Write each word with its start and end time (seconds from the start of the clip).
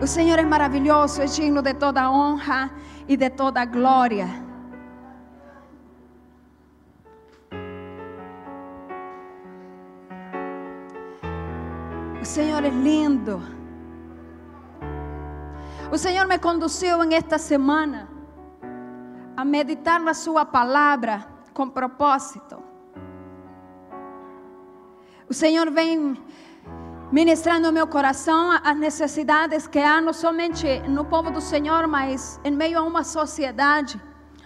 O 0.00 0.06
Senhor 0.06 0.38
é 0.38 0.44
maravilhoso, 0.44 1.20
é 1.20 1.26
digno 1.26 1.60
de 1.60 1.74
toda 1.74 2.08
honra 2.08 2.70
e 3.08 3.16
de 3.16 3.28
toda 3.30 3.64
glória. 3.64 4.28
O 12.20 12.24
Senhor 12.24 12.62
é 12.62 12.68
lindo. 12.68 13.42
O 15.90 15.98
Senhor 15.98 16.28
me 16.28 16.38
conduziu 16.38 17.02
em 17.02 17.14
esta 17.14 17.36
semana 17.36 18.08
a 19.36 19.44
meditar 19.44 19.98
na 19.98 20.14
Sua 20.14 20.44
palavra 20.44 21.26
com 21.52 21.68
propósito. 21.68 22.62
O 25.28 25.34
Senhor 25.34 25.72
vem 25.72 26.16
ministrando 27.10 27.68
no 27.68 27.72
meu 27.72 27.86
coração 27.86 28.50
as 28.62 28.76
necessidades 28.76 29.66
que 29.66 29.78
há 29.78 30.00
não 30.00 30.12
somente 30.12 30.80
no 30.80 31.04
povo 31.04 31.30
do 31.30 31.40
Senhor, 31.40 31.86
mas 31.86 32.38
em 32.44 32.50
meio 32.50 32.78
a 32.78 32.82
uma 32.82 33.02
sociedade 33.02 34.00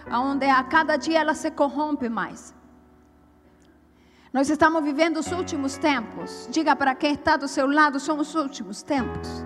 onde 0.09 0.45
a 0.45 0.63
cada 0.63 0.95
dia 0.95 1.19
ela 1.19 1.33
se 1.33 1.51
corrompe 1.51 2.07
mais. 2.09 2.53
Nós 4.31 4.49
estamos 4.49 4.83
vivendo 4.83 5.17
os 5.17 5.31
últimos 5.31 5.77
tempos. 5.77 6.47
Diga 6.49 6.75
para 6.75 6.95
quem 6.95 7.13
está 7.13 7.37
do 7.37 7.47
seu 7.47 7.67
lado, 7.67 7.99
são 7.99 8.17
os 8.17 8.33
últimos 8.33 8.81
tempos. 8.81 9.45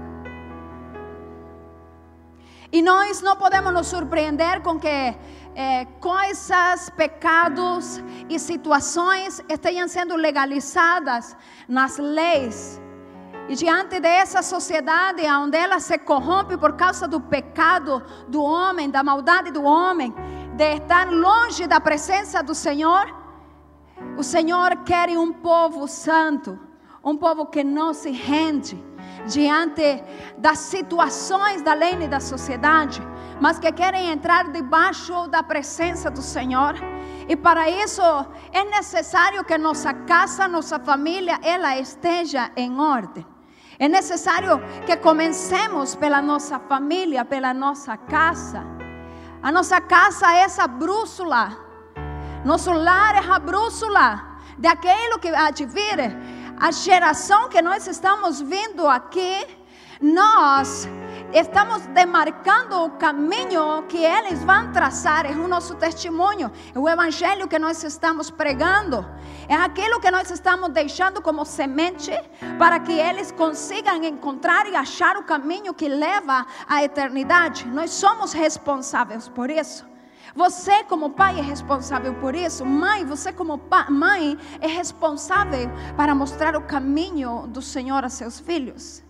E 2.71 2.81
nós 2.81 3.21
não 3.21 3.35
podemos 3.35 3.73
nos 3.73 3.87
surpreender 3.87 4.61
com 4.61 4.79
que 4.79 4.87
é, 4.87 5.85
coisas, 5.99 6.89
pecados 6.91 8.01
e 8.29 8.37
situações 8.37 9.43
estejam 9.49 9.87
sendo 9.87 10.15
legalizadas 10.15 11.35
nas 11.67 11.97
leis. 11.97 12.81
E 13.49 13.55
diante 13.55 13.99
dessa 14.01 14.41
sociedade 14.41 15.21
onde 15.25 15.57
ela 15.57 15.79
se 15.79 15.97
corrompe 15.97 16.57
por 16.57 16.73
causa 16.73 17.07
do 17.07 17.21
pecado 17.21 18.03
do 18.27 18.43
homem, 18.43 18.89
da 18.89 19.01
maldade 19.01 19.51
do 19.51 19.63
homem, 19.63 20.13
de 20.55 20.75
estar 20.75 21.09
longe 21.09 21.65
da 21.65 21.79
presença 21.79 22.43
do 22.43 22.53
Senhor, 22.53 23.15
o 24.17 24.23
Senhor 24.23 24.75
quer 24.83 25.09
um 25.17 25.31
povo 25.31 25.87
santo, 25.87 26.59
um 27.01 27.15
povo 27.15 27.45
que 27.45 27.63
não 27.63 27.93
se 27.93 28.11
rende 28.11 28.83
diante 29.25 30.03
das 30.37 30.59
situações 30.59 31.61
da 31.61 31.73
lei 31.73 31.93
e 32.01 32.07
da 32.07 32.19
sociedade, 32.19 33.01
mas 33.39 33.59
que 33.59 33.71
querem 33.71 34.11
entrar 34.11 34.51
debaixo 34.51 35.27
da 35.27 35.41
presença 35.41 36.11
do 36.11 36.21
Senhor. 36.21 36.75
E 37.29 37.35
para 37.35 37.69
isso 37.69 38.01
é 38.51 38.65
necessário 38.65 39.43
que 39.45 39.57
nossa 39.57 39.93
casa, 39.93 40.47
nossa 40.49 40.77
família, 40.79 41.39
ela 41.41 41.77
esteja 41.77 42.51
em 42.57 42.77
ordem. 42.77 43.25
É 43.79 43.87
necessário 43.87 44.59
que 44.85 44.95
comecemos 44.97 45.95
pela 45.95 46.21
nossa 46.21 46.59
família, 46.59 47.23
pela 47.23 47.53
nossa 47.53 47.95
casa. 47.95 48.63
A 49.41 49.51
nossa 49.51 49.79
casa 49.79 50.33
é 50.33 50.39
essa 50.39 50.67
brússola. 50.67 51.57
Nosso 52.43 52.71
lar 52.71 53.15
é 53.15 53.31
a 53.31 53.39
brússola 53.39 54.39
daquilo 54.57 55.19
que 55.19 55.29
há 55.29 55.51
de 55.51 55.65
vir 55.65 55.99
a 56.59 56.71
geração 56.71 57.49
que 57.49 57.61
nós 57.61 57.85
estamos 57.85 58.41
vendo 58.41 58.87
aqui, 58.87 59.45
nós 60.01 60.87
estamos 61.33 61.85
demarcando 61.87 62.83
o 62.83 62.91
caminho 62.91 63.83
que 63.87 63.97
eles 63.97 64.43
vão 64.43 64.71
traçar, 64.71 65.25
é 65.25 65.31
o 65.31 65.47
nosso 65.47 65.75
testemunho, 65.75 66.51
é 66.73 66.79
o 66.79 66.87
evangelho 66.87 67.47
que 67.47 67.59
nós 67.59 67.83
estamos 67.83 68.29
pregando, 68.29 69.05
é 69.47 69.55
aquilo 69.55 69.99
que 69.99 70.09
nós 70.11 70.31
estamos 70.31 70.69
deixando 70.69 71.21
como 71.21 71.45
semente 71.45 72.11
para 72.57 72.79
que 72.79 72.93
eles 72.93 73.31
consigam 73.31 74.03
encontrar 74.03 74.67
e 74.67 74.75
achar 74.75 75.17
o 75.17 75.23
caminho 75.23 75.73
que 75.73 75.87
leva 75.87 76.45
à 76.67 76.83
eternidade. 76.83 77.67
Nós 77.67 77.91
somos 77.91 78.33
responsáveis 78.33 79.27
por 79.27 79.49
isso. 79.49 79.85
Você, 80.35 80.83
como 80.83 81.09
pai, 81.09 81.39
é 81.39 81.41
responsável 81.41 82.13
por 82.15 82.35
isso. 82.35 82.63
Mãe, 82.63 83.03
você, 83.03 83.33
como 83.33 83.59
mãe, 83.89 84.37
é 84.61 84.67
responsável 84.67 85.69
para 85.95 86.13
mostrar 86.13 86.55
o 86.55 86.61
caminho 86.61 87.47
do 87.47 87.61
Senhor 87.61 88.03
a 88.03 88.09
seus 88.09 88.39
filhos. 88.39 89.06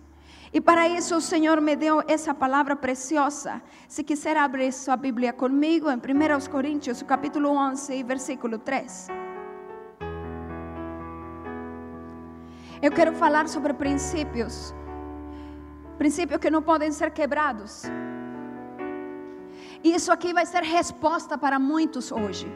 E 0.52 0.60
para 0.60 0.88
isso 0.88 1.16
o 1.16 1.20
Senhor 1.20 1.60
me 1.60 1.76
deu 1.76 2.02
essa 2.06 2.32
palavra 2.34 2.74
preciosa. 2.74 3.60
Se 3.86 4.02
quiser 4.02 4.36
abrir 4.36 4.72
sua 4.72 4.96
Bíblia 4.96 5.32
comigo 5.32 5.90
em 5.90 5.96
1 5.96 6.50
Coríntios, 6.50 7.02
capítulo 7.02 7.50
11, 7.50 8.02
versículo 8.02 8.58
3. 8.58 9.08
Eu 12.80 12.92
quero 12.92 13.12
falar 13.12 13.48
sobre 13.48 13.74
princípios. 13.74 14.74
Princípios 15.98 16.40
que 16.40 16.48
não 16.48 16.62
podem 16.62 16.92
ser 16.92 17.10
quebrados. 17.10 17.82
E 19.84 19.94
isso 19.94 20.10
aqui 20.10 20.32
vai 20.32 20.46
ser 20.46 20.62
resposta 20.62 21.36
para 21.36 21.58
muitos 21.58 22.10
hoje. 22.10 22.50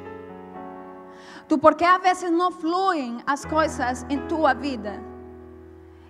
Tu 1.49 1.59
porque 1.59 1.85
às 1.85 2.01
vezes 2.01 2.31
não 2.31 2.51
fluem 2.51 3.19
as 3.27 3.45
coisas 3.45 4.07
em 4.09 4.19
tua 4.29 4.55
vida. 4.55 4.99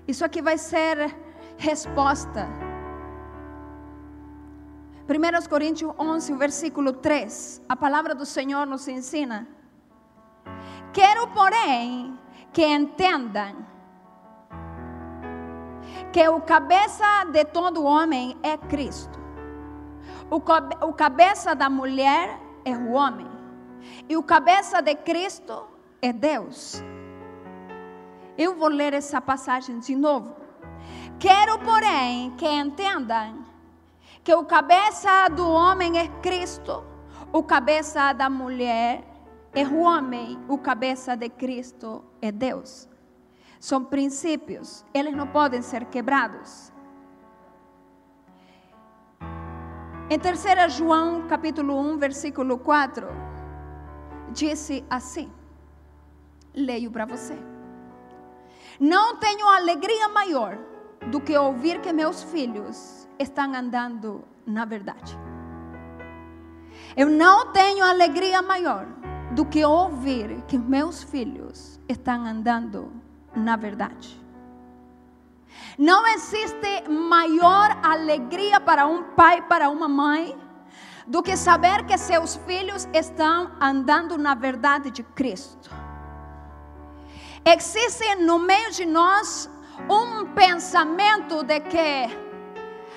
Isso 0.07 0.25
aqui 0.25 0.41
vai 0.41 0.59
ser 0.59 1.13
resposta. 1.63 2.49
1 5.09 5.49
Coríntios 5.49 5.93
11, 5.99 6.35
versículo 6.35 6.93
3. 6.93 7.63
A 7.69 7.77
palavra 7.77 8.15
do 8.15 8.27
Senhor 8.27 8.67
nos 8.67 8.87
ensina. 8.89 9.49
Quero, 10.93 11.29
porém, 11.29 12.19
que 12.53 12.65
entendam 12.65 13.67
que 16.13 16.29
o 16.29 16.41
cabeça 16.41 17.25
de 17.33 17.45
todo 17.45 17.85
homem 17.85 18.37
é 18.43 18.57
Cristo 18.59 19.23
o, 20.33 20.87
o 20.87 20.93
cabeça 20.95 21.55
da 21.55 21.69
mulher 21.69 22.41
é 22.65 22.75
o 22.75 22.93
homem. 22.93 23.31
E 24.09 24.17
o 24.17 24.23
cabeça 24.23 24.81
de 24.81 24.95
Cristo 24.95 25.69
é 26.01 26.11
Deus. 26.11 26.83
Eu 28.39 28.55
vou 28.55 28.69
ler 28.69 28.95
essa 28.95 29.21
passagem 29.21 29.79
de 29.79 29.95
novo. 29.95 30.35
Quero, 31.23 31.57
porém, 31.61 32.33
que 32.33 32.49
entendam 32.49 33.45
que 34.25 34.35
o 34.35 34.45
cabeça 34.45 35.29
do 35.29 35.49
homem 35.49 35.97
é 35.97 36.09
Cristo, 36.21 36.83
o 37.33 37.45
cabeça 37.45 38.13
da 38.13 38.29
mulher 38.29 39.05
é 39.55 39.63
o 39.65 39.83
homem, 39.83 40.37
o 40.49 40.59
cabeça 40.59 41.17
de 41.17 41.29
Cristo 41.29 42.05
é 42.21 42.33
Deus. 42.33 42.89
São 43.61 43.85
princípios, 43.85 44.85
eles 44.93 45.15
não 45.15 45.29
podem 45.29 45.63
ser 45.63 45.85
quebrados. 45.85 46.73
Em 50.11 50.19
3 50.19 50.73
João, 50.73 51.29
capítulo 51.29 51.79
1, 51.79 51.99
versículo 51.99 52.59
4, 52.59 53.07
disse 54.33 54.85
assim: 54.91 55.31
Leio 56.53 56.91
para 56.91 57.07
você. 57.07 57.39
Não 58.81 59.19
tenho 59.19 59.47
alegria 59.47 60.09
maior 60.09 60.72
do 61.11 61.21
que 61.21 61.37
ouvir 61.37 61.81
que 61.81 61.93
meus 61.93 62.23
filhos 62.23 63.09
estão 63.19 63.55
andando 63.55 64.25
na 64.47 64.65
verdade. 64.65 65.19
Eu 66.97 67.09
não 67.09 67.53
tenho 67.53 67.85
alegria 67.85 68.43
maior 68.43 68.87
do 69.33 69.45
que 69.45 69.65
ouvir 69.65 70.43
que 70.47 70.59
meus 70.59 71.03
filhos 71.03 71.81
estão 71.89 72.25
andando 72.27 72.93
na 73.35 73.57
verdade. 73.57 74.21
Não 75.79 76.07
existe 76.07 76.89
maior 76.89 77.79
alegria 77.83 78.61
para 78.61 78.87
um 78.87 79.03
pai, 79.15 79.41
para 79.43 79.71
uma 79.71 79.89
mãe, 79.89 80.37
do 81.07 81.23
que 81.23 81.37
saber 81.37 81.85
que 81.87 81.97
seus 81.97 82.37
filhos 82.37 82.87
estão 82.93 83.51
andando 83.61 84.19
na 84.19 84.35
verdade 84.35 84.91
de 84.91 85.03
Cristo. 85.03 85.71
Existe 87.45 88.15
no 88.17 88.39
meio 88.39 88.71
de 88.71 88.85
nós 88.85 89.51
um 89.89 90.27
pensamento 90.35 91.43
de 91.43 91.61
que 91.61 92.23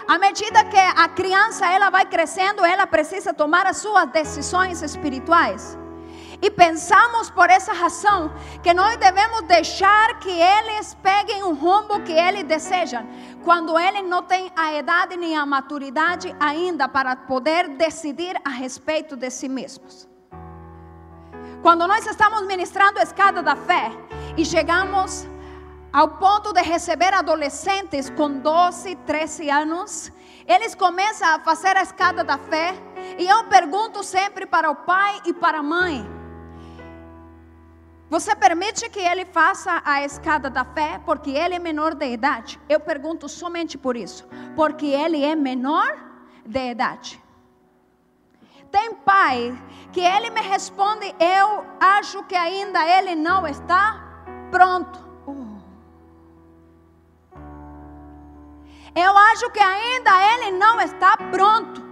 à 0.07 0.19
medida 0.19 0.63
que 0.66 0.77
a 0.77 1.10
criança 1.10 1.66
ela 1.68 1.89
vai 1.89 2.06
crescendo, 2.06 2.63
ela 2.63 2.86
precisa 2.86 3.33
tomar 3.33 3.66
as 3.66 3.77
suas 3.77 4.07
decisões 4.12 4.81
espirituais. 4.83 5.77
E 6.42 6.51
pensamos 6.51 7.30
por 7.30 7.50
essa 7.50 7.74
razão 7.74 8.31
que 8.62 8.74
nós 8.74 8.98
devemos 8.98 9.42
deixar 9.44 10.19
que 10.19 10.30
eles 10.30 10.94
peguem 11.01 11.42
o 11.44 11.54
rumo 11.54 12.01
que 12.01 12.12
eles 12.12 12.44
desejam, 12.44 13.07
quando 13.44 13.80
eles 13.80 14.04
não 14.04 14.21
têm 14.21 14.51
a 14.56 14.74
idade 14.74 15.18
nem 15.18 15.36
a 15.36 15.45
maturidade 15.45 16.36
ainda 16.39 16.88
para 16.88 17.16
poder 17.16 17.69
decidir 17.69 18.39
a 18.44 18.50
respeito 18.50 19.16
de 19.16 19.30
si 19.31 19.50
mesmos. 19.50 20.07
Quando 21.63 21.88
nós 21.88 22.06
estamos 22.06 22.45
ministrando 22.45 23.00
a 23.00 23.04
escada 23.04 23.42
da 23.42 23.56
fé 23.56 23.92
e 24.38 24.45
chegamos 24.45 25.25
ao 25.95 26.09
ponto 26.09 26.51
de 26.51 26.62
receber 26.62 27.13
adolescentes 27.13 28.09
com 28.09 28.30
12, 28.30 28.97
13 29.07 29.50
anos, 29.50 30.12
eles 30.45 30.75
começam 30.75 31.25
a 31.25 31.39
fazer 31.39 31.77
a 31.77 31.81
escada 31.81 32.21
da 32.21 32.38
fé. 32.38 32.74
E 33.18 33.25
eu 33.25 33.45
pergunto 33.45 34.03
sempre 34.03 34.45
para 34.45 34.69
o 34.69 34.75
pai 34.75 35.21
e 35.25 35.33
para 35.33 35.59
a 35.59 35.63
mãe: 35.63 36.06
Você 38.09 38.36
permite 38.36 38.89
que 38.89 39.00
ele 39.00 39.24
faça 39.24 39.81
a 39.86 40.03
escada 40.03 40.50
da 40.50 40.65
fé 40.65 41.00
porque 41.06 41.31
ele 41.31 41.56
é 41.56 41.59
menor 41.59 41.95
de 41.95 42.12
idade? 42.12 42.59
Eu 42.68 42.81
pergunto 42.81 43.30
somente 43.30 43.77
por 43.77 43.95
isso. 43.95 44.27
Porque 44.53 44.88
ele 44.88 45.24
é 45.24 45.33
menor 45.33 45.95
de 46.45 46.71
idade. 46.71 47.24
Tem 48.69 48.94
pai 48.95 49.57
que 49.94 50.01
ele 50.01 50.30
me 50.30 50.42
responde, 50.42 51.15
eu 51.18 51.65
acho 51.80 52.21
que 52.24 52.36
ainda 52.36 52.86
ele 52.86 53.15
não 53.15 53.47
está 53.47 54.03
pronto. 54.51 55.05
Eu 58.95 59.18
acho 59.18 59.50
que 59.50 59.59
ainda 59.59 60.12
ele 60.33 60.51
não 60.51 60.80
está 60.80 61.18
pronto. 61.18 61.83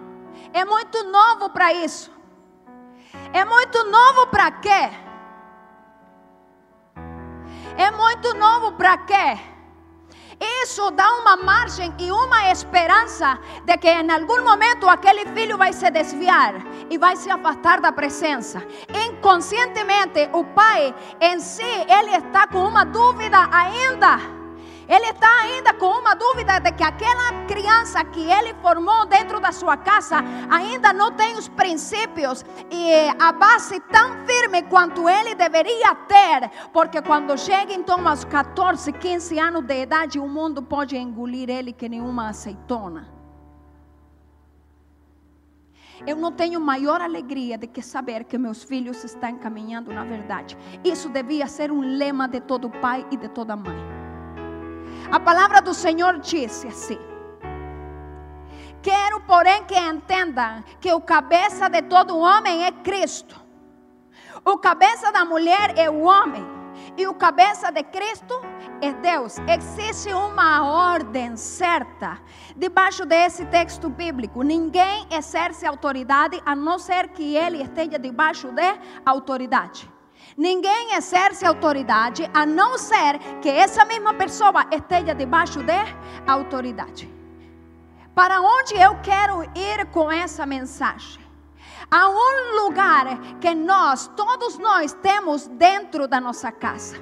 É 0.54 0.64
muito 0.64 1.04
novo 1.04 1.50
para 1.50 1.74
isso. 1.74 2.10
É 3.34 3.44
muito 3.44 3.84
novo 3.84 4.28
para 4.28 4.50
quê? 4.52 4.90
É 7.78 7.92
muito 7.92 8.34
novo 8.36 8.72
para 8.74 8.98
quê? 9.00 9.38
Isso 10.64 10.92
dá 10.92 11.12
uma 11.16 11.36
margem 11.36 11.94
e 12.00 12.10
uma 12.10 12.50
esperança 12.52 13.38
de 13.66 13.78
que 13.78 13.90
em 13.90 14.10
algum 14.10 14.42
momento 14.42 14.88
aquele 14.88 15.26
filho 15.26 15.58
vai 15.58 15.74
se 15.74 15.90
desviar 15.92 16.56
e 16.90 16.98
vai 16.98 17.18
se 17.18 17.30
afastar 17.30 17.82
da 17.82 17.92
presença. 17.92 18.64
Inconscientemente, 19.08 20.30
o 20.32 20.46
pai 20.46 20.96
em 21.20 21.40
si, 21.40 21.64
ele 21.64 22.16
está 22.16 22.48
com 22.48 22.66
uma 22.66 22.86
dúvida 22.86 23.50
ainda 23.52 24.43
ele 24.88 25.10
está 25.10 25.42
ainda 25.42 25.74
com 25.74 25.88
uma 25.88 26.14
dúvida 26.14 26.60
de 26.60 26.72
que 26.72 26.84
aquela 26.84 27.46
criança 27.48 28.04
que 28.06 28.30
ele 28.30 28.54
formou 28.56 29.06
dentro 29.06 29.40
da 29.40 29.52
sua 29.52 29.78
casa 29.78 30.18
ainda 30.50 30.92
não 30.94 31.12
tem 31.12 31.36
os 31.38 31.48
princípios 31.48 32.44
e 32.72 32.92
a 33.20 33.32
base 33.32 33.80
tão 33.92 34.26
firme 34.26 34.64
quanto 34.64 35.08
ele 35.10 35.36
deveria 35.36 35.96
ter, 35.96 36.50
porque 36.72 37.02
quando 37.02 37.38
chega 37.38 37.74
então 37.74 38.08
aos 38.08 38.24
14, 38.26 38.92
15 38.92 39.40
anos 39.40 39.64
de 39.64 39.82
idade, 39.82 40.20
o 40.20 40.28
mundo 40.28 40.62
pode 40.62 40.98
engolir 40.98 41.50
ele 41.50 41.74
que 41.74 41.88
nenhuma 41.88 42.30
azeitona. 42.30 43.14
Eu 46.06 46.18
não 46.18 46.32
tenho 46.32 46.60
maior 46.60 47.00
alegria 47.00 47.58
de 47.58 47.68
que 47.68 47.82
saber 47.82 48.26
que 48.26 48.38
meus 48.38 48.64
filhos 48.64 49.04
estão 49.04 49.38
caminhando 49.38 49.94
na 49.94 50.04
verdade. 50.04 50.58
Isso 50.84 51.08
devia 51.08 51.48
ser 51.48 51.72
um 51.72 51.80
lema 51.80 52.28
de 52.28 52.42
todo 52.42 52.70
pai 52.70 53.06
e 53.10 53.16
de 53.16 53.30
toda 53.30 53.56
mãe. 53.56 54.03
A 55.14 55.20
palavra 55.20 55.62
do 55.62 55.76
Senhor 55.76 56.18
disse 56.22 56.68
assim: 56.68 56.98
Quero, 58.82 59.20
porém, 59.28 59.64
que 59.64 59.78
entendam 59.78 60.64
que 60.82 60.92
o 60.92 61.00
cabeça 61.00 61.70
de 61.70 61.84
todo 61.84 62.18
homem 62.18 62.66
é 62.66 62.72
Cristo. 62.72 63.40
O 64.44 64.58
cabeça 64.58 65.12
da 65.12 65.24
mulher 65.24 65.78
é 65.78 65.88
o 65.88 66.02
homem. 66.02 66.44
E 66.98 67.06
o 67.06 67.14
cabeça 67.14 67.72
de 67.72 67.84
Cristo 67.84 68.42
é 68.82 68.92
Deus. 68.92 69.38
Existe 69.48 70.12
uma 70.12 70.66
ordem 70.66 71.38
certa 71.38 72.20
debaixo 72.56 73.06
desse 73.06 73.46
texto 73.46 73.92
bíblico. 73.92 74.42
Ninguém 74.42 75.06
exerce 75.12 75.64
autoridade 75.64 76.42
a 76.44 76.56
não 76.56 76.80
ser 76.80 77.10
que 77.10 77.36
ele 77.36 77.62
esteja 77.62 78.00
debaixo 78.00 78.52
de 78.52 78.80
autoridade. 79.06 79.93
Ninguém 80.38 80.96
exerce 80.96 81.46
autoridade 81.46 82.30
a 82.34 82.46
não 82.46 82.78
ser 82.78 83.20
que 83.42 83.50
essa 83.50 83.86
mesma 83.86 84.14
pessoa 84.14 84.66
esteja 84.72 85.14
debaixo 85.14 85.62
de 85.64 85.74
autoridade. 86.28 87.12
Para 88.16 88.42
onde 88.42 88.76
eu 88.76 89.00
quero 89.02 89.44
ir 89.56 89.86
com 89.92 90.12
essa 90.12 90.46
mensagem? 90.46 91.24
Há 91.90 92.10
um 92.10 92.64
lugar 92.64 93.20
que 93.40 93.54
nós, 93.54 94.08
todos 94.16 94.58
nós, 94.58 94.94
temos 94.94 95.48
dentro 95.48 96.08
da 96.08 96.20
nossa 96.20 96.52
casa. 96.52 96.96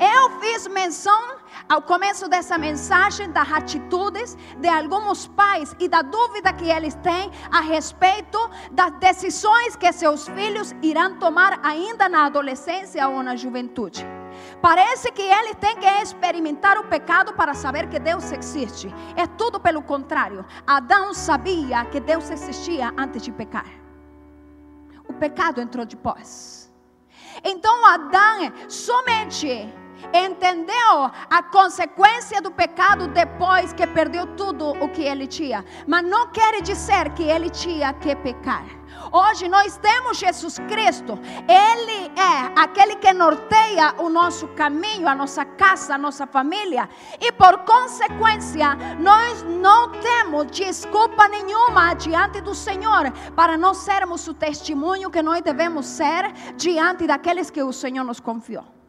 Eu 0.00 0.40
fiz 0.40 0.66
menção 0.66 1.36
ao 1.68 1.82
começo 1.82 2.28
dessa 2.28 2.58
mensagem 2.58 3.30
das 3.30 3.50
atitudes 3.50 4.36
de 4.58 4.68
alguns 4.68 5.26
pais 5.28 5.74
e 5.78 5.88
da 5.88 6.02
dúvida 6.02 6.52
que 6.52 6.70
eles 6.70 6.94
têm 6.96 7.30
a 7.50 7.60
respeito 7.60 8.38
das 8.70 8.92
decisões 8.98 9.76
que 9.76 9.92
seus 9.92 10.28
filhos 10.28 10.74
irão 10.82 11.18
tomar 11.18 11.60
ainda 11.62 12.08
na 12.08 12.26
adolescência 12.26 13.08
ou 13.08 13.22
na 13.22 13.36
juventude. 13.36 14.06
Parece 14.60 15.10
que 15.12 15.22
eles 15.22 15.56
têm 15.56 15.76
que 15.76 15.86
experimentar 15.86 16.78
o 16.78 16.84
pecado 16.84 17.32
para 17.34 17.54
saber 17.54 17.88
que 17.88 17.98
Deus 17.98 18.30
existe. 18.32 18.92
É 19.16 19.26
tudo 19.26 19.60
pelo 19.60 19.82
contrário. 19.82 20.44
Adão 20.66 21.12
sabia 21.12 21.84
que 21.86 22.00
Deus 22.00 22.30
existia 22.30 22.92
antes 22.96 23.22
de 23.22 23.32
pecar. 23.32 23.66
O 25.08 25.12
pecado 25.12 25.60
entrou 25.60 25.84
depois. 25.84 26.72
Então 27.44 27.86
Adão 27.86 28.52
somente 28.68 29.72
entendeu 30.12 31.10
a 31.30 31.42
consequência 31.42 32.40
do 32.40 32.50
pecado 32.50 33.08
depois 33.08 33.72
que 33.72 33.86
perdeu 33.86 34.26
tudo 34.36 34.70
o 34.70 34.88
que 34.88 35.02
ele 35.02 35.26
tinha. 35.26 35.64
Mas 35.86 36.04
não 36.04 36.28
quer 36.28 36.60
dizer 36.62 37.10
que 37.10 37.22
ele 37.22 37.50
tinha 37.50 37.92
que 37.94 38.14
pecar. 38.16 38.64
Hoje 39.10 39.48
nós 39.48 39.76
temos 39.76 40.18
Jesus 40.18 40.58
Cristo, 40.68 41.18
Ele 41.48 42.12
é 42.18 42.60
aquele 42.60 42.96
que 42.96 43.12
norteia 43.12 43.94
o 43.98 44.08
nosso 44.08 44.48
caminho, 44.48 45.08
a 45.08 45.14
nossa 45.14 45.44
casa, 45.44 45.94
a 45.94 45.98
nossa 45.98 46.26
família, 46.26 46.88
e 47.20 47.32
por 47.32 47.58
consequência, 47.58 48.74
nós 48.98 49.42
não 49.42 49.90
temos 49.92 50.46
desculpa 50.50 51.28
nenhuma 51.28 51.94
diante 51.94 52.40
do 52.40 52.54
Senhor 52.54 53.10
para 53.34 53.56
não 53.56 53.74
sermos 53.74 54.26
o 54.28 54.34
testemunho 54.34 55.10
que 55.10 55.22
nós 55.22 55.42
devemos 55.42 55.86
ser 55.86 56.32
diante 56.56 57.06
daqueles 57.06 57.50
que 57.50 57.62
o 57.62 57.72
Senhor 57.72 58.04
nos 58.04 58.20
confiou. 58.20 58.81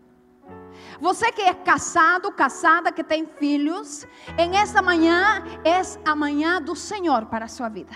Você 0.99 1.31
que 1.31 1.41
é 1.41 1.53
casado, 1.53 2.31
casada, 2.31 2.91
que 2.91 3.03
tem 3.03 3.25
filhos, 3.25 4.05
em 4.37 4.57
esta 4.57 4.81
manhã 4.81 5.43
é 5.63 5.81
a 6.05 6.15
manhã 6.15 6.61
do 6.61 6.75
Senhor 6.75 7.25
para 7.25 7.45
a 7.45 7.47
sua 7.47 7.69
vida. 7.69 7.93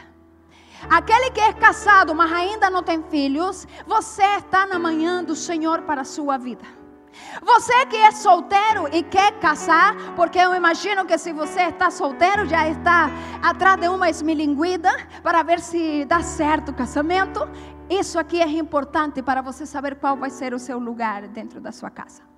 Aquele 0.90 1.32
que 1.32 1.42
é 1.42 1.54
casado, 1.54 2.14
mas 2.14 2.32
ainda 2.32 2.70
não 2.70 2.84
tem 2.84 3.02
filhos, 3.04 3.68
você 3.86 4.24
está 4.38 4.66
na 4.66 4.78
manhã 4.78 5.24
do 5.24 5.36
Senhor 5.36 5.82
para 5.82 6.02
a 6.02 6.06
sua 6.06 6.38
vida. 6.38 6.64
Você 7.42 7.86
que 7.88 7.96
é 7.96 8.12
solteiro 8.12 8.88
e 8.92 9.02
quer 9.02 9.40
casar, 9.40 9.96
porque 10.16 10.38
eu 10.38 10.54
imagino 10.54 11.06
que 11.06 11.18
se 11.18 11.34
você 11.34 11.64
está 11.64 11.90
solteiro, 11.90 12.46
já 12.46 12.68
está 12.68 13.10
atrás 13.42 13.80
de 13.80 13.88
uma 13.88 14.10
esmilinguida 14.10 14.92
para 15.24 15.42
ver 15.42 15.60
se 15.60 16.06
dá 16.06 16.22
certo 16.22 16.70
o 16.70 16.74
casamento. 16.76 17.48
Isso 17.90 18.20
aqui 18.20 18.40
é 18.40 18.48
importante 18.48 19.24
para 19.24 19.42
você 19.42 19.66
saber 19.66 19.96
qual 19.96 20.16
vai 20.16 20.30
ser 20.30 20.54
o 20.54 20.60
seu 20.60 20.78
lugar 20.78 21.28
dentro 21.28 21.60
da 21.60 21.72
sua 21.72 21.90
casa. 21.90 22.37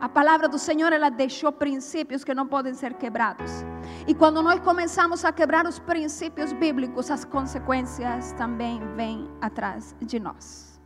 A 0.00 0.08
palavra 0.08 0.48
do 0.48 0.58
Senhor, 0.58 0.92
ela 0.92 1.10
deixou 1.10 1.50
princípios 1.50 2.22
que 2.22 2.32
não 2.32 2.46
podem 2.46 2.72
ser 2.72 2.94
quebrados. 2.94 3.50
E 4.06 4.14
quando 4.14 4.40
nós 4.40 4.60
começamos 4.60 5.24
a 5.24 5.32
quebrar 5.32 5.66
os 5.66 5.80
princípios 5.80 6.52
bíblicos, 6.52 7.10
as 7.10 7.24
consequências 7.24 8.32
também 8.32 8.80
vêm 8.94 9.28
atrás 9.40 9.96
de 10.00 10.20
nós. 10.20 10.80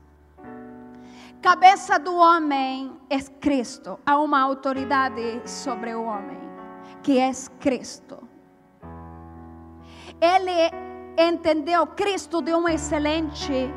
Cabeça 1.43 1.99
do 1.99 2.15
homem 2.15 2.97
é 3.11 3.21
Cristo. 3.21 3.99
Há 4.07 4.19
uma 4.19 4.41
autoridade 4.41 5.43
sobre 5.45 5.95
o 5.95 6.05
homem, 6.05 6.39
que 7.03 7.19
é 7.19 7.31
Cristo. 7.61 8.17
Ele 10.19 10.71
entendeu 11.19 11.87
Cristo 11.87 12.41
de 12.41 12.55
um 12.55 12.67
excelente 12.67 13.71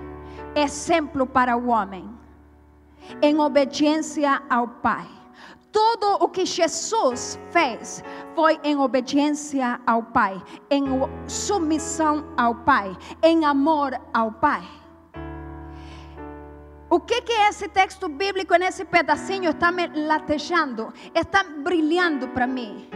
exemplo 0.55 1.27
para 1.27 1.57
o 1.57 1.67
homem, 1.67 2.09
em 3.21 3.37
obediência 3.37 4.41
ao 4.49 4.67
Pai. 4.67 5.24
Tudo 5.75 6.23
o 6.23 6.29
que 6.29 6.45
Jesus 6.45 7.37
fez 7.51 8.01
foi 8.33 8.57
em 8.63 8.77
obediência 8.77 9.77
ao 9.85 10.01
Pai, 10.01 10.41
em 10.69 10.85
submissão 11.27 12.25
ao 12.37 12.55
Pai, 12.55 12.95
em 13.21 13.43
amor 13.43 13.91
ao 14.13 14.31
Pai. 14.31 14.63
O 16.89 16.97
que, 17.01 17.21
que 17.23 17.33
esse 17.49 17.67
texto 17.67 18.07
bíblico, 18.07 18.55
nesse 18.55 18.85
pedacinho, 18.85 19.49
está 19.49 19.69
me 19.69 19.85
latejando, 19.87 20.93
está 21.13 21.43
brilhando 21.43 22.29
para 22.29 22.47
mim? 22.47 22.87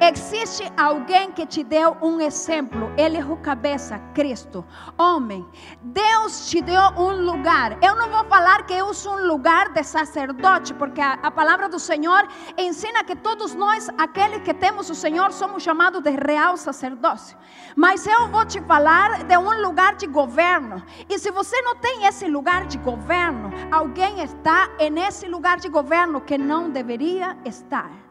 Existe 0.00 0.70
alguém 0.76 1.30
que 1.30 1.46
te 1.46 1.62
deu 1.62 1.96
um 2.02 2.20
exemplo. 2.20 2.92
Ele 2.96 3.18
é 3.18 3.24
o 3.24 3.36
cabeça, 3.36 3.98
Cristo. 4.12 4.64
Homem, 4.98 5.46
Deus 5.82 6.48
te 6.48 6.60
deu 6.60 6.80
um 6.96 7.24
lugar. 7.24 7.78
Eu 7.82 7.94
não 7.94 8.10
vou 8.10 8.24
falar 8.24 8.66
que 8.66 8.74
eu 8.74 8.92
sou 8.92 9.14
um 9.14 9.26
lugar 9.26 9.72
de 9.72 9.82
sacerdote, 9.82 10.74
porque 10.74 11.00
a, 11.00 11.14
a 11.22 11.30
palavra 11.30 11.68
do 11.68 11.78
Senhor 11.78 12.26
ensina 12.58 13.04
que 13.04 13.14
todos 13.14 13.54
nós, 13.54 13.88
aqueles 13.96 14.42
que 14.42 14.52
temos 14.52 14.90
o 14.90 14.94
Senhor, 14.94 15.32
somos 15.32 15.62
chamados 15.62 16.02
de 16.02 16.10
real 16.10 16.56
sacerdócio. 16.56 17.36
Mas 17.76 18.06
eu 18.06 18.28
vou 18.28 18.44
te 18.44 18.60
falar 18.62 19.24
de 19.24 19.36
um 19.38 19.62
lugar 19.62 19.94
de 19.94 20.06
governo. 20.06 20.82
E 21.08 21.18
se 21.18 21.30
você 21.30 21.60
não 21.62 21.76
tem 21.76 22.04
esse 22.06 22.26
lugar 22.26 22.66
de 22.66 22.78
governo, 22.78 23.50
alguém 23.70 24.20
está 24.20 24.68
nesse 24.92 25.28
lugar 25.28 25.58
de 25.58 25.68
governo 25.68 26.20
que 26.20 26.36
não 26.36 26.70
deveria 26.70 27.36
estar. 27.44 28.03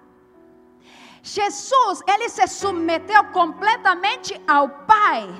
Jesus, 1.24 2.04
ele 2.06 2.28
se 2.28 2.46
submeteu 2.48 3.24
completamente 3.32 4.40
ao 4.46 4.68
Pai. 4.68 5.34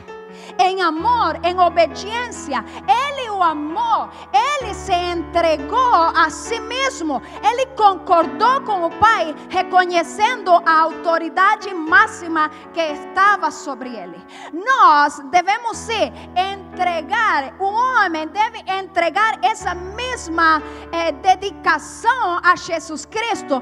em 0.58 0.82
amor, 0.82 1.40
em 1.44 1.60
obediência. 1.60 2.64
Ele 2.88 3.30
o 3.30 3.42
amou, 3.44 4.10
ele 4.34 4.74
se 4.74 4.94
entregou 4.94 5.94
a 5.94 6.30
si 6.30 6.60
mesmo, 6.60 7.22
ele 7.44 7.68
concordou 7.76 8.62
com 8.62 8.86
o 8.86 8.90
Pai, 8.92 9.36
reconhecendo 9.50 10.52
a 10.66 10.82
autoridade 10.82 11.72
máxima 11.74 12.50
que 12.74 12.82
estava 12.82 13.52
sobre 13.52 13.96
ele. 13.96 14.18
Nós 14.54 15.20
devemos 15.32 15.78
se 15.78 16.12
entregar, 16.36 17.54
o 17.60 17.66
homem 17.66 18.28
deve 18.28 18.64
entregar 18.72 19.38
essa 19.44 19.76
mesma 19.76 20.62
eh, 20.92 21.12
dedicação 21.12 22.40
a 22.44 22.56
Jesus 22.56 23.06
Cristo. 23.06 23.62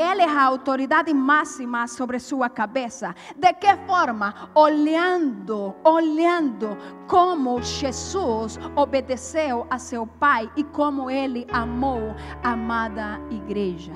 Ele 0.00 0.22
é 0.22 0.28
a 0.28 0.44
autoridade 0.44 1.12
máxima 1.12 1.86
sobre 1.86 2.18
sua 2.18 2.48
cabeça. 2.48 3.14
De 3.36 3.52
que 3.52 3.76
forma? 3.86 4.50
Olhando, 4.54 5.74
olhando 5.84 6.74
como 7.06 7.60
Jesus 7.60 8.58
obedeceu 8.74 9.66
a 9.68 9.78
seu 9.78 10.06
Pai 10.06 10.50
e 10.56 10.64
como 10.64 11.10
ele 11.10 11.46
amou 11.52 12.14
a 12.42 12.52
amada 12.52 13.20
igreja. 13.30 13.92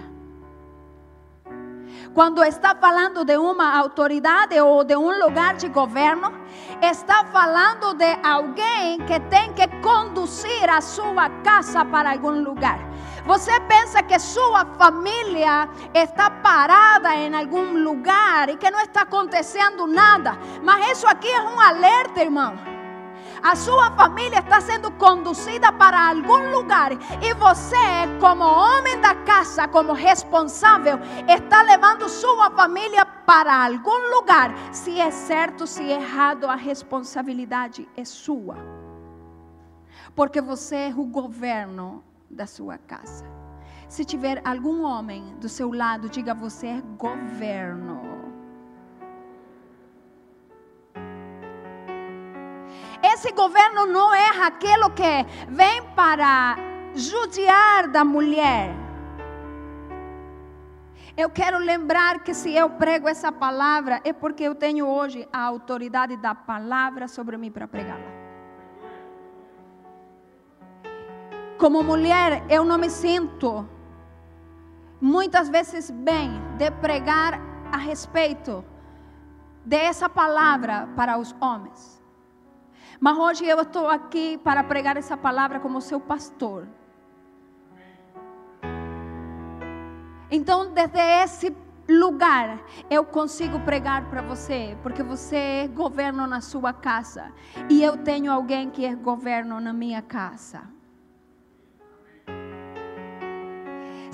Quando 2.12 2.44
está 2.44 2.74
falando 2.74 3.24
de 3.24 3.38
uma 3.38 3.74
autoridade 3.76 4.60
ou 4.60 4.84
de 4.84 4.94
um 4.94 5.10
lugar 5.24 5.56
de 5.56 5.68
governo, 5.68 6.32
está 6.82 7.24
falando 7.24 7.94
de 7.94 8.18
alguém 8.22 8.98
que 9.06 9.18
tem 9.30 9.54
que 9.54 9.66
conduzir 9.80 10.68
a 10.68 10.82
sua 10.82 11.30
casa 11.42 11.82
para 11.84 12.12
algum 12.12 12.42
lugar. 12.42 12.78
Você 13.26 13.58
pensa 13.60 14.02
que 14.02 14.18
sua 14.18 14.66
família 14.76 15.66
está 15.94 16.28
parada 16.30 17.14
em 17.14 17.34
algum 17.34 17.82
lugar 17.82 18.50
e 18.50 18.56
que 18.58 18.70
não 18.70 18.80
está 18.80 19.00
acontecendo 19.00 19.86
nada, 19.86 20.38
mas 20.62 20.98
isso 20.98 21.06
aqui 21.06 21.30
é 21.30 21.40
um 21.40 21.58
alerta, 21.58 22.20
irmão. 22.22 22.54
A 23.42 23.56
sua 23.56 23.90
família 23.92 24.40
está 24.40 24.60
sendo 24.60 24.90
conduzida 24.92 25.72
para 25.72 26.08
algum 26.08 26.50
lugar 26.50 26.92
e 26.92 27.34
você, 27.34 27.76
como 28.20 28.44
homem 28.44 29.00
da 29.00 29.14
casa, 29.14 29.68
como 29.68 29.92
responsável, 29.94 30.98
está 31.26 31.62
levando 31.62 32.08
sua 32.08 32.50
família 32.50 33.06
para 33.06 33.66
algum 33.66 34.14
lugar. 34.14 34.54
Se 34.70 35.00
é 35.00 35.10
certo, 35.10 35.66
se 35.66 35.82
é 35.90 35.96
errado, 35.96 36.46
a 36.46 36.54
responsabilidade 36.54 37.88
é 37.96 38.04
sua. 38.04 38.56
Porque 40.14 40.40
você 40.42 40.76
é 40.76 40.94
o 40.94 41.04
governo 41.04 42.02
da 42.34 42.46
sua 42.46 42.76
casa. 42.76 43.24
Se 43.88 44.04
tiver 44.04 44.42
algum 44.44 44.82
homem 44.82 45.34
do 45.36 45.48
seu 45.48 45.72
lado, 45.72 46.08
diga 46.08 46.34
você 46.34 46.66
é 46.66 46.82
governo. 46.98 48.02
Esse 53.02 53.30
governo 53.32 53.86
não 53.86 54.14
é 54.14 54.44
aquilo 54.46 54.90
que 54.90 55.26
vem 55.48 55.82
para 55.94 56.56
judiar 56.94 57.88
da 57.88 58.04
mulher. 58.04 58.74
Eu 61.16 61.30
quero 61.30 61.58
lembrar 61.58 62.24
que 62.24 62.34
se 62.34 62.52
eu 62.52 62.68
prego 62.70 63.06
essa 63.06 63.30
palavra 63.30 64.00
é 64.04 64.12
porque 64.12 64.42
eu 64.42 64.54
tenho 64.54 64.86
hoje 64.86 65.28
a 65.32 65.42
autoridade 65.42 66.16
da 66.16 66.34
palavra 66.34 67.06
sobre 67.06 67.36
mim 67.36 67.52
para 67.52 67.68
pregá-la. 67.68 68.23
Como 71.58 71.82
mulher, 71.82 72.44
eu 72.48 72.64
não 72.64 72.76
me 72.76 72.90
sinto 72.90 73.68
muitas 75.00 75.48
vezes 75.48 75.90
bem 75.90 76.32
de 76.58 76.70
pregar 76.70 77.40
a 77.70 77.76
respeito 77.76 78.64
dessa 79.64 80.08
palavra 80.08 80.88
para 80.96 81.16
os 81.16 81.34
homens. 81.40 82.02
Mas 83.00 83.16
hoje 83.16 83.46
eu 83.46 83.60
estou 83.60 83.88
aqui 83.88 84.38
para 84.38 84.64
pregar 84.64 84.96
essa 84.96 85.16
palavra 85.16 85.60
como 85.60 85.80
seu 85.80 86.00
pastor. 86.00 86.66
Então, 90.30 90.72
desde 90.72 90.98
esse 90.98 91.56
lugar, 91.88 92.60
eu 92.90 93.04
consigo 93.04 93.60
pregar 93.60 94.08
para 94.08 94.22
você, 94.22 94.76
porque 94.82 95.02
você 95.02 95.36
é 95.36 95.68
governo 95.68 96.26
na 96.26 96.40
sua 96.40 96.72
casa 96.72 97.32
e 97.68 97.82
eu 97.82 97.96
tenho 97.98 98.32
alguém 98.32 98.70
que 98.70 98.84
é 98.84 98.94
governo 98.94 99.60
na 99.60 99.72
minha 99.72 100.02
casa. 100.02 100.62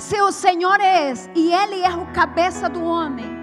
Se 0.00 0.18
o 0.18 0.32
Senhor 0.32 0.80
é 0.80 1.12
e 1.34 1.52
Ele 1.52 1.82
é 1.82 1.90
o 1.90 2.06
cabeça 2.06 2.70
do 2.70 2.82
homem, 2.82 3.38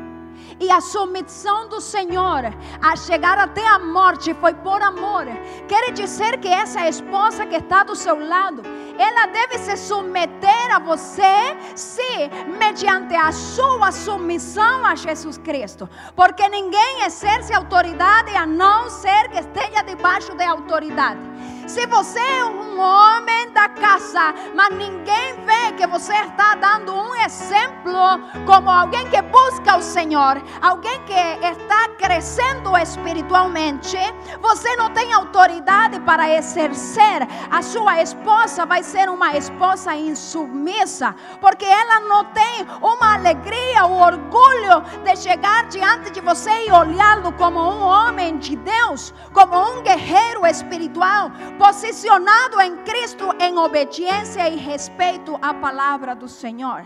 e 0.60 0.72
a 0.72 0.82
submissão 0.82 1.70
do 1.70 1.80
Senhor 1.80 2.46
a 2.82 2.96
chegar 2.96 3.38
até 3.38 3.66
a 3.68 3.78
morte 3.78 4.34
foi 4.34 4.56
por 4.56 4.82
amor. 4.82 5.26
Quer 5.68 5.94
dizer 5.94 6.40
que 6.40 6.48
essa 6.48 6.90
esposa 6.90 7.46
que 7.46 7.58
está 7.58 7.84
do 7.84 7.96
seu 7.96 8.18
lado, 8.28 8.64
ela 8.98 9.28
deve 9.28 9.60
se 9.60 9.78
submeter 9.78 10.76
a 10.76 10.80
você, 10.80 11.56
sim, 11.76 12.28
mediante 12.60 13.16
a 13.16 13.32
sua 13.32 13.92
submissão 13.92 14.84
a 14.84 14.96
Jesus 14.96 15.38
Cristo. 15.38 15.88
Porque 16.16 16.50
ninguém 16.50 17.04
exerce 17.04 17.54
autoridade 17.54 18.36
a 18.36 18.48
não 18.48 18.90
ser 18.90 19.30
que 19.30 19.38
esteja 19.38 19.84
debaixo 19.84 20.34
de 20.34 20.44
autoridade. 20.44 21.20
Se 21.68 21.86
você 21.86 22.18
é 22.18 22.46
um 22.46 22.80
homem 22.80 23.52
da 23.52 23.68
casa, 23.68 24.34
mas 24.56 24.74
ninguém 24.74 25.36
vê 25.46 25.74
que 25.76 25.86
você 25.86 26.14
está 26.14 26.56
dando 26.56 26.96
um 26.96 27.14
exemplo 27.14 28.22
como 28.46 28.70
alguém 28.70 29.06
que 29.10 29.22
busca 29.24 29.76
o 29.76 29.82
Senhor, 29.82 30.42
alguém 30.62 31.04
que 31.04 31.14
está 31.14 31.90
crescendo 31.98 32.76
espiritualmente, 32.78 33.98
você 34.42 34.78
não 34.78 34.92
tem 34.92 35.12
autoridade 35.12 36.00
para 36.00 36.30
exercer. 36.30 37.28
A 37.52 37.62
sua 37.62 38.02
esposa 38.02 38.66
vai 38.66 38.82
ser 38.82 39.10
uma 39.10 39.36
esposa 39.36 39.94
insubmissa, 39.94 41.14
porque 41.42 41.66
ela 41.66 42.00
não 42.00 42.24
tem 42.26 42.66
uma 42.82 43.16
alegria, 43.16 43.86
o 43.86 44.00
orgulho 44.00 44.82
de 45.04 45.18
chegar 45.18 45.66
diante 45.66 46.12
de 46.12 46.22
você 46.22 46.66
e 46.66 46.72
olhá-lo 46.72 47.34
como 47.34 47.60
um 47.60 47.82
homem 47.82 48.38
de 48.38 48.56
Deus, 48.56 49.14
como 49.34 49.58
um 49.74 49.82
guerreiro 49.82 50.46
espiritual 50.46 51.30
posicionado 51.58 52.62
em 52.62 52.78
Cristo 52.84 53.26
em 53.40 53.58
obediência 53.58 54.48
e 54.48 54.56
respeito 54.56 55.38
à 55.42 55.54
palavra 55.54 56.16
do 56.16 56.28
Senhor. 56.28 56.86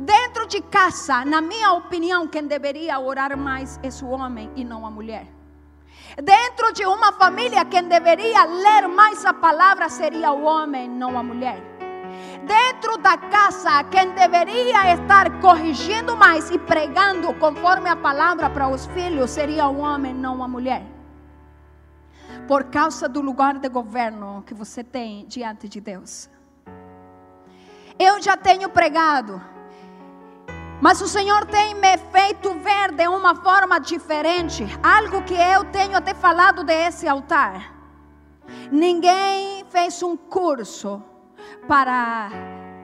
Dentro 0.00 0.46
de 0.46 0.60
casa, 0.60 1.24
na 1.24 1.40
minha 1.40 1.72
opinião, 1.72 2.26
quem 2.26 2.46
deveria 2.46 2.98
orar 2.98 3.36
mais 3.36 3.78
é 3.82 3.88
o 4.04 4.10
homem 4.10 4.50
e 4.56 4.64
não 4.64 4.84
a 4.84 4.90
mulher. 4.90 5.26
Dentro 6.22 6.72
de 6.72 6.84
uma 6.84 7.12
família, 7.12 7.64
quem 7.64 7.84
deveria 7.84 8.44
ler 8.44 8.88
mais 8.88 9.24
a 9.24 9.32
palavra 9.32 9.88
seria 9.88 10.32
o 10.32 10.42
homem, 10.42 10.88
não 10.88 11.18
a 11.18 11.22
mulher. 11.22 11.62
Dentro 12.44 12.96
da 12.98 13.16
casa, 13.16 13.84
quem 13.84 14.10
deveria 14.10 14.94
estar 14.94 15.40
corrigindo 15.40 16.16
mais 16.16 16.50
e 16.50 16.58
pregando 16.58 17.32
conforme 17.34 17.88
a 17.88 17.96
palavra 17.96 18.48
para 18.50 18.68
os 18.68 18.86
filhos 18.86 19.30
seria 19.30 19.68
o 19.68 19.78
homem, 19.78 20.14
não 20.14 20.42
a 20.42 20.48
mulher 20.48 20.97
por 22.46 22.64
causa 22.64 23.08
do 23.08 23.20
lugar 23.20 23.58
de 23.58 23.68
governo 23.68 24.42
que 24.46 24.54
você 24.54 24.84
tem 24.84 25.26
diante 25.26 25.68
de 25.68 25.80
Deus. 25.80 26.30
Eu 27.98 28.22
já 28.22 28.36
tenho 28.36 28.68
pregado, 28.68 29.42
mas 30.80 31.00
o 31.00 31.08
Senhor 31.08 31.44
tem 31.46 31.74
me 31.74 31.98
feito 31.98 32.54
ver 32.60 32.92
de 32.92 33.08
uma 33.08 33.34
forma 33.34 33.78
diferente, 33.80 34.64
algo 34.82 35.22
que 35.24 35.34
eu 35.34 35.64
tenho 35.66 35.96
até 35.96 36.14
falado 36.14 36.62
desse 36.62 37.08
altar. 37.08 37.74
Ninguém 38.70 39.64
fez 39.68 40.02
um 40.02 40.16
curso 40.16 41.02
para 41.66 42.30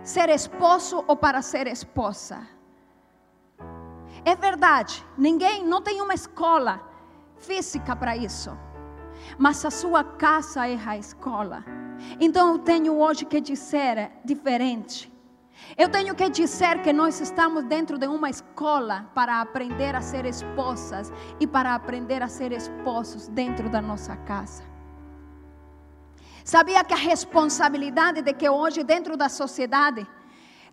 ser 0.02 0.28
esposo 0.28 1.04
ou 1.06 1.16
para 1.16 1.40
ser 1.40 1.66
esposa. 1.68 2.46
É 4.24 4.34
verdade, 4.34 5.06
ninguém, 5.16 5.64
não 5.64 5.80
tem 5.80 6.00
uma 6.00 6.14
escola 6.14 6.80
física 7.36 7.94
para 7.94 8.16
isso 8.16 8.50
mas 9.38 9.64
a 9.64 9.70
sua 9.70 10.04
casa 10.04 10.66
é 10.66 10.78
a 10.86 10.96
escola. 10.96 11.64
Então 12.20 12.52
eu 12.52 12.58
tenho 12.58 12.94
hoje 12.98 13.24
que 13.24 13.40
dizer 13.40 14.10
diferente. 14.24 15.12
Eu 15.76 15.88
tenho 15.88 16.14
que 16.14 16.28
dizer 16.28 16.82
que 16.82 16.92
nós 16.92 17.20
estamos 17.20 17.64
dentro 17.64 17.96
de 17.98 18.06
uma 18.06 18.28
escola 18.28 19.10
para 19.14 19.40
aprender 19.40 19.94
a 19.94 20.00
ser 20.00 20.24
esposas 20.26 21.12
e 21.40 21.46
para 21.46 21.74
aprender 21.74 22.22
a 22.22 22.28
ser 22.28 22.52
esposos 22.52 23.28
dentro 23.28 23.68
da 23.68 23.80
nossa 23.80 24.16
casa. 24.16 24.62
Sabia 26.44 26.84
que 26.84 26.92
a 26.92 26.98
responsabilidade 26.98 28.20
de 28.20 28.32
que 28.34 28.48
hoje 28.48 28.84
dentro 28.84 29.16
da 29.16 29.28
sociedade 29.30 30.06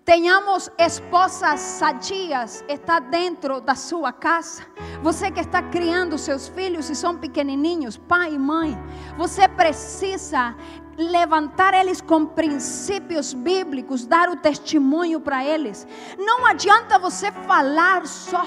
Tenhamos 0.03 0.67
esposas 0.79 1.59
sadias, 1.59 2.65
está 2.67 2.99
dentro 2.99 3.61
da 3.61 3.75
sua 3.75 4.11
casa. 4.11 4.63
Você 5.03 5.29
que 5.29 5.39
está 5.39 5.61
criando 5.61 6.17
seus 6.17 6.47
filhos 6.47 6.89
e 6.89 6.95
são 6.95 7.15
pequenininhos, 7.17 7.97
pai 7.97 8.33
e 8.33 8.39
mãe, 8.39 8.75
você 9.15 9.47
precisa 9.47 10.55
levantar 10.97 11.75
eles 11.75 12.01
com 12.01 12.25
princípios 12.25 13.31
bíblicos, 13.33 14.07
dar 14.07 14.27
o 14.29 14.35
testemunho 14.35 15.21
para 15.21 15.45
eles. 15.45 15.87
Não 16.17 16.47
adianta 16.47 16.97
você 16.97 17.31
falar 17.31 18.07
só. 18.07 18.43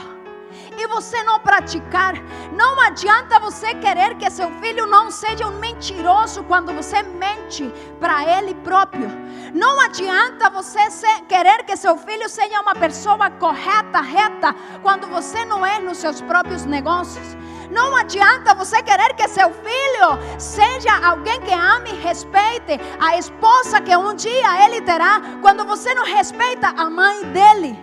e 0.77 0.87
você 0.87 1.23
não 1.23 1.41
praticar. 1.41 2.15
Não 2.53 2.81
adianta 2.81 3.39
você 3.39 3.75
querer 3.75 4.17
que 4.17 4.31
seu 4.31 4.51
filho 4.61 4.87
não 4.87 5.11
seja 5.11 5.47
um 5.47 5.59
mentiroso 5.59 6.45
quando 6.45 6.73
você 6.73 7.03
mente 7.03 7.73
para 7.99 8.39
ele 8.39 8.55
próprio. 8.57 9.24
Não 9.55 9.81
adianta 9.81 10.51
você 10.51 10.91
ser, 10.91 11.21
querer 11.29 11.63
que 11.63 11.77
seu 11.77 11.97
filho 11.97 12.29
seja 12.29 12.61
uma 12.61 12.75
pessoa 12.75 13.31
correta, 13.31 14.01
reta, 14.01 14.53
quando 14.83 15.07
você 15.07 15.45
não 15.45 15.65
é 15.65 15.79
nos 15.79 15.99
seus 15.99 16.21
próprios 16.21 16.65
negócios. 16.65 17.37
Não 17.71 17.95
adianta 17.95 18.53
você 18.53 18.83
querer 18.83 19.15
que 19.15 19.29
seu 19.29 19.51
filho 19.53 20.41
seja 20.41 21.07
alguém 21.07 21.41
que 21.43 21.55
ame 21.55 21.91
e 21.91 22.01
respeite 22.01 22.81
a 22.99 23.17
esposa 23.17 23.81
que 23.81 23.97
um 23.97 24.13
dia 24.15 24.67
ele 24.67 24.81
terá, 24.81 25.21
quando 25.41 25.65
você 25.65 25.95
não 25.95 26.05
respeita 26.05 26.75
a 26.77 26.91
mãe 26.91 27.23
dele. 27.27 27.79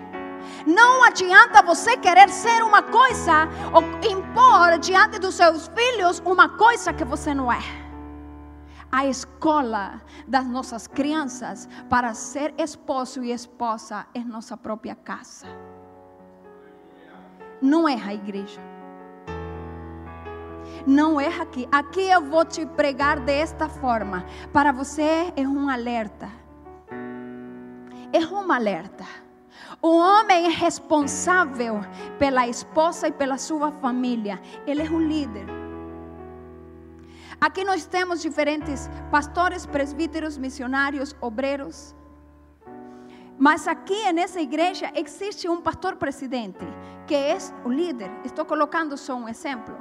Não 0.68 1.06
adianta 1.06 1.62
você 1.62 1.96
querer 1.96 2.28
ser 2.28 2.64
uma 2.64 2.82
coisa 2.82 3.48
ou 3.72 3.82
impor 4.06 4.78
diante 4.78 5.18
dos 5.20 5.36
seus 5.36 5.72
filhos 5.74 6.22
uma 6.26 6.50
coisa 6.50 6.92
que 6.92 7.06
você 7.06 7.34
não 7.34 7.50
é. 7.50 7.91
A 8.92 9.06
escola 9.06 10.02
das 10.28 10.46
nossas 10.46 10.86
crianças 10.86 11.70
para 11.90 12.14
ser 12.14 12.54
esposo 12.58 13.24
e 13.24 13.32
esposa 13.32 14.06
é 14.14 14.20
nossa 14.20 14.58
própria 14.58 14.96
casa. 14.96 15.48
Não 17.62 17.88
é 17.88 17.94
a 17.94 18.14
igreja. 18.14 18.60
Não 20.86 21.22
é 21.22 21.28
aqui. 21.28 21.66
Aqui 21.72 22.02
eu 22.02 22.22
vou 22.22 22.44
te 22.44 22.66
pregar 22.66 23.22
desta 23.22 23.70
forma. 23.70 24.26
Para 24.52 24.74
você 24.74 25.32
é 25.38 25.48
um 25.48 25.70
alerta. 25.70 26.30
É 28.12 28.20
um 28.20 28.52
alerta. 28.52 29.06
O 29.82 29.96
homem 29.96 30.48
é 30.48 30.50
responsável 30.50 31.80
pela 32.20 32.46
esposa 32.46 33.08
e 33.08 33.12
pela 33.12 33.38
sua 33.38 33.72
família. 33.72 34.42
Ele 34.68 34.82
é 34.82 34.90
um 34.90 35.00
líder. 35.00 35.46
Aqui 37.42 37.64
nós 37.64 37.88
temos 37.88 38.22
diferentes 38.22 38.88
pastores, 39.10 39.66
presbíteros, 39.66 40.38
missionários, 40.38 41.16
obreiros. 41.20 41.96
Mas 43.36 43.68
aqui 43.68 44.14
nessa 44.14 44.40
igreja 44.40 44.92
existe 44.94 45.50
um 45.50 45.60
pastor 45.60 45.96
presidente, 45.96 46.64
que 47.08 47.16
é 47.16 47.36
o 47.66 47.70
líder. 47.70 48.12
Estou 48.24 48.46
colocando 48.46 48.96
só 48.96 49.16
um 49.16 49.28
exemplo. 49.28 49.76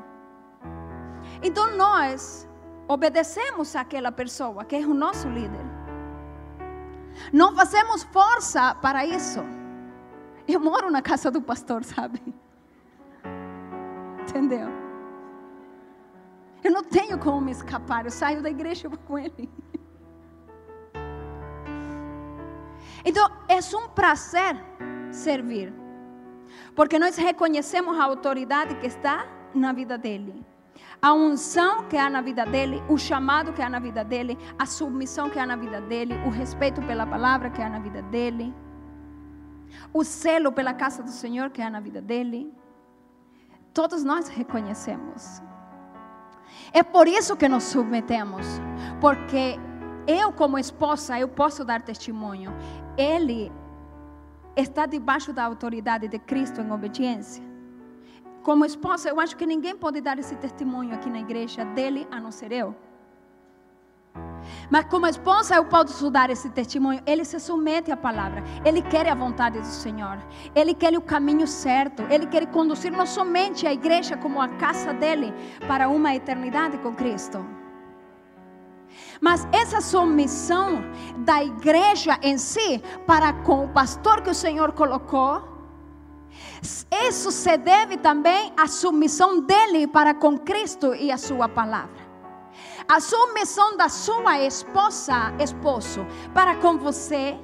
Então 1.43 1.77
nós 1.77 2.49
obedecemos 2.89 3.77
àquela 3.77 4.11
pessoa 4.11 4.65
que 4.65 4.77
é 4.77 4.81
o 4.81 4.95
nosso 4.95 5.29
líder. 5.29 5.67
Não 7.31 7.55
fazemos 7.55 8.05
força 8.05 8.75
para 8.77 9.05
isso. 9.05 9.41
Eu 10.49 10.61
moro 10.61 10.91
na 10.91 11.03
casa 11.03 11.31
do 11.31 11.43
pastor, 11.43 11.85
sabe? 11.85 12.23
Entendeu? 14.23 14.80
Eu 16.63 16.71
não 16.71 16.83
tenho 16.83 17.19
como 17.19 17.41
me 17.41 17.53
escapar. 17.53 18.05
Eu 18.05 18.11
saio 18.11 18.43
da 18.43 18.51
igreja 18.51 18.87
e 18.87 18.91
vou 18.91 18.99
com 18.99 19.19
ele. 19.19 19.49
Então, 23.05 23.31
é 23.49 23.59
um 23.77 23.89
prazer 23.89 24.57
servir. 25.11 25.73
Porque 26.77 26.99
nós 26.99 27.17
reconhecemos 27.17 27.99
a 27.99 28.05
autoridade 28.05 28.75
que 28.77 28.87
está 28.87 29.27
na 29.55 29.73
vida 29.73 29.97
dele. 29.97 30.45
A 31.01 31.15
unção 31.15 31.85
que 31.89 31.97
há 31.97 32.11
na 32.11 32.21
vida 32.21 32.45
dele, 32.45 32.83
o 32.89 32.99
chamado 32.99 33.53
que 33.55 33.63
há 33.63 33.71
na 33.71 33.79
vida 33.79 34.05
dele, 34.05 34.39
a 34.59 34.67
submissão 34.67 35.31
que 35.31 35.39
há 35.39 35.47
na 35.47 35.57
vida 35.57 35.81
dele, 35.81 36.15
o 36.27 36.29
respeito 36.29 36.83
pela 36.83 37.07
palavra 37.07 37.49
que 37.49 37.63
há 37.63 37.71
na 37.71 37.79
vida 37.79 38.03
dele 38.03 38.55
o 39.93 40.05
selo 40.05 40.53
pela 40.53 40.75
casa 40.75 41.03
do 41.03 41.11
Senhor 41.11 41.51
que 41.51 41.63
há 41.63 41.71
na 41.71 41.81
vida 41.81 42.01
dele. 42.01 42.53
Todos 43.73 44.05
nós 44.05 44.29
reconhecemos. 44.29 45.43
É 46.73 46.83
por 46.83 47.09
isso 47.09 47.37
que 47.37 47.49
nos 47.49 47.65
submetemos, 47.65 48.47
porque 49.01 49.59
eu 50.07 50.33
como 50.33 50.59
esposa, 50.59 51.19
eu 51.19 51.29
posso 51.29 51.65
dar 51.65 51.83
testemunho. 51.83 52.53
Ele 52.97 53.51
está 54.57 54.87
debaixo 54.87 55.33
da 55.33 55.45
autoridade 55.45 56.07
de 56.09 56.19
Cristo 56.19 56.61
em 56.61 56.71
obediência. 56.71 57.43
Como 58.43 58.65
esposa, 58.65 59.09
eu 59.09 59.21
acho 59.21 59.37
que 59.37 59.45
ninguém 59.45 59.77
pode 59.77 60.01
dar 60.01 60.19
esse 60.19 60.35
testemunho 60.37 60.95
aqui 60.95 61.11
na 61.11 61.21
igreja 61.21 61.65
dele 61.65 62.07
a 62.11 62.19
não 62.21 62.31
ser 62.31 62.53
eu. 62.53 62.75
Mas 64.71 64.85
como 64.87 65.07
esposa 65.07 65.57
eu 65.57 65.65
posso 65.65 66.11
dar 66.11 66.31
esse 66.31 66.49
testemunho. 66.51 67.03
Ele 67.07 67.25
se 67.25 67.39
submete 67.41 67.91
à 67.91 67.97
palavra. 67.97 68.43
Ele 68.65 68.83
quer 68.83 69.09
a 69.09 69.15
vontade 69.15 69.59
do 69.59 69.67
Senhor. 69.67 70.19
Ele 70.55 70.75
quer 70.75 70.97
o 70.97 71.01
caminho 71.01 71.47
certo. 71.47 72.03
Ele 72.11 72.27
quer 72.27 72.47
conduzir 72.47 72.93
não 72.93 73.07
somente 73.07 73.67
a 73.67 73.73
igreja 73.73 74.17
como 74.17 74.41
a 74.41 74.49
casa 74.49 74.93
dele 74.93 75.33
para 75.67 75.89
uma 75.89 76.15
eternidade 76.15 76.79
com 76.79 76.95
Cristo. 76.95 77.45
Mas 79.21 79.47
essa 79.53 79.81
submissão 79.81 80.83
da 81.19 81.45
igreja 81.45 82.19
em 82.23 82.39
si 82.39 82.83
para 83.07 83.33
com 83.33 83.65
o 83.65 83.69
pastor 83.69 84.23
que 84.23 84.31
o 84.31 84.35
Senhor 84.35 84.73
colocou, 84.73 85.43
isso 87.09 87.31
se 87.31 87.57
deve 87.57 87.97
também 87.99 88.53
à 88.57 88.67
submissão 88.67 89.41
dele 89.41 89.87
para 89.87 90.15
com 90.15 90.39
Cristo 90.39 90.95
e 90.95 91.11
a 91.13 91.19
sua 91.19 91.49
palavra 91.49 92.00
a 92.91 92.99
submissão 92.99 93.77
da 93.77 93.89
sua 93.89 94.41
esposa, 94.41 95.33
esposo, 95.39 96.05
para 96.35 96.57
com 96.57 96.77
você, 96.77 97.39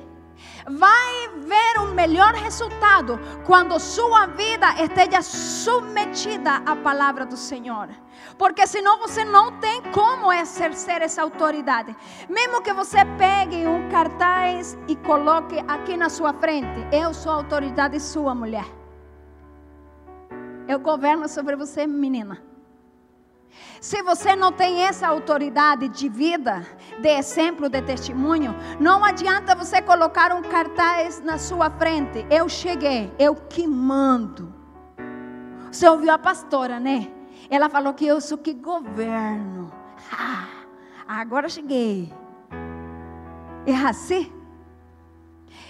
vai 0.69 1.29
ver 1.37 1.79
um 1.79 1.95
melhor 1.95 2.35
resultado 2.35 3.17
quando 3.45 3.79
sua 3.79 4.27
vida 4.27 4.75
esteja 4.83 5.23
submetida 5.23 6.57
à 6.67 6.75
palavra 6.75 7.25
do 7.25 7.37
Senhor. 7.37 7.89
Porque 8.37 8.67
senão 8.67 8.99
você 8.99 9.25
não 9.25 9.61
tem 9.61 9.81
como 9.93 10.33
exercer 10.33 11.01
essa 11.01 11.23
autoridade. 11.23 11.95
Mesmo 12.29 12.61
que 12.61 12.73
você 12.73 13.05
pegue 13.17 13.69
um 13.69 13.89
cartaz 13.89 14.77
e 14.89 14.97
coloque 14.97 15.61
aqui 15.69 15.97
na 15.97 16.09
sua 16.09 16.33
frente: 16.33 16.89
Eu 16.91 17.15
sou 17.15 17.31
autoridade 17.31 18.01
sua 18.01 18.35
mulher. 18.35 18.67
Eu 20.67 20.81
governo 20.81 21.29
sobre 21.29 21.55
você, 21.55 21.87
menina. 21.87 22.56
Se 23.81 24.03
você 24.03 24.35
não 24.35 24.51
tem 24.51 24.83
essa 24.83 25.07
autoridade 25.07 25.89
de 25.89 26.09
vida, 26.09 26.67
de 26.99 27.09
exemplo, 27.09 27.69
de 27.69 27.81
testemunho, 27.83 28.55
não 28.81 29.05
adianta 29.05 29.55
você 29.55 29.81
colocar 29.83 30.33
um 30.33 30.43
cartaz 30.43 31.23
na 31.23 31.39
sua 31.39 31.71
frente. 31.71 32.27
Eu 32.31 32.49
cheguei, 32.49 33.13
eu 33.19 33.35
que 33.35 33.67
mando. 33.67 34.53
Você 35.71 35.89
ouviu 35.89 36.11
a 36.11 36.19
pastora, 36.19 36.81
né? 36.81 37.11
Ela 37.51 37.69
falou 37.69 37.95
que 37.95 38.07
eu 38.07 38.21
sou 38.21 38.39
que 38.39 38.55
governo. 38.55 39.73
Ah, 40.11 40.47
agora 41.07 41.49
cheguei. 41.49 42.13
É 43.67 43.75
assim? 43.75 44.33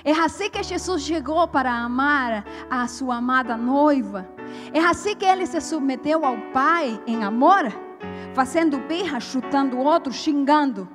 É 0.05 0.13
assim 0.13 0.49
que 0.49 0.63
Jesus 0.63 1.03
chegou 1.03 1.49
para 1.49 1.73
amar 1.73 2.45
a 2.71 2.87
sua 2.87 3.17
amada 3.17 3.57
noiva. 3.57 4.36
É 4.73 4.81
assim 4.81 5.15
que 5.15 5.25
ele 5.25 5.47
se 5.47 5.61
submeteu 5.61 6.25
ao 6.25 6.37
Pai 6.53 7.01
em 7.07 7.25
amor, 7.25 7.65
fazendo 8.35 8.79
birra, 8.79 9.21
chutando 9.21 9.77
o 9.77 9.85
outro, 9.85 10.13
xingando. 10.13 10.89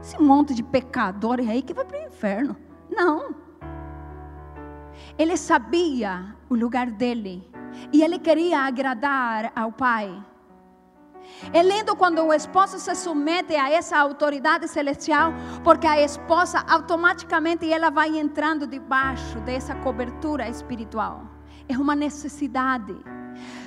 Esse 0.00 0.20
monte 0.20 0.54
de 0.54 0.62
pecadores 0.62 1.48
aí 1.48 1.62
que 1.62 1.74
vai 1.74 1.84
para 1.84 1.98
o 1.98 2.06
inferno. 2.06 2.56
Não. 2.90 3.34
Ele 5.18 5.36
sabia 5.36 6.34
o 6.48 6.54
lugar 6.54 6.90
dele 6.90 7.48
e 7.92 8.02
ele 8.02 8.18
queria 8.18 8.60
agradar 8.60 9.52
ao 9.54 9.72
Pai. 9.72 10.24
É 11.52 11.62
lindo 11.62 11.94
quando 11.96 12.22
o 12.22 12.32
esposo 12.32 12.78
se 12.78 12.94
submete 12.94 13.54
a 13.54 13.70
essa 13.70 13.96
autoridade 13.98 14.66
celestial, 14.68 15.32
porque 15.62 15.86
a 15.86 16.00
esposa 16.00 16.64
automaticamente 16.68 17.70
ela 17.72 17.90
vai 17.90 18.18
entrando 18.18 18.66
debaixo 18.66 19.38
dessa 19.40 19.74
cobertura 19.76 20.48
espiritual. 20.48 21.29
É 21.70 21.78
uma 21.78 21.94
necessidade. 21.94 22.96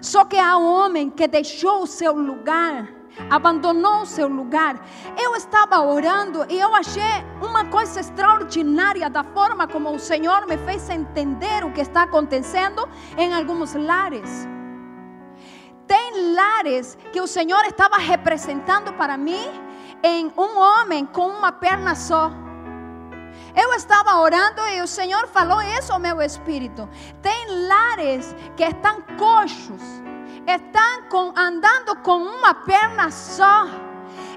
Só 0.02 0.26
que 0.26 0.38
há 0.38 0.58
um 0.58 0.66
homem 0.66 1.10
que 1.10 1.26
deixou 1.26 1.84
o 1.84 1.88
seu 1.88 2.14
lugar, 2.14 2.90
abandonou 3.30 4.02
o 4.02 4.06
seu 4.06 4.28
lugar. 4.28 4.86
Eu 5.18 5.34
estava 5.38 5.80
orando 5.80 6.46
e 6.50 6.60
eu 6.60 6.76
achei 6.76 7.24
uma 7.42 7.64
coisa 7.64 8.02
extraordinária 8.02 9.10
da 9.10 9.24
forma 9.24 9.66
como 9.70 9.90
o 9.90 10.00
Senhor 10.00 10.46
me 10.48 10.58
fez 10.58 10.90
entender 10.90 11.64
o 11.64 11.72
que 11.72 11.80
está 11.80 12.04
acontecendo 12.04 12.90
em 13.18 13.34
alguns 13.34 13.74
lares. 13.74 14.50
Tem 15.88 16.34
lares 16.34 16.98
que 17.14 17.22
o 17.22 17.28
Senhor 17.28 17.64
estava 17.64 17.96
representando 17.96 18.92
para 18.96 19.16
mim 19.16 19.48
em 20.04 20.30
um 20.38 20.60
homem 20.60 21.06
com 21.06 21.28
uma 21.28 21.54
perna 21.54 21.96
só. 21.96 22.43
Eu 23.56 23.74
estava 23.74 24.18
orando 24.20 24.62
e 24.70 24.82
o 24.82 24.88
Senhor 24.88 25.28
falou 25.28 25.62
isso 25.62 25.94
ao 25.94 26.00
meu 26.00 26.22
espírito. 26.22 26.90
Tem 27.22 27.68
lares 27.68 28.36
que 28.56 28.64
estão 28.64 29.02
coxos, 29.18 29.82
estão 30.48 31.04
com, 31.10 31.34
andando 31.38 31.96
com 31.98 32.18
uma 32.18 32.54
perna 32.54 33.12
só. 33.12 33.68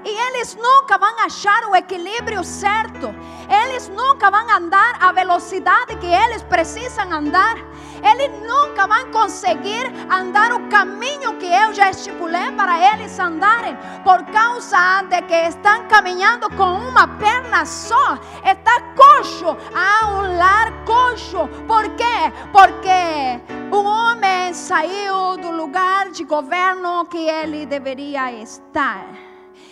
E 0.05 0.09
eles 0.27 0.55
nunca 0.55 0.97
vão 0.97 1.19
achar 1.19 1.65
o 1.65 1.75
equilíbrio 1.75 2.43
certo. 2.43 3.13
Eles 3.49 3.89
nunca 3.89 4.29
vão 4.29 4.49
andar 4.49 4.97
a 5.01 5.11
velocidade 5.11 5.95
que 5.97 6.05
eles 6.05 6.43
precisam 6.43 7.11
andar. 7.11 7.57
Eles 8.03 8.31
nunca 8.41 8.87
vão 8.87 9.11
conseguir 9.11 9.91
andar 10.09 10.53
o 10.53 10.67
caminho 10.69 11.37
que 11.37 11.45
eu 11.45 11.73
já 11.73 11.89
estipulei 11.89 12.51
para 12.51 12.93
eles 12.93 13.17
andarem, 13.19 13.77
por 14.03 14.23
causa 14.25 15.03
de 15.03 15.21
que 15.23 15.47
estão 15.47 15.87
caminhando 15.87 16.49
com 16.51 16.73
uma 16.73 17.07
perna 17.07 17.65
só. 17.65 18.17
Está 18.43 18.81
coxo, 18.95 19.57
a 19.73 20.07
um 20.07 20.37
lar 20.37 20.71
coxo. 20.85 21.47
Por 21.67 21.89
quê? 21.95 22.31
Porque 22.51 23.75
o 23.75 23.83
homem 23.83 24.53
saiu 24.53 25.37
do 25.37 25.51
lugar 25.51 26.09
de 26.09 26.23
governo 26.23 27.05
que 27.05 27.17
ele 27.17 27.65
deveria 27.65 28.31
estar. 28.31 29.05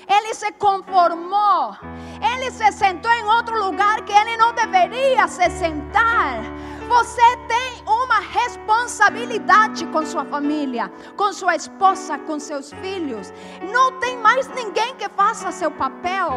Ele 0.08 0.34
se 0.34 0.52
conformou. 0.54 1.76
Ele 2.22 2.52
se 2.52 2.72
sentou 2.72 3.12
em 3.12 3.26
outro 3.26 3.58
lugar 3.64 4.02
que 4.02 4.12
ele 4.12 4.38
não 4.38 4.54
deveria 4.54 5.28
se 5.28 5.50
sentar. 5.50 6.40
Você 6.88 7.38
tem 7.48 7.84
uma 7.88 8.20
responsabilidade 8.20 9.88
com 9.88 10.06
sua 10.06 10.24
família, 10.24 10.92
com 11.18 11.34
sua 11.34 11.56
esposa, 11.56 12.18
com 12.20 12.40
seus 12.40 12.72
filhos. 12.74 13.34
Não 13.72 14.00
tem 14.00 14.18
mais 14.18 14.48
ninguém 14.50 14.96
que 14.96 15.10
faça 15.10 15.52
seu 15.52 15.72
papel. 15.72 16.30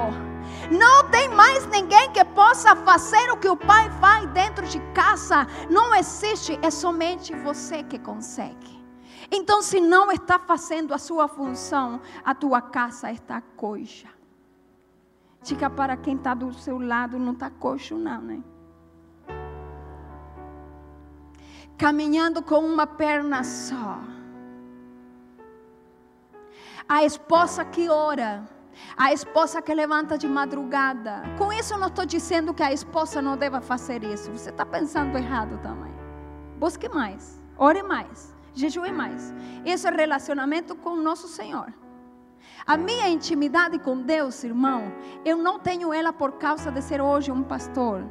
Não 0.71 1.09
tem 1.11 1.29
mais 1.29 1.67
ninguém 1.67 2.11
que 2.13 2.25
possa 2.25 2.75
fazer 2.77 3.31
o 3.31 3.37
que 3.37 3.49
o 3.49 3.57
pai 3.57 3.91
faz 4.01 4.27
dentro 4.31 4.67
de 4.67 4.81
casa. 4.93 5.47
Não 5.71 5.95
existe, 5.95 6.59
é 6.63 6.71
somente 6.71 7.35
você 7.37 7.83
que 7.83 7.99
consegue. 7.99 8.79
Então, 9.31 9.61
se 9.61 9.81
não 9.81 10.11
está 10.11 10.39
fazendo 10.39 10.95
a 10.95 10.99
sua 10.99 11.29
função, 11.29 12.01
a 12.25 12.35
tua 12.35 12.63
casa 12.63 13.13
está 13.13 13.43
coxa. 13.57 14.09
Diga 15.43 15.69
para 15.69 15.97
quem 15.97 16.17
está 16.17 16.33
do 16.35 16.53
seu 16.55 16.79
lado, 16.79 17.19
não 17.19 17.33
está 17.33 17.51
coxo, 17.51 17.97
não, 17.97 18.23
né? 18.23 18.43
Caminhando 21.79 22.43
com 22.43 22.59
uma 22.59 22.87
perna 22.87 23.43
só. 23.45 24.01
A 26.89 27.05
esposa 27.05 27.65
que 27.65 27.89
ora, 27.89 28.43
a 28.97 29.13
esposa 29.13 29.63
que 29.63 29.73
levanta 29.73 30.19
de 30.19 30.27
madrugada. 30.27 31.23
Com 31.39 31.53
isso, 31.53 31.75
eu 31.75 31.79
não 31.79 31.89
estou 31.89 32.05
dizendo 32.05 32.53
que 32.53 32.63
a 32.63 32.73
esposa 32.73 33.23
não 33.23 33.37
deva 33.37 33.61
fazer 33.61 34.03
isso. 34.03 34.31
Você 34.33 34.51
está 34.51 34.67
pensando 34.67 35.17
errado 35.17 35.59
também. 35.63 35.93
Busque 36.59 36.89
mais, 36.89 37.41
ore 37.57 37.83
mais 37.83 38.37
jejue 38.59 38.91
mais. 38.93 39.33
Esse 39.65 39.87
é 39.87 39.91
relacionamento 39.91 40.75
com 40.75 40.97
nosso 40.97 41.29
Senhor. 41.29 41.73
A 42.67 42.77
minha 42.77 43.09
intimidade 43.09 43.79
com 43.79 44.03
Deus, 44.03 44.43
irmão, 44.45 44.93
eu 45.25 45.39
não 45.39 45.59
tenho 45.59 45.93
ela 45.93 46.13
por 46.13 46.33
causa 46.33 46.71
de 46.71 46.83
ser 46.83 47.01
hoje 47.01 47.31
um 47.31 47.43
pastor. 47.43 48.03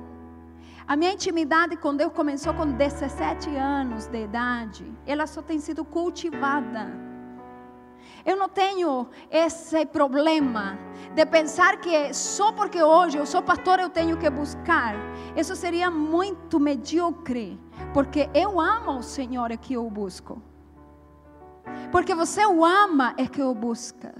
A 0.88 0.96
minha 0.96 1.12
intimidade 1.12 1.76
com 1.76 1.94
Deus 1.94 2.14
começou 2.14 2.54
com 2.54 2.66
17 2.72 3.54
anos 3.58 4.08
de 4.08 4.24
idade. 4.24 4.90
Ela 5.06 5.28
só 5.28 5.42
tem 5.42 5.60
sido 5.60 5.84
cultivada. 5.84 6.90
Eu 8.26 8.38
não 8.38 8.48
tenho 8.48 9.10
esse 9.30 9.86
problema 9.86 10.80
de 11.14 11.26
pensar 11.26 11.82
que 11.82 12.14
só 12.14 12.54
porque 12.54 12.82
hoje 12.82 13.18
eu 13.18 13.26
sou 13.26 13.42
pastor 13.42 13.80
eu 13.80 13.90
tenho 13.90 14.18
que 14.18 14.30
buscar. 14.30 14.96
Isso 15.36 15.58
seria 15.58 15.92
muito 15.92 16.58
medíocre. 16.58 17.60
Porque 17.94 18.30
eu 18.34 18.58
amo 18.58 19.00
o 19.00 19.04
Senhor 19.04 19.52
é 19.52 19.58
que 19.58 19.74
eu 19.74 19.90
busco. 19.90 20.42
Porque 21.92 22.16
você 22.16 22.46
o 22.46 22.64
ama 22.64 23.14
é 23.18 23.28
que 23.28 23.42
eu 23.42 23.54
busca. 23.54 24.16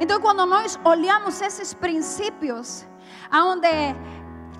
Então, 0.00 0.20
quando 0.20 0.44
nós 0.44 0.78
olhamos 0.84 1.40
esses 1.40 1.72
princípios, 1.72 2.86
aonde 3.30 3.66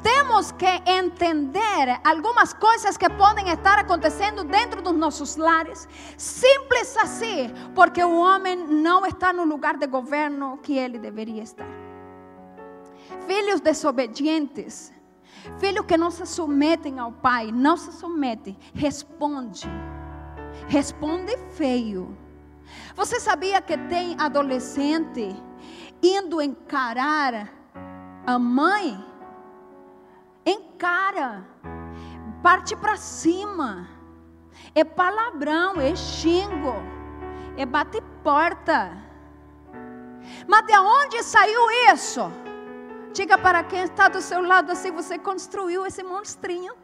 temos 0.05 0.53
que 0.53 0.83
entender 0.87 1.99
algumas 2.05 2.53
coisas 2.53 2.97
que 2.99 3.09
podem 3.09 3.49
estar 3.49 3.79
acontecendo 3.79 4.45
dentro 4.45 4.83
dos 4.83 4.95
nossos 4.95 5.37
lares, 5.37 5.89
simples 6.19 6.95
assim, 6.99 7.51
porque 7.75 8.05
o 8.05 8.19
homem 8.19 8.55
não 8.55 9.07
está 9.07 9.33
no 9.33 9.45
lugar 9.45 9.79
de 9.79 9.87
governo 9.87 10.59
que 10.59 10.77
ele 10.77 10.99
deveria 10.99 11.43
estar. 11.43 11.67
Filhos 13.27 13.63
desobedientes, 13.63 14.93
Filhos 15.59 15.85
que 15.85 15.97
não 15.97 16.11
se 16.11 16.25
submetem 16.27 16.99
ao 16.99 17.13
pai, 17.13 17.53
não 17.53 17.77
se 17.77 17.93
submetem, 17.93 18.57
responde. 18.75 19.69
Responde 20.69 21.37
feio. 21.51 22.17
Você 22.95 23.21
sabia 23.21 23.61
que 23.61 23.77
tem 23.77 24.17
adolescente 24.19 25.37
indo 26.03 26.41
encarar 26.41 27.53
a 28.27 28.39
mãe? 28.39 29.14
Encara, 30.47 31.45
parte 32.43 32.77
para 32.77 32.97
cima. 32.97 33.89
É 34.75 34.85
palavrão, 34.85 35.81
é 35.81 35.95
xingo, 35.95 36.75
é 37.57 37.65
bate 37.65 38.01
porta. 38.23 38.93
Mas 40.49 40.67
de 40.67 40.77
onde 40.77 41.23
saiu 41.23 41.71
isso? 41.93 42.31
Diga 43.13 43.39
para 43.39 43.63
quem 43.63 43.83
está 43.83 44.09
do 44.09 44.21
seu 44.21 44.41
lado 44.43 44.73
assim: 44.73 44.91
você 44.91 45.19
construiu 45.19 45.87
esse 45.87 46.03
monstrinho. 46.03 46.75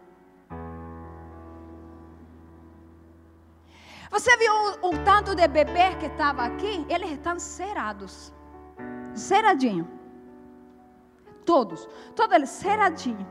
Você 4.10 4.36
viu 4.36 4.52
o, 4.82 4.90
o 4.90 5.04
tanto 5.04 5.34
de 5.34 5.46
bebê 5.46 5.94
que 5.98 6.06
estava 6.06 6.44
aqui? 6.44 6.84
Eles 6.88 7.12
estão 7.12 7.38
cerados. 7.38 8.32
Ceradinho. 9.14 9.99
Todos. 11.50 11.88
Todos 12.14 12.36
eles 12.36 12.48
ceradinho. 12.50 13.26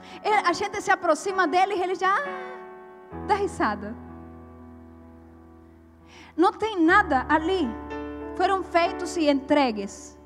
A 0.45 0.51
gente 0.51 0.81
se 0.81 0.91
aproxima 0.91 1.47
dele 1.47 1.75
e 1.75 1.81
ele 1.81 1.95
já 1.95 2.13
ah, 2.13 3.25
dá 3.25 3.35
risada. 3.35 3.95
Não 6.35 6.51
tem 6.51 6.81
nada 6.81 7.25
ali. 7.29 7.65
Foram 8.35 8.61
feitos 8.61 9.15
e 9.15 9.29
entregues. 9.29 10.19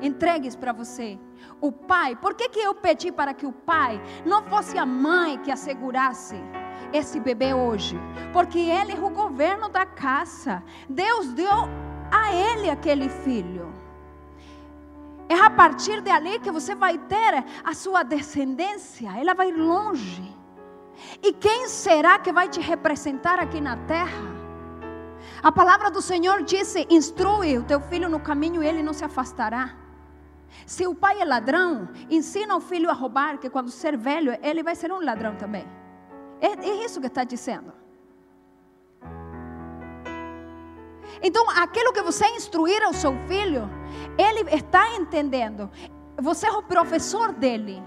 Entregues 0.00 0.56
para 0.56 0.72
você 0.72 1.18
o 1.60 1.70
pai. 1.70 2.16
Por 2.16 2.32
que, 2.32 2.48
que 2.48 2.60
eu 2.60 2.74
pedi 2.74 3.12
para 3.12 3.34
que 3.34 3.44
o 3.44 3.52
pai 3.52 4.00
não 4.24 4.42
fosse 4.44 4.78
a 4.78 4.86
mãe 4.86 5.38
que 5.40 5.52
assegurasse 5.52 6.36
esse 6.90 7.20
bebê 7.20 7.52
hoje? 7.52 8.00
Porque 8.32 8.58
ele 8.58 8.92
é 8.92 8.98
o 8.98 9.10
governo 9.10 9.68
da 9.68 9.84
casa. 9.84 10.64
Deus 10.88 11.34
deu 11.34 11.52
a 12.10 12.32
ele 12.32 12.70
aquele 12.70 13.10
filho. 13.10 13.75
É 15.28 15.34
a 15.34 15.50
partir 15.50 16.00
de 16.00 16.10
ali 16.10 16.38
que 16.38 16.50
você 16.50 16.74
vai 16.74 16.98
ter 16.98 17.44
a 17.64 17.74
sua 17.74 18.02
descendência, 18.02 19.10
ela 19.18 19.34
vai 19.34 19.50
longe. 19.50 20.34
E 21.22 21.32
quem 21.32 21.68
será 21.68 22.18
que 22.18 22.32
vai 22.32 22.48
te 22.48 22.60
representar 22.60 23.38
aqui 23.38 23.60
na 23.60 23.76
terra? 23.76 24.36
A 25.42 25.50
palavra 25.50 25.90
do 25.90 26.00
Senhor 26.00 26.42
disse: 26.42 26.86
instrui 26.88 27.58
o 27.58 27.64
teu 27.64 27.80
filho 27.80 28.08
no 28.08 28.20
caminho 28.20 28.62
e 28.62 28.66
ele 28.66 28.82
não 28.82 28.92
se 28.92 29.04
afastará. 29.04 29.76
Se 30.64 30.86
o 30.86 30.94
pai 30.94 31.20
é 31.20 31.24
ladrão, 31.24 31.88
ensina 32.08 32.56
o 32.56 32.60
filho 32.60 32.88
a 32.88 32.92
roubar, 32.92 33.38
que 33.38 33.50
quando 33.50 33.70
ser 33.70 33.96
velho, 33.96 34.36
ele 34.42 34.62
vai 34.62 34.74
ser 34.74 34.90
um 34.92 35.04
ladrão 35.04 35.36
também. 35.36 35.66
É, 36.40 36.68
é 36.68 36.84
isso 36.84 37.00
que 37.00 37.06
está 37.08 37.24
dizendo. 37.24 37.72
Então, 41.22 41.48
aquilo 41.50 41.92
que 41.92 42.02
você 42.02 42.26
instruir 42.28 42.82
ao 42.82 42.92
seu 42.92 43.16
filho, 43.26 43.68
ele 44.18 44.48
está 44.54 44.94
entendendo. 44.94 45.70
Você 46.18 46.46
é 46.46 46.52
o 46.52 46.62
professor 46.62 47.32
dele. 47.32 47.82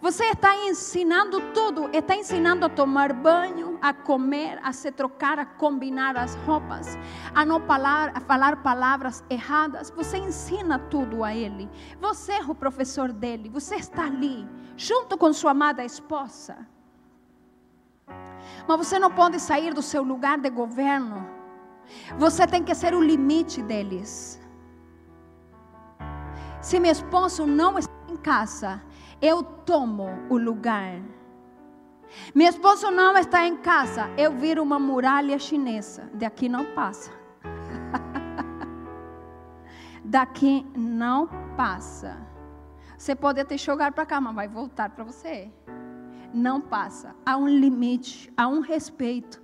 Você 0.00 0.24
está 0.24 0.54
ensinando 0.66 1.40
tudo, 1.52 1.88
está 1.92 2.14
ensinando 2.14 2.66
a 2.66 2.68
tomar 2.68 3.12
banho, 3.12 3.78
a 3.80 3.92
comer, 3.92 4.58
a 4.62 4.72
se 4.72 4.92
trocar, 4.92 5.38
a 5.38 5.44
combinar 5.44 6.16
as 6.16 6.34
roupas, 6.46 6.98
a 7.34 7.44
não 7.44 7.60
falar, 7.60 8.12
a 8.14 8.20
falar 8.20 8.62
palavras 8.62 9.24
erradas. 9.30 9.90
Você 9.90 10.18
ensina 10.18 10.78
tudo 10.78 11.24
a 11.24 11.34
ele. 11.34 11.68
Você 12.00 12.32
é 12.32 12.42
o 12.42 12.54
professor 12.54 13.12
dele. 13.12 13.48
Você 13.48 13.76
está 13.76 14.04
ali, 14.04 14.46
junto 14.76 15.16
com 15.16 15.32
sua 15.32 15.52
amada 15.52 15.84
esposa. 15.84 16.66
Mas 18.66 18.76
você 18.76 18.98
não 18.98 19.10
pode 19.10 19.40
sair 19.40 19.72
do 19.72 19.82
seu 19.82 20.02
lugar 20.02 20.38
de 20.38 20.50
governo. 20.50 21.39
Você 22.18 22.46
tem 22.46 22.62
que 22.62 22.74
ser 22.74 22.94
o 22.94 23.02
limite 23.02 23.62
deles. 23.62 24.40
Se 26.60 26.78
meu 26.78 26.92
esposo 26.92 27.46
não 27.46 27.78
está 27.78 27.92
em 28.08 28.16
casa, 28.16 28.82
eu 29.20 29.42
tomo 29.42 30.08
o 30.28 30.36
lugar. 30.36 31.00
Meu 32.34 32.48
esposo 32.48 32.90
não 32.90 33.16
está 33.16 33.46
em 33.46 33.56
casa, 33.56 34.10
eu 34.16 34.32
viro 34.32 34.62
uma 34.62 34.78
muralha 34.78 35.38
chinesa. 35.38 36.10
Daqui 36.14 36.48
não 36.48 36.66
passa. 36.74 37.10
Daqui 40.04 40.66
não 40.76 41.28
passa. 41.56 42.18
Você 42.98 43.14
pode 43.14 43.40
até 43.40 43.56
jogar 43.56 43.92
para 43.92 44.04
cá, 44.04 44.20
mas 44.20 44.34
vai 44.34 44.48
voltar 44.48 44.90
para 44.90 45.04
você. 45.04 45.50
Não 46.34 46.60
passa. 46.60 47.14
Há 47.24 47.36
um 47.36 47.48
limite, 47.48 48.30
há 48.36 48.46
um 48.46 48.60
respeito. 48.60 49.40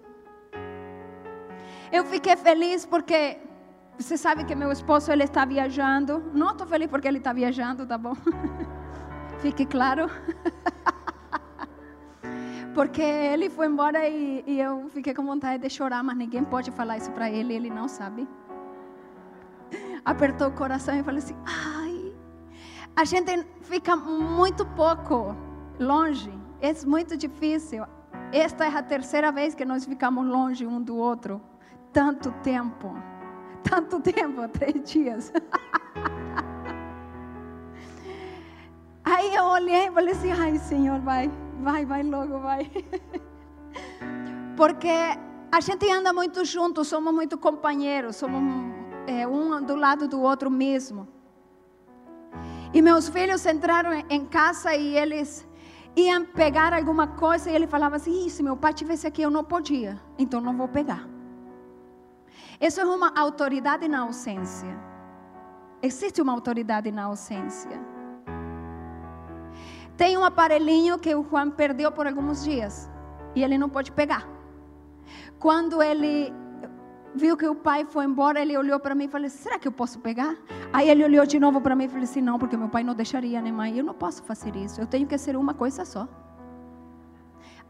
Eu 1.93 2.05
fiquei 2.05 2.37
feliz 2.37 2.85
porque 2.85 3.39
Você 3.99 4.19
sabe 4.19 4.45
que 4.45 4.55
meu 4.55 4.71
esposo 4.71 5.11
ele 5.11 5.25
está 5.25 5.45
viajando. 5.45 6.23
Não 6.35 6.51
estou 6.51 6.67
feliz 6.67 6.89
porque 6.89 7.09
ele 7.09 7.19
está 7.19 7.33
viajando, 7.33 7.87
tá 7.87 7.97
bom? 7.97 8.15
Fique 9.41 9.65
claro. 9.65 10.11
porque 12.75 13.01
ele 13.01 13.49
foi 13.49 13.67
embora 13.67 14.07
e, 14.07 14.45
e, 14.47 14.61
eu 14.61 14.91
fiquei 14.91 15.15
com 15.15 15.25
vontade 15.25 15.63
de 15.63 15.71
chorar, 15.71 16.03
mas 16.03 16.17
ninguém 16.17 16.45
pode 16.45 16.71
falar 16.71 16.99
isso 16.99 17.11
para 17.13 17.31
ele, 17.31 17.55
ele 17.55 17.71
não 17.71 17.89
sabe. 17.89 18.29
Apertou 20.05 20.49
o 20.49 20.53
coração 20.53 20.95
e 20.95 21.03
falou 21.03 21.19
assim: 21.19 21.37
ai, 21.47 22.15
a 22.95 23.05
gente 23.05 23.47
fica 23.63 23.97
muito 23.97 24.67
pouco 24.67 25.35
longe, 25.81 26.31
é 26.61 26.71
muito 26.85 27.17
difícil. 27.17 27.83
Esta 28.33 28.65
é 28.65 28.69
a 28.69 28.83
terceira 28.83 29.31
vez 29.33 29.55
que 29.55 29.65
nós 29.65 29.85
ficamos 29.85 30.27
longe 30.27 30.67
um 30.67 30.83
do 30.83 30.97
outro, 30.97 31.41
tanto 31.93 32.31
tempo 32.43 32.95
tanto 33.69 34.01
tempo, 34.01 34.49
três 34.57 34.83
dias. 34.85 35.33
Aí 39.05 39.35
eu 39.35 39.45
olhei 39.45 39.89
e 39.89 39.91
falei 39.91 40.15
assim, 40.15 40.33
ai 40.33 40.57
Senhor, 40.59 41.01
vai, 41.01 41.31
vai, 41.61 41.85
vai 41.85 42.03
logo, 42.03 42.41
vai. 42.41 42.71
Porque 44.57 44.89
a 45.53 45.61
gente 45.61 45.91
anda 45.91 46.13
muito 46.13 46.45
junto, 46.45 46.85
somos 46.85 47.15
muito 47.15 47.39
companheiros, 47.39 48.17
somos 48.17 48.43
é, 49.07 49.27
um 49.27 49.63
do 49.63 49.77
lado 49.77 50.09
do 50.09 50.21
outro 50.21 50.51
mesmo. 50.51 51.07
E 52.73 52.83
meus 52.83 53.09
filhos 53.09 53.47
entraram 53.47 53.93
em 54.11 54.27
casa 54.27 54.75
e 54.75 54.97
eles 54.97 55.46
iam 55.97 56.27
pegar 56.27 56.75
alguma 56.75 57.07
coisa 57.07 57.51
e 57.51 57.55
ele 57.55 57.67
falava 57.67 57.97
assim: 57.97 58.29
se 58.29 58.43
meu 58.43 58.57
pai 58.57 58.75
tivesse 58.75 59.07
aqui 59.07 59.23
eu 59.23 59.31
não 59.31 59.43
podia, 59.43 59.99
então 60.19 60.41
não 60.41 60.57
vou 60.57 60.69
pegar. 60.69 61.09
Isso 62.61 62.81
é 62.81 62.85
uma 62.85 63.13
autoridade 63.19 63.89
na 63.89 64.01
ausência. 64.01 64.75
Existe 65.83 66.21
uma 66.21 66.33
autoridade 66.33 66.91
na 66.91 67.05
ausência. 67.05 67.79
Tem 69.97 70.17
um 70.17 70.25
aparelhinho 70.25 70.99
que 70.99 71.15
o 71.15 71.25
Juan 71.25 71.51
perdeu 71.51 71.91
por 71.91 72.07
alguns 72.07 72.45
dias 72.45 72.91
e 73.35 73.43
ele 73.43 73.57
não 73.57 73.69
pode 73.69 73.91
pegar. 73.93 74.27
Quando 75.39 75.83
ele 75.83 76.33
viu 77.15 77.37
que 77.37 77.47
o 77.47 77.55
pai 77.55 77.85
foi 77.85 78.05
embora, 78.05 78.41
ele 78.41 78.57
olhou 78.57 78.79
para 78.79 78.95
mim 78.95 79.05
e 79.05 79.09
falou: 79.09 79.29
Será 79.29 79.59
que 79.59 79.69
eu 79.69 79.73
posso 79.73 79.99
pegar? 80.01 80.37
Aí 80.73 80.89
ele 80.89 81.05
olhou 81.05 81.25
de 81.27 81.39
novo 81.39 81.61
para 81.61 81.75
mim 81.77 81.85
e 81.85 81.89
falou 81.89 82.05
assim: 82.05 82.21
Não, 82.21 82.39
porque 82.39 82.57
meu 82.57 82.69
pai 82.69 82.83
não 82.83 82.95
deixaria, 82.95 83.41
nem 83.41 83.53
mãe. 83.53 83.79
Eu 83.79 83.85
não 83.85 83.95
posso 83.95 84.23
fazer 84.23 84.55
isso. 84.57 84.81
Eu 84.81 84.87
tenho 84.87 85.07
que 85.07 85.17
ser 85.19 85.37
uma 85.37 85.55
coisa 85.55 85.85
só. 85.85 86.09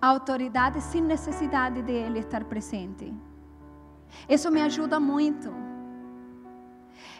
A 0.00 0.08
autoridade 0.08 0.80
sem 0.80 1.00
necessidade 1.00 1.82
de 1.82 1.92
ele 1.92 2.18
estar 2.18 2.44
presente. 2.44 3.12
Isso 4.28 4.50
me 4.50 4.60
ajuda 4.60 5.00
muito. 5.00 5.52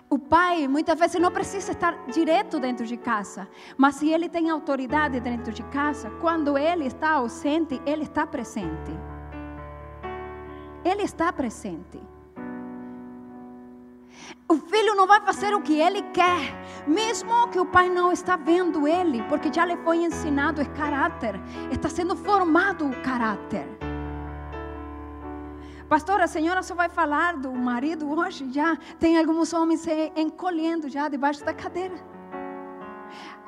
O 0.08 0.18
pai 0.18 0.68
muitas 0.68 0.96
vezes 0.98 1.20
não 1.20 1.32
precisa 1.32 1.72
estar 1.72 2.06
direto 2.06 2.60
dentro 2.60 2.86
de 2.86 2.96
casa, 2.96 3.48
mas 3.76 3.96
se 3.96 4.08
ele 4.08 4.28
tem 4.28 4.48
autoridade 4.50 5.18
dentro 5.18 5.52
de 5.52 5.64
casa, 5.64 6.10
quando 6.20 6.56
ele 6.56 6.86
está 6.86 7.10
ausente, 7.10 7.80
ele 7.84 8.04
está 8.04 8.24
presente. 8.24 8.92
Ele 10.86 11.02
está 11.02 11.32
presente. 11.32 12.00
O 14.48 14.56
filho 14.56 14.94
não 14.94 15.04
vai 15.04 15.20
fazer 15.20 15.52
o 15.52 15.60
que 15.60 15.80
ele 15.80 16.00
quer, 16.18 16.54
mesmo 16.86 17.48
que 17.48 17.58
o 17.58 17.66
pai 17.66 17.88
não 17.88 18.12
está 18.12 18.36
vendo 18.36 18.86
ele, 18.86 19.20
porque 19.24 19.52
já 19.52 19.64
lhe 19.64 19.76
foi 19.78 20.04
ensinado 20.04 20.62
o 20.62 20.70
caráter, 20.70 21.34
está 21.72 21.88
sendo 21.88 22.14
formado 22.14 22.86
o 22.86 23.02
caráter. 23.02 23.66
Pastor, 25.88 26.20
a 26.20 26.28
senhora 26.28 26.62
só 26.62 26.76
vai 26.76 26.88
falar 26.88 27.36
do 27.36 27.52
marido 27.52 28.08
hoje 28.08 28.48
já. 28.52 28.76
Tem 29.00 29.18
alguns 29.18 29.52
homens 29.52 29.80
se 29.80 30.12
encolhendo 30.14 30.88
já 30.88 31.08
debaixo 31.08 31.44
da 31.44 31.52
cadeira. 31.52 31.96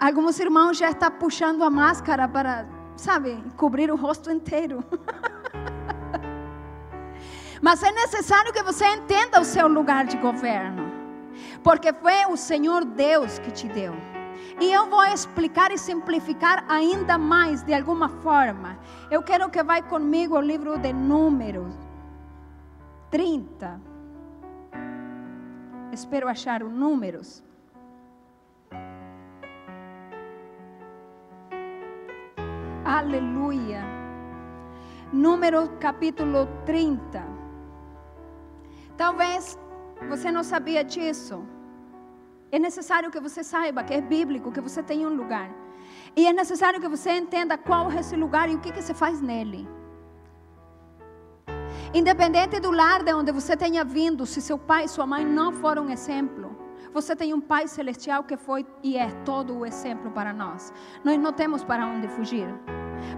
Alguns 0.00 0.40
irmãos 0.40 0.76
já 0.76 0.90
estão 0.90 1.10
puxando 1.12 1.62
a 1.62 1.70
máscara 1.70 2.26
para, 2.28 2.68
sabe, 2.96 3.40
cobrir 3.56 3.92
o 3.92 3.96
rosto 3.96 4.28
inteiro. 4.28 4.84
Mas 7.60 7.82
é 7.82 7.90
necessário 7.90 8.52
que 8.52 8.62
você 8.62 8.86
entenda 8.86 9.40
o 9.40 9.44
seu 9.44 9.68
lugar 9.68 10.04
de 10.04 10.16
governo. 10.16 10.90
Porque 11.62 11.92
foi 11.92 12.26
o 12.26 12.36
Senhor 12.36 12.84
Deus 12.84 13.38
que 13.38 13.50
te 13.50 13.68
deu. 13.68 13.94
E 14.60 14.72
eu 14.72 14.88
vou 14.88 15.04
explicar 15.04 15.70
e 15.70 15.78
simplificar 15.78 16.64
ainda 16.68 17.16
mais 17.16 17.62
de 17.62 17.72
alguma 17.74 18.08
forma. 18.08 18.78
Eu 19.10 19.22
quero 19.22 19.48
que 19.50 19.62
vá 19.62 19.80
comigo 19.82 20.36
ao 20.36 20.42
livro 20.42 20.78
de 20.78 20.92
Números. 20.92 21.74
30. 23.10 23.80
Espero 25.92 26.28
achar 26.28 26.62
os 26.62 26.72
números. 26.72 27.42
Aleluia. 32.84 33.82
Número 35.12 35.68
capítulo 35.78 36.46
30. 36.66 37.37
Talvez 39.02 39.58
você 40.10 40.30
não 40.36 40.44
sabia 40.52 40.82
disso. 40.92 41.36
É 42.50 42.58
necessário 42.58 43.10
que 43.10 43.20
você 43.26 43.42
saiba 43.44 43.84
que 43.84 43.94
é 43.94 44.00
bíblico, 44.00 44.52
que 44.52 44.60
você 44.60 44.82
tem 44.82 45.06
um 45.06 45.14
lugar. 45.22 45.48
E 46.16 46.26
é 46.26 46.32
necessário 46.32 46.80
que 46.80 46.88
você 46.88 47.10
entenda 47.12 47.56
qual 47.56 47.90
é 47.92 48.00
esse 48.00 48.16
lugar 48.16 48.46
e 48.50 48.56
o 48.56 48.60
que, 48.60 48.72
que 48.72 48.82
se 48.82 48.94
faz 49.02 49.20
nele. 49.20 49.68
Independente 51.94 52.60
do 52.60 52.70
lar 52.70 53.02
de 53.02 53.14
onde 53.14 53.32
você 53.32 53.56
tenha 53.56 53.84
vindo, 53.84 54.26
se 54.26 54.42
seu 54.42 54.58
pai 54.58 54.84
e 54.84 54.88
sua 54.88 55.06
mãe 55.06 55.24
não 55.24 55.52
foram 55.52 55.88
exemplo, 55.88 56.48
você 56.92 57.14
tem 57.14 57.32
um 57.34 57.40
Pai 57.40 57.68
celestial 57.68 58.24
que 58.24 58.36
foi 58.36 58.66
e 58.82 58.96
é 58.96 59.10
todo 59.24 59.58
o 59.58 59.66
exemplo 59.66 60.10
para 60.10 60.32
nós. 60.32 60.72
Nós 61.04 61.18
não 61.18 61.32
temos 61.32 61.62
para 61.62 61.86
onde 61.86 62.08
fugir. 62.08 62.48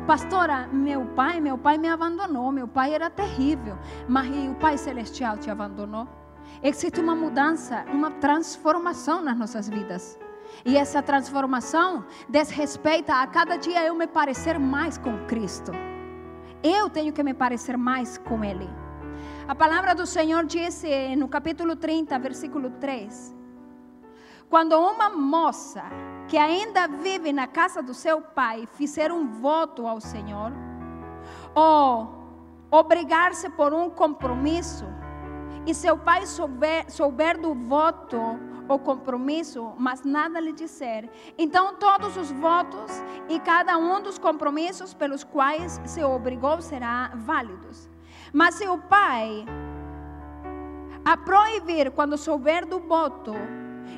Pastora, 0.06 0.68
meu 0.72 1.04
pai, 1.06 1.40
meu 1.40 1.56
pai 1.56 1.78
me 1.78 1.88
abandonou, 1.88 2.50
meu 2.50 2.66
pai 2.66 2.94
era 2.94 3.08
terrível, 3.08 3.78
mas 4.08 4.28
o 4.28 4.54
Pai 4.54 4.76
celestial 4.76 5.38
te 5.38 5.50
abandonou? 5.50 6.08
Existe 6.62 7.00
uma 7.00 7.14
mudança, 7.14 7.84
uma 7.92 8.10
transformação 8.10 9.22
nas 9.22 9.38
nossas 9.38 9.68
vidas. 9.68 10.18
E 10.64 10.76
essa 10.76 11.02
transformação 11.02 12.04
desrespeita 12.28 13.14
a 13.14 13.26
cada 13.26 13.56
dia 13.56 13.84
eu 13.86 13.94
me 13.94 14.06
parecer 14.06 14.58
mais 14.58 14.98
com 14.98 15.26
Cristo. 15.26 15.72
Eu 16.62 16.90
tenho 16.90 17.12
que 17.12 17.22
me 17.22 17.32
parecer 17.32 17.76
mais 17.76 18.18
com 18.18 18.44
Ele. 18.44 18.68
A 19.48 19.54
palavra 19.54 19.94
do 19.94 20.06
Senhor 20.06 20.44
diz 20.44 20.82
no 21.16 21.28
capítulo 21.28 21.76
30, 21.76 22.18
versículo 22.18 22.70
3: 22.78 23.34
Quando 24.48 24.78
uma 24.78 25.08
moça 25.08 25.82
que 26.30 26.38
ainda 26.38 26.86
vive 26.86 27.32
na 27.32 27.48
casa 27.48 27.82
do 27.82 27.92
seu 27.92 28.20
pai 28.20 28.64
fizer 28.74 29.10
um 29.10 29.26
voto 29.26 29.84
ao 29.84 30.00
Senhor, 30.00 30.52
ou 31.52 32.08
obrigar-se 32.70 33.50
por 33.50 33.74
um 33.74 33.90
compromisso, 33.90 34.84
e 35.66 35.74
seu 35.74 35.98
pai 35.98 36.24
souber, 36.26 36.88
souber 36.88 37.36
do 37.36 37.52
voto 37.52 38.16
o 38.68 38.78
compromisso, 38.78 39.74
mas 39.76 40.04
nada 40.04 40.38
lhe 40.38 40.52
disser. 40.52 41.10
Então 41.36 41.74
todos 41.74 42.16
os 42.16 42.30
votos 42.30 43.02
e 43.28 43.40
cada 43.40 43.76
um 43.76 44.00
dos 44.00 44.16
compromissos 44.16 44.94
pelos 44.94 45.24
quais 45.24 45.80
se 45.84 46.04
obrigou 46.04 46.62
será 46.62 47.10
válidos. 47.12 47.90
Mas 48.32 48.54
se 48.54 48.68
o 48.68 48.78
pai 48.78 49.44
a 51.04 51.16
proibir 51.16 51.90
quando 51.90 52.16
souber 52.16 52.64
do 52.64 52.78
voto, 52.78 53.34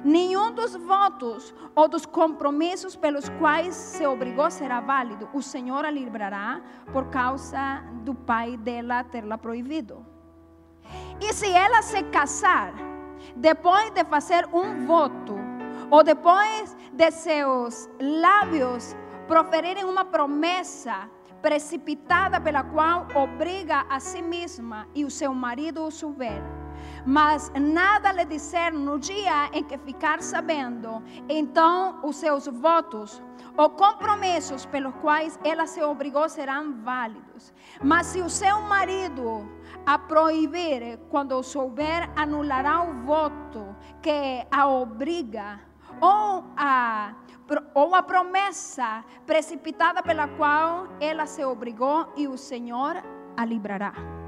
nenhum 0.04 0.52
dos 0.52 0.74
votos 0.76 1.54
ou 1.74 1.88
dos 1.88 2.06
compromissos 2.06 2.96
pelos 2.96 3.28
quais 3.38 3.74
se 3.74 4.06
obrigou 4.06 4.50
será 4.50 4.80
válido. 4.80 5.28
O 5.32 5.42
Senhor 5.42 5.84
a 5.84 5.90
livrará 5.90 6.60
por 6.92 7.08
causa 7.08 7.82
do 8.02 8.14
pai 8.14 8.56
dela 8.56 9.04
ter-la 9.04 9.38
proibido. 9.38 10.04
E 11.20 11.32
se 11.32 11.50
ela 11.50 11.82
se 11.82 12.02
casar, 12.04 12.72
depois 13.36 13.90
de 13.90 14.04
fazer 14.04 14.48
um 14.52 14.84
voto, 14.86 15.36
ou 15.90 16.02
depois 16.02 16.76
de 16.92 17.10
seus 17.10 17.88
lábios 18.00 18.96
proferirem 19.26 19.84
uma 19.84 20.04
promessa 20.04 21.08
precipitada 21.40 22.40
pela 22.40 22.62
qual 22.62 23.06
obriga 23.14 23.84
a 23.88 23.98
si 23.98 24.22
mesma 24.22 24.86
e 24.94 25.04
o 25.04 25.10
seu 25.10 25.34
marido 25.34 25.84
a 25.84 25.90
souber, 25.90 26.42
mas 27.06 27.50
nada 27.60 28.12
lhe 28.12 28.24
disser 28.24 28.72
no 28.72 28.98
dia 28.98 29.48
em 29.52 29.64
que 29.64 29.76
ficar 29.78 30.22
sabendo, 30.22 31.02
então 31.28 31.98
os 32.02 32.16
seus 32.16 32.46
votos 32.46 33.22
ou 33.56 33.70
compromissos 33.70 34.64
pelos 34.66 34.94
quais 34.96 35.38
ela 35.44 35.66
se 35.66 35.82
obrigou 35.82 36.28
serão 36.28 36.80
válidos. 36.82 37.52
Mas 37.82 38.06
se 38.06 38.20
o 38.20 38.30
seu 38.30 38.60
marido 38.62 39.48
a 39.84 39.98
proibir, 39.98 40.98
quando 41.10 41.42
souber, 41.42 42.08
anulará 42.16 42.82
o 42.82 42.94
voto 43.04 43.74
que 44.00 44.46
a 44.50 44.66
obriga, 44.66 45.60
ou 46.00 46.44
a, 46.56 47.14
ou 47.74 47.94
a 47.94 48.02
promessa 48.02 49.04
precipitada 49.26 50.02
pela 50.02 50.28
qual 50.28 50.88
ela 51.00 51.26
se 51.26 51.44
obrigou, 51.44 52.12
e 52.16 52.26
o 52.26 52.38
Senhor 52.38 52.96
a 53.36 53.44
livrará. 53.44 54.21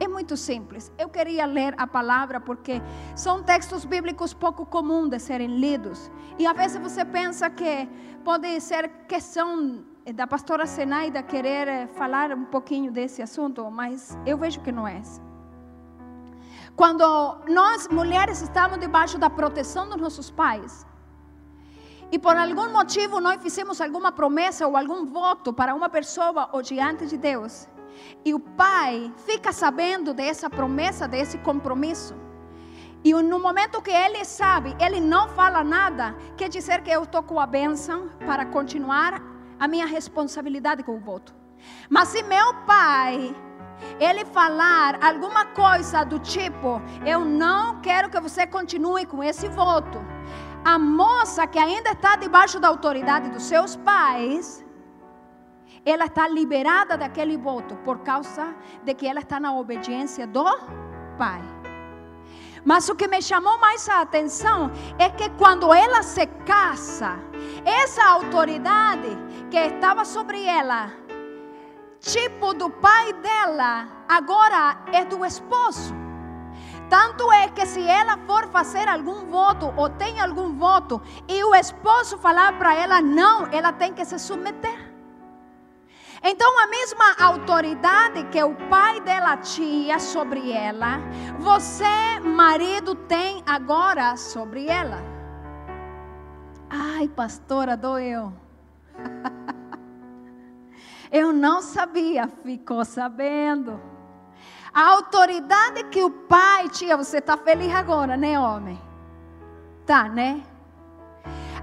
É 0.00 0.08
muito 0.08 0.36
simples. 0.36 0.92
Eu 0.98 1.08
queria 1.08 1.46
ler 1.46 1.74
a 1.78 1.86
palavra 1.86 2.40
porque 2.40 2.82
são 3.14 3.42
textos 3.42 3.84
bíblicos 3.84 4.34
pouco 4.34 4.66
comuns 4.66 5.08
de 5.10 5.18
serem 5.18 5.58
lidos. 5.58 6.10
E 6.38 6.46
às 6.46 6.56
vezes 6.56 6.80
você 6.80 7.04
pensa 7.04 7.48
que 7.48 7.88
pode 8.24 8.60
ser 8.60 8.88
questão 9.06 9.84
da 10.14 10.26
pastora 10.26 10.66
Senaida 10.66 11.22
querer 11.22 11.68
eh, 11.68 11.86
falar 11.86 12.32
um 12.32 12.44
pouquinho 12.44 12.92
desse 12.92 13.22
assunto, 13.22 13.70
mas 13.70 14.18
eu 14.26 14.36
vejo 14.36 14.60
que 14.60 14.72
não 14.72 14.86
é. 14.86 15.00
Quando 16.76 17.04
nós 17.48 17.88
mulheres 17.88 18.42
estamos 18.42 18.78
debaixo 18.78 19.16
da 19.16 19.30
proteção 19.30 19.88
dos 19.88 19.96
nossos 19.96 20.30
pais, 20.30 20.84
e 22.10 22.18
por 22.18 22.36
algum 22.36 22.70
motivo 22.70 23.20
nós 23.20 23.42
fizemos 23.42 23.80
alguma 23.80 24.12
promessa 24.12 24.66
ou 24.66 24.76
algum 24.76 25.06
voto 25.06 25.52
para 25.52 25.74
uma 25.74 25.88
pessoa 25.88 26.50
ou 26.52 26.60
diante 26.60 27.06
de 27.06 27.16
Deus, 27.16 27.66
e 28.24 28.34
o 28.34 28.40
pai 28.40 29.12
fica 29.26 29.52
sabendo 29.52 30.14
dessa 30.14 30.48
promessa, 30.48 31.08
desse 31.08 31.38
compromisso, 31.38 32.14
e 33.04 33.12
no 33.12 33.38
momento 33.38 33.82
que 33.82 33.90
ele 33.90 34.24
sabe, 34.24 34.74
ele 34.80 34.98
não 34.98 35.28
fala 35.28 35.62
nada, 35.62 36.16
quer 36.38 36.48
dizer 36.48 36.82
que 36.82 36.90
eu 36.90 37.02
estou 37.02 37.22
com 37.22 37.38
a 37.38 37.46
bênção 37.46 38.08
para 38.24 38.46
continuar 38.46 39.22
a 39.60 39.68
minha 39.68 39.84
responsabilidade 39.84 40.82
com 40.82 40.96
o 40.96 41.00
voto. 41.00 41.34
Mas 41.90 42.08
se 42.08 42.22
meu 42.22 42.54
pai 42.66 43.34
ele 44.00 44.24
falar 44.24 45.04
alguma 45.04 45.44
coisa 45.44 46.02
do 46.02 46.18
tipo: 46.18 46.80
Eu 47.04 47.20
não 47.26 47.80
quero 47.82 48.08
que 48.08 48.18
você 48.18 48.46
continue 48.46 49.04
com 49.04 49.22
esse 49.22 49.48
voto. 49.48 50.02
A 50.64 50.78
moça 50.78 51.46
que 51.46 51.58
ainda 51.58 51.90
está 51.90 52.16
debaixo 52.16 52.58
da 52.58 52.68
autoridade 52.68 53.28
dos 53.28 53.42
seus 53.42 53.76
pais, 53.76 54.63
ela 55.84 56.06
está 56.06 56.26
liberada 56.26 56.96
daquele 56.96 57.36
voto 57.36 57.76
por 57.76 57.98
causa 57.98 58.54
de 58.82 58.94
que 58.94 59.06
ela 59.06 59.20
está 59.20 59.38
na 59.38 59.54
obediência 59.54 60.26
do 60.26 60.44
pai. 61.18 61.42
Mas 62.64 62.88
o 62.88 62.94
que 62.94 63.06
me 63.06 63.20
chamou 63.20 63.58
mais 63.58 63.86
a 63.88 64.00
atenção 64.00 64.70
é 64.98 65.10
que 65.10 65.28
quando 65.30 65.72
ela 65.72 66.02
se 66.02 66.26
casa, 66.46 67.18
essa 67.64 68.02
autoridade 68.06 69.10
que 69.50 69.58
estava 69.58 70.04
sobre 70.04 70.42
ela, 70.44 70.90
tipo 72.00 72.54
do 72.54 72.70
pai 72.70 73.12
dela, 73.14 73.86
agora 74.08 74.78
é 74.92 75.04
do 75.04 75.24
esposo. 75.26 75.94
Tanto 76.88 77.30
é 77.32 77.48
que 77.48 77.66
se 77.66 77.82
ela 77.82 78.16
for 78.26 78.46
fazer 78.48 78.88
algum 78.88 79.26
voto 79.26 79.72
ou 79.76 79.90
tem 79.90 80.18
algum 80.20 80.56
voto 80.56 81.02
e 81.28 81.44
o 81.44 81.54
esposo 81.54 82.16
falar 82.16 82.56
para 82.58 82.74
ela 82.74 83.00
não, 83.02 83.46
ela 83.52 83.72
tem 83.72 83.92
que 83.92 84.04
se 84.06 84.18
submeter. 84.18 84.93
Então, 86.26 86.58
a 86.58 86.66
mesma 86.66 87.14
autoridade 87.20 88.24
que 88.32 88.42
o 88.42 88.54
pai 88.70 88.98
dela 89.02 89.36
tinha 89.36 89.98
sobre 89.98 90.50
ela, 90.50 90.98
você, 91.38 92.18
marido, 92.24 92.94
tem 92.94 93.42
agora 93.44 94.16
sobre 94.16 94.66
ela. 94.66 95.02
Ai, 96.70 97.08
pastora, 97.08 97.76
doeu. 97.76 98.32
Eu 101.12 101.30
não 101.30 101.60
sabia, 101.60 102.26
ficou 102.26 102.86
sabendo. 102.86 103.78
A 104.72 104.92
autoridade 104.92 105.84
que 105.84 106.02
o 106.02 106.10
pai 106.10 106.70
tinha, 106.70 106.96
você 106.96 107.18
está 107.18 107.36
feliz 107.36 107.72
agora, 107.72 108.16
né, 108.16 108.40
homem? 108.40 108.80
Tá, 109.84 110.08
né? 110.08 110.42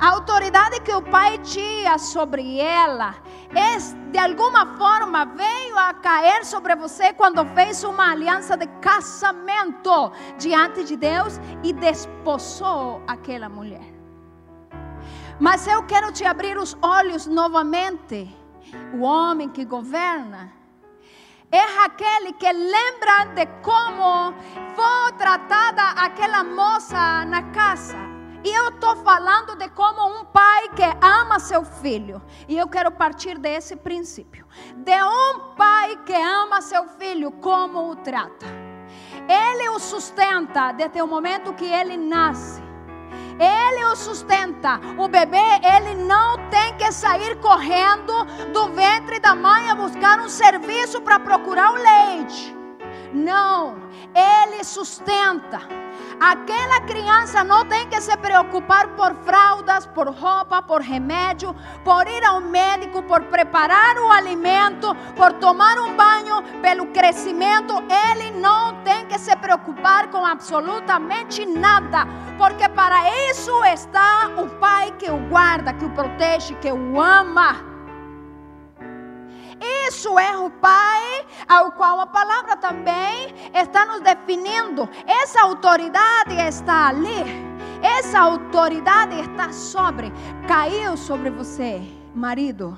A 0.02 0.10
autoridade 0.14 0.80
que 0.80 0.92
o 0.92 1.00
pai 1.00 1.38
tinha 1.38 1.96
sobre 2.00 2.60
ela, 2.60 3.14
de 4.12 4.18
alguma 4.18 4.66
forma 4.76 5.26
veio 5.26 5.78
a 5.78 5.94
cair 5.94 6.44
sobre 6.44 6.76
você 6.76 7.14
quando 7.14 7.46
fez 7.54 7.84
uma 7.84 8.12
aliança 8.12 8.58
de 8.58 8.66
casamento 8.82 10.12
diante 10.40 10.84
de 10.84 10.98
Deus 10.98 11.40
e 11.64 11.72
desposou 11.72 13.04
aquela 13.06 13.48
mulher. 13.48 13.94
Mas 15.40 15.68
eu 15.68 15.84
quero 15.84 16.12
te 16.12 16.26
abrir 16.26 16.58
os 16.58 16.76
olhos 16.82 17.28
novamente. 17.28 18.36
O 18.96 19.02
homem 19.04 19.50
que 19.50 19.64
governa 19.64 20.52
é 21.52 21.62
aquele 21.86 22.34
que 22.34 22.52
lembra 22.52 23.26
de 23.36 23.46
como 23.62 24.34
foi 24.76 25.12
tratada 25.20 25.90
aquela 25.92 26.44
moça 26.44 27.24
na 27.26 27.44
casa. 27.52 28.11
E 28.44 28.50
eu 28.50 28.70
estou 28.70 28.96
falando 28.98 29.56
de 29.56 29.70
como 29.70 30.20
um 30.20 30.26
pai 30.26 30.70
que 30.70 30.84
ama 31.06 31.40
seu 31.40 31.64
filho. 31.64 32.22
E 32.48 32.58
eu 32.58 32.68
quero 32.68 32.92
partir 32.92 33.38
desse 33.38 33.76
princípio. 33.76 34.46
De 34.78 35.04
um 35.04 35.54
pai 35.56 35.98
que 36.06 36.14
ama 36.14 36.62
seu 36.62 36.88
filho, 36.88 37.32
como 37.32 37.92
o 37.92 37.96
trata. 37.96 38.48
Ele 39.28 39.70
o 39.70 39.80
sustenta 39.80 40.72
desde 40.72 41.02
o 41.02 41.08
momento 41.08 41.54
que 41.54 41.66
ele 41.66 41.96
nasce. 41.98 42.62
Ele 43.40 43.86
o 43.86 43.96
sustenta. 43.96 44.80
O 44.98 45.08
bebê, 45.08 45.38
ele 45.64 46.04
não 46.04 46.50
tem 46.50 46.76
que 46.78 46.92
sair 46.92 47.40
correndo 47.40 48.26
do 48.52 48.70
ventre 48.70 49.20
da 49.20 49.36
mãe 49.36 49.70
a 49.70 49.76
buscar 49.76 50.20
um 50.20 50.30
serviço 50.30 51.02
para 51.02 51.20
procurar 51.20 51.72
o 51.74 51.76
leite. 51.76 52.56
Não, 53.14 53.78
ele 54.16 54.64
sustenta. 54.64 55.60
Aquela 56.20 56.82
criança 56.82 57.44
não 57.44 57.66
tem 57.66 57.88
que 57.88 58.00
se 58.00 58.16
preocupar 58.18 58.90
por 58.90 59.16
fraldas, 59.24 59.88
por 59.88 60.08
roupa, 60.08 60.62
por 60.62 60.82
remédio, 60.82 61.56
por 61.84 62.08
ir 62.08 62.24
ao 62.24 62.40
médico, 62.40 63.02
por 63.04 63.24
preparar 63.24 63.98
o 63.98 64.12
alimento, 64.12 64.96
por 65.16 65.34
tomar 65.34 65.80
um 65.80 65.96
banho, 65.96 66.44
pelo 66.62 66.88
crescimento. 66.88 67.74
Ele 68.12 68.32
não 68.40 68.76
tem 68.84 69.08
que 69.08 69.18
se 69.18 69.36
preocupar 69.36 70.10
com 70.10 70.24
absolutamente 70.24 71.46
nada, 71.46 72.06
porque 72.38 72.70
para 72.70 73.30
isso 73.32 73.64
está 73.66 74.30
o 74.38 74.48
pai 74.60 74.94
que 75.00 75.10
o 75.10 75.18
guarda, 75.28 75.74
que 75.74 75.86
o 75.86 75.90
protege, 75.90 76.54
que 76.56 76.72
o 76.72 77.02
ama. 77.02 77.71
Isso 79.62 80.18
é 80.18 80.38
o 80.38 80.50
Pai, 80.50 81.26
ao 81.48 81.72
qual 81.74 82.00
a 82.00 82.08
palavra 82.08 82.58
também 82.58 83.34
está 83.54 83.86
nos 83.86 84.02
definindo. 84.02 84.90
Essa 85.06 85.42
autoridade 85.42 86.36
está 86.36 86.88
ali. 86.88 87.52
Essa 87.82 88.20
autoridade 88.20 89.20
está 89.20 89.52
sobre, 89.52 90.12
caiu 90.48 90.96
sobre 90.96 91.30
você, 91.30 91.82
marido. 92.14 92.78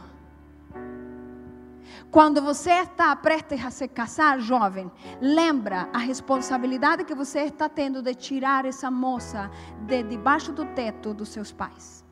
Quando 2.09 2.41
você 2.41 2.71
está 2.71 3.15
prestes 3.15 3.65
a 3.65 3.71
se 3.71 3.87
casar, 3.87 4.39
jovem, 4.39 4.91
lembra 5.19 5.89
a 5.91 5.97
responsabilidade 5.97 7.03
que 7.03 7.15
você 7.15 7.39
está 7.39 7.67
tendo 7.67 8.01
de 8.01 8.13
tirar 8.13 8.65
essa 8.65 8.91
moça 8.91 9.49
de 9.81 10.03
debaixo 10.03 10.51
do 10.51 10.63
teto 10.65 11.13
dos 11.13 11.29
seus 11.29 11.51
pais. 11.51 12.02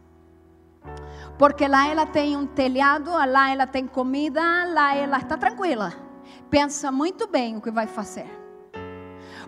Porque 1.38 1.68
lá 1.68 1.88
ela 1.88 2.06
tem 2.06 2.38
um 2.38 2.46
telhado, 2.46 3.12
lá 3.12 3.50
ela 3.50 3.66
tem 3.66 3.88
comida, 3.88 4.42
lá 4.66 4.96
ela 4.96 5.18
está 5.18 5.38
tranquila. 5.38 5.94
Pensa 6.50 6.92
muito 6.92 7.28
bem 7.28 7.58
o 7.58 7.62
que 7.62 7.72
vai 7.72 7.88
fazer. 7.88 8.30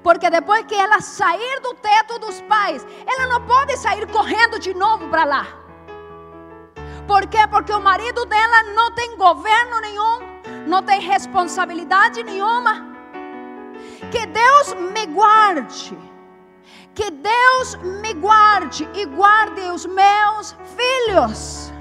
Porque 0.02 0.30
depois 0.30 0.65
que 0.65 0.76
ela 0.76 1.00
sair 1.02 1.60
do 1.62 1.74
teto 1.76 2.19
dos 2.19 2.41
pais, 2.41 2.86
ela 3.06 3.28
não 3.28 3.46
pode 3.46 3.78
sair 3.78 4.06
correndo 4.08 4.60
de 4.60 4.74
novo 4.74 5.08
para 5.10 5.24
lá. 5.24 5.48
Por 7.08 7.28
quê? 7.28 7.48
Porque 7.50 7.72
o 7.72 7.82
marido 7.82 8.26
dela 8.26 8.63
não 8.74 8.91
tem 8.93 9.15
governo 9.17 9.80
nenhum, 9.82 10.19
não 10.67 10.82
tem 10.82 11.00
responsabilidade 11.00 12.24
nenhuma. 12.24 12.86
Que 14.12 14.26
Deus 14.26 14.74
me 14.74 15.06
guarde. 15.08 15.98
Que 16.95 17.10
Deus 17.10 17.75
me 18.01 18.13
guarde 18.13 18.88
e 18.93 19.06
guarde 19.06 19.62
os 19.71 19.86
meus 19.86 20.56
filhos 20.75 21.73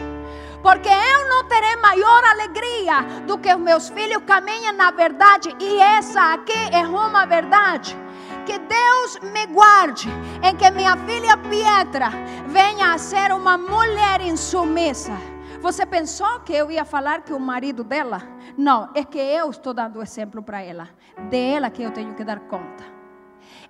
porque 0.62 0.88
eu 0.88 1.28
não 1.28 1.44
terei 1.44 1.74
maior 1.76 2.24
alegria 2.24 3.02
do 3.26 3.36
que 3.36 3.52
os 3.52 3.60
meus 3.60 3.88
filhos 3.88 4.22
caminhem 4.24 4.72
na 4.72 4.90
verdade, 4.92 5.54
e 5.58 5.78
essa 5.78 6.32
aqui 6.32 6.52
é 6.70 6.86
uma 6.86 7.26
verdade. 7.26 7.98
Que 8.46 8.58
Deus 8.58 9.18
me 9.32 9.46
guarde 9.46 10.08
em 10.42 10.56
que 10.56 10.70
minha 10.70 10.96
filha 10.96 11.36
Pietra 11.36 12.10
venha 12.46 12.94
a 12.94 12.98
ser 12.98 13.32
uma 13.32 13.58
mulher 13.58 14.20
insumissa. 14.20 15.12
Você 15.60 15.86
pensou 15.86 16.40
que 16.40 16.52
eu 16.52 16.70
ia 16.70 16.84
falar 16.84 17.22
que 17.22 17.32
o 17.32 17.38
marido 17.38 17.84
dela? 17.84 18.20
Não, 18.56 18.90
é 18.94 19.04
que 19.04 19.18
eu 19.18 19.48
estou 19.50 19.72
dando 19.72 20.02
exemplo 20.02 20.42
para 20.42 20.60
ela. 20.60 20.88
De 21.30 21.38
ela 21.38 21.70
que 21.70 21.82
eu 21.82 21.92
tenho 21.92 22.14
que 22.14 22.24
dar 22.24 22.40
conta. 22.40 22.91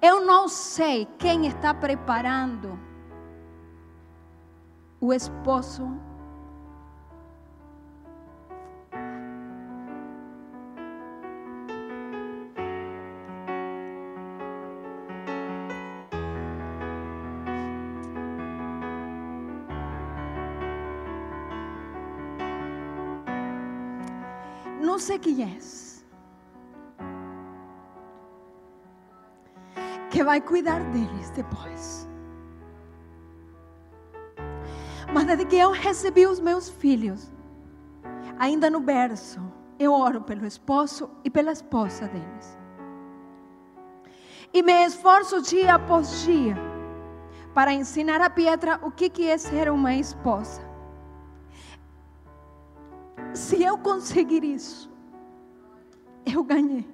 Eu 0.03 0.25
não 0.25 0.49
sei 0.49 1.07
quem 1.17 1.47
está 1.47 1.73
preparando 1.73 2.77
o 5.01 5.13
esposo 5.13 5.89
não 24.93 24.99
sei 24.99 25.19
quem 25.19 25.43
é. 25.45 25.92
Vai 30.25 30.41
cuidar 30.41 30.81
deles 30.91 31.31
depois. 31.31 32.09
Mas 35.13 35.27
desde 35.27 35.45
que 35.45 35.57
eu 35.57 35.71
recebi 35.71 36.27
os 36.27 36.41
meus 36.41 36.69
filhos, 36.69 37.31
ainda 38.39 38.71
no 38.71 38.81
berço, 38.81 39.41
eu 39.79 39.93
oro 39.93 40.23
pelo 40.23 40.47
esposo 40.47 41.11
e 41.25 41.31
pela 41.31 41.53
esposa 41.53 42.07
deles. 42.09 42.59
E 44.55 44.63
me 44.63 44.85
esforço 44.85 45.43
dia 45.43 45.75
após 45.75 46.23
dia 46.23 46.57
para 47.55 47.73
ensinar 47.73 48.21
a 48.21 48.31
Pietra 48.31 48.79
o 48.83 48.91
que 48.91 49.27
é 49.27 49.37
ser 49.37 49.71
uma 49.71 49.95
esposa. 49.95 50.63
Se 53.35 53.63
eu 53.63 53.79
conseguir 53.79 54.45
isso, 54.45 54.91
eu 56.25 56.43
ganhei. 56.45 56.87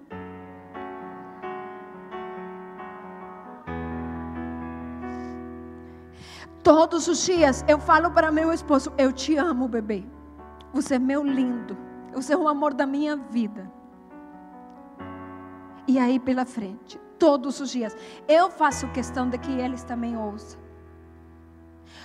Todos 6.69 7.09
os 7.09 7.25
dias 7.25 7.65
eu 7.67 7.79
falo 7.79 8.11
para 8.11 8.31
meu 8.31 8.53
esposo: 8.53 8.93
Eu 8.99 9.11
te 9.11 9.35
amo, 9.37 9.67
bebê. 9.67 10.05
Você 10.75 10.97
é 10.97 10.99
meu 10.99 11.25
lindo. 11.25 11.75
Você 12.13 12.35
é 12.35 12.37
o 12.37 12.47
amor 12.47 12.75
da 12.75 12.85
minha 12.85 13.17
vida. 13.17 13.73
E 15.87 15.99
aí 15.99 16.21
pela 16.21 16.45
frente, 16.45 17.01
todos 17.19 17.59
os 17.59 17.71
dias, 17.71 17.97
eu 18.29 18.51
faço 18.51 18.87
questão 18.89 19.31
de 19.31 19.39
que 19.39 19.51
eles 19.51 19.83
também 19.83 20.15
ouçam. 20.15 20.61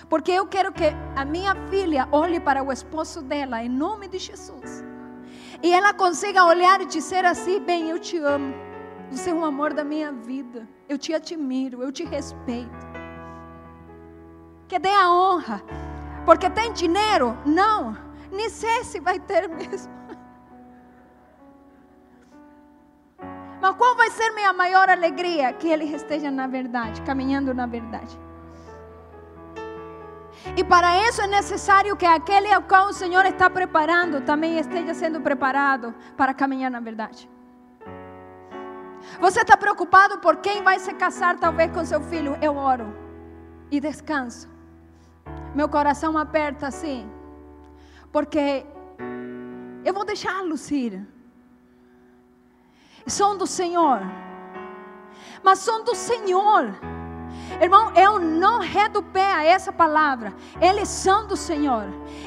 Porque 0.08 0.32
eu 0.32 0.46
quero 0.46 0.72
que 0.72 0.84
a 1.14 1.26
minha 1.26 1.54
filha 1.68 2.08
olhe 2.10 2.40
para 2.40 2.62
o 2.62 2.72
esposo 2.72 3.20
dela 3.20 3.62
em 3.62 3.68
nome 3.68 4.08
de 4.08 4.16
Jesus. 4.16 4.82
E 5.62 5.74
ela 5.74 5.92
consiga 5.92 6.42
olhar 6.42 6.80
e 6.80 6.86
dizer 6.86 7.26
assim: 7.26 7.60
Bem, 7.60 7.90
eu 7.90 7.98
te 7.98 8.16
amo. 8.16 8.54
Você 9.10 9.28
é 9.28 9.34
o 9.34 9.44
amor 9.44 9.74
da 9.74 9.84
minha 9.84 10.10
vida. 10.10 10.66
Eu 10.88 10.96
te 10.96 11.12
admiro, 11.12 11.82
eu 11.82 11.92
te 11.92 12.02
respeito. 12.02 12.93
Que 14.68 14.78
dê 14.78 14.88
a 14.88 15.10
honra. 15.10 15.62
Porque 16.24 16.48
tem 16.50 16.72
dinheiro? 16.72 17.36
Não. 17.44 17.96
Nem 18.30 18.48
sei 18.48 18.84
se 18.84 19.00
vai 19.00 19.18
ter 19.20 19.48
mesmo. 19.48 19.92
Mas 23.60 23.76
qual 23.76 23.96
vai 23.96 24.10
ser 24.10 24.30
minha 24.30 24.52
maior 24.52 24.88
alegria? 24.88 25.52
Que 25.52 25.68
ele 25.68 25.84
esteja 25.84 26.30
na 26.30 26.46
verdade, 26.46 27.02
caminhando 27.02 27.54
na 27.54 27.66
verdade. 27.66 28.18
E 30.56 30.62
para 30.62 31.08
isso 31.08 31.22
é 31.22 31.26
necessário 31.26 31.96
que 31.96 32.04
aquele 32.04 32.52
ao 32.52 32.62
qual 32.62 32.88
o 32.88 32.92
Senhor 32.92 33.24
está 33.24 33.48
preparando 33.48 34.20
também 34.20 34.58
esteja 34.58 34.92
sendo 34.92 35.20
preparado 35.20 35.94
para 36.16 36.34
caminhar 36.34 36.70
na 36.70 36.80
verdade. 36.80 37.30
Você 39.20 39.40
está 39.40 39.56
preocupado 39.56 40.18
por 40.18 40.36
quem 40.36 40.62
vai 40.62 40.78
se 40.78 40.92
casar 40.94 41.38
talvez 41.38 41.70
com 41.72 41.84
seu 41.84 42.00
filho? 42.00 42.36
Eu 42.40 42.56
oro 42.56 42.94
e 43.70 43.80
descanso. 43.80 44.53
Meu 45.54 45.68
coração 45.68 46.18
aperta 46.18 46.66
assim, 46.66 47.08
porque 48.10 48.66
eu 49.84 49.94
vou 49.94 50.04
deixá-los 50.04 50.70
ir. 50.70 51.06
São 53.06 53.36
do 53.36 53.46
Senhor, 53.46 54.00
mas 55.42 55.60
são 55.60 55.84
do 55.84 55.94
Senhor. 55.94 56.74
Irmão, 57.60 57.92
eu 57.94 58.18
não 58.18 58.58
redo 58.58 59.02
pé 59.02 59.32
a 59.32 59.44
essa 59.44 59.72
palavra. 59.72 60.34
Eles 60.60 60.88
são 60.88 61.26
do 61.26 61.36
Senhor. 61.36 61.84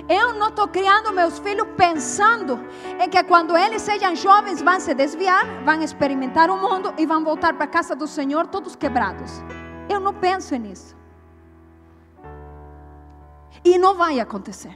Eu 0.07 0.33
não 0.33 0.49
estou 0.49 0.67
criando 0.67 1.11
meus 1.11 1.39
filhos 1.39 1.67
pensando 1.75 2.59
em 2.99 3.09
que 3.09 3.21
quando 3.23 3.57
eles 3.57 3.81
sejam 3.81 4.15
jovens 4.15 4.61
vão 4.61 4.79
se 4.79 4.93
desviar, 4.93 5.45
vão 5.65 5.81
experimentar 5.81 6.49
o 6.49 6.57
mundo 6.57 6.93
e 6.97 7.05
vão 7.05 7.23
voltar 7.23 7.53
para 7.55 7.65
a 7.65 7.67
casa 7.67 7.95
do 7.95 8.07
Senhor 8.07 8.47
todos 8.47 8.75
quebrados. 8.75 9.43
Eu 9.89 9.99
não 9.99 10.13
penso 10.13 10.55
nisso. 10.55 10.96
E 13.63 13.77
não 13.77 13.95
vai 13.95 14.19
acontecer. 14.19 14.75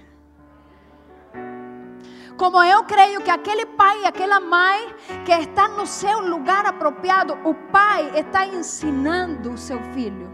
Como 2.38 2.64
eu 2.64 2.84
creio 2.86 3.22
que 3.22 3.30
aquele 3.30 3.66
pai 3.66 4.02
e 4.02 4.06
aquela 4.08 4.40
mãe 4.40 4.96
que 5.26 5.32
está 5.32 5.68
no 5.68 5.86
seu 5.86 6.20
lugar 6.22 6.66
apropriado, 6.66 7.38
o 7.44 7.54
pai 7.72 8.12
está 8.20 8.46
ensinando 8.46 9.52
o 9.52 9.58
seu 9.58 9.80
filho. 9.94 10.28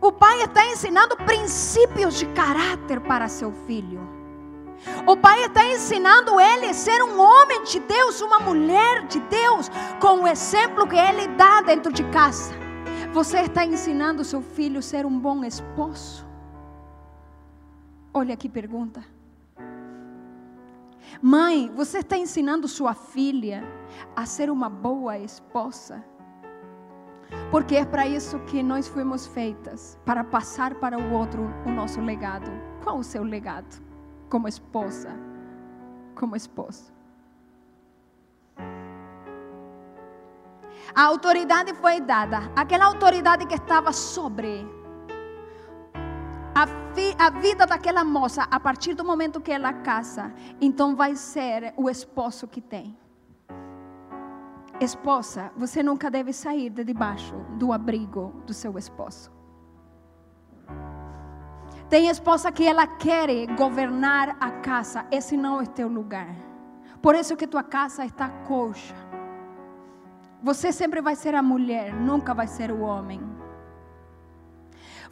O 0.00 0.10
pai 0.10 0.42
está 0.42 0.66
ensinando 0.66 1.16
princípios 1.18 2.14
de 2.14 2.26
caráter 2.26 2.98
para 3.00 3.28
seu 3.28 3.52
filho. 3.66 4.00
O 5.06 5.16
pai 5.16 5.44
está 5.44 5.66
ensinando 5.66 6.40
ele 6.40 6.66
a 6.66 6.74
ser 6.74 7.02
um 7.02 7.20
homem 7.20 7.62
de 7.64 7.78
Deus, 7.78 8.20
uma 8.20 8.40
mulher 8.40 9.06
de 9.06 9.20
Deus, 9.20 9.70
com 10.00 10.22
o 10.22 10.26
exemplo 10.26 10.88
que 10.88 10.96
ele 10.96 11.28
dá 11.36 11.60
dentro 11.60 11.92
de 11.92 12.04
casa. 12.04 12.52
Você 13.12 13.40
está 13.40 13.64
ensinando 13.64 14.24
seu 14.24 14.40
filho 14.40 14.78
a 14.78 14.82
ser 14.82 15.04
um 15.04 15.18
bom 15.18 15.44
esposo? 15.44 16.31
Olha 18.14 18.36
que 18.36 18.48
pergunta. 18.48 19.02
Mãe, 21.20 21.70
você 21.74 21.98
está 21.98 22.16
ensinando 22.16 22.68
sua 22.68 22.94
filha 22.94 23.64
a 24.14 24.26
ser 24.26 24.50
uma 24.50 24.68
boa 24.68 25.18
esposa? 25.18 26.04
Porque 27.50 27.76
é 27.76 27.84
para 27.86 28.06
isso 28.06 28.38
que 28.40 28.62
nós 28.62 28.86
fomos 28.86 29.26
feitas 29.26 29.98
para 30.04 30.22
passar 30.22 30.74
para 30.74 30.98
o 30.98 31.12
outro 31.12 31.42
o 31.66 31.70
nosso 31.70 32.00
legado. 32.02 32.50
Qual 32.84 32.98
o 32.98 33.04
seu 33.04 33.22
legado? 33.22 33.82
Como 34.28 34.46
esposa, 34.46 35.10
como 36.14 36.36
esposo. 36.36 36.92
A 40.94 41.02
autoridade 41.04 41.72
foi 41.74 42.00
dada, 42.00 42.50
aquela 42.54 42.84
autoridade 42.84 43.46
que 43.46 43.54
estava 43.54 43.92
sobre 43.92 44.66
a, 46.54 46.66
fi, 46.66 47.14
a 47.18 47.30
vida 47.30 47.66
daquela 47.66 48.04
moça, 48.04 48.46
a 48.50 48.60
partir 48.60 48.94
do 48.94 49.04
momento 49.04 49.40
que 49.40 49.50
ela 49.50 49.72
casa, 49.72 50.32
então 50.60 50.94
vai 50.94 51.16
ser 51.16 51.72
o 51.76 51.88
esposo 51.88 52.46
que 52.46 52.60
tem. 52.60 52.96
Esposa, 54.80 55.52
você 55.56 55.82
nunca 55.82 56.10
deve 56.10 56.32
sair 56.32 56.68
de 56.68 56.84
debaixo 56.84 57.34
do 57.58 57.72
abrigo 57.72 58.42
do 58.46 58.52
seu 58.52 58.76
esposo. 58.76 59.30
Tem 61.88 62.08
esposa 62.08 62.50
que 62.50 62.66
ela 62.66 62.86
quer 62.86 63.46
governar 63.54 64.36
a 64.40 64.50
casa, 64.50 65.06
esse 65.10 65.36
não 65.36 65.60
é 65.60 65.66
teu 65.66 65.88
lugar. 65.88 66.34
Por 67.00 67.14
isso 67.14 67.36
que 67.36 67.46
tua 67.46 67.62
casa 67.62 68.04
está 68.04 68.28
coxa. 68.28 68.94
Você 70.42 70.72
sempre 70.72 71.00
vai 71.00 71.14
ser 71.14 71.34
a 71.34 71.42
mulher, 71.42 71.94
nunca 71.94 72.34
vai 72.34 72.46
ser 72.46 72.70
o 72.70 72.80
homem. 72.80 73.20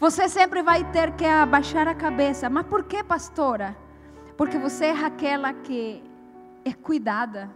Você 0.00 0.30
sempre 0.30 0.62
vai 0.62 0.82
ter 0.92 1.12
que 1.12 1.26
abaixar 1.26 1.86
a 1.86 1.94
cabeça. 1.94 2.48
Mas 2.48 2.64
por 2.66 2.84
que, 2.84 3.04
pastora? 3.04 3.76
Porque 4.34 4.56
você 4.56 4.86
é 4.86 5.04
aquela 5.04 5.52
que 5.52 6.02
é 6.64 6.72
cuidada. 6.72 7.50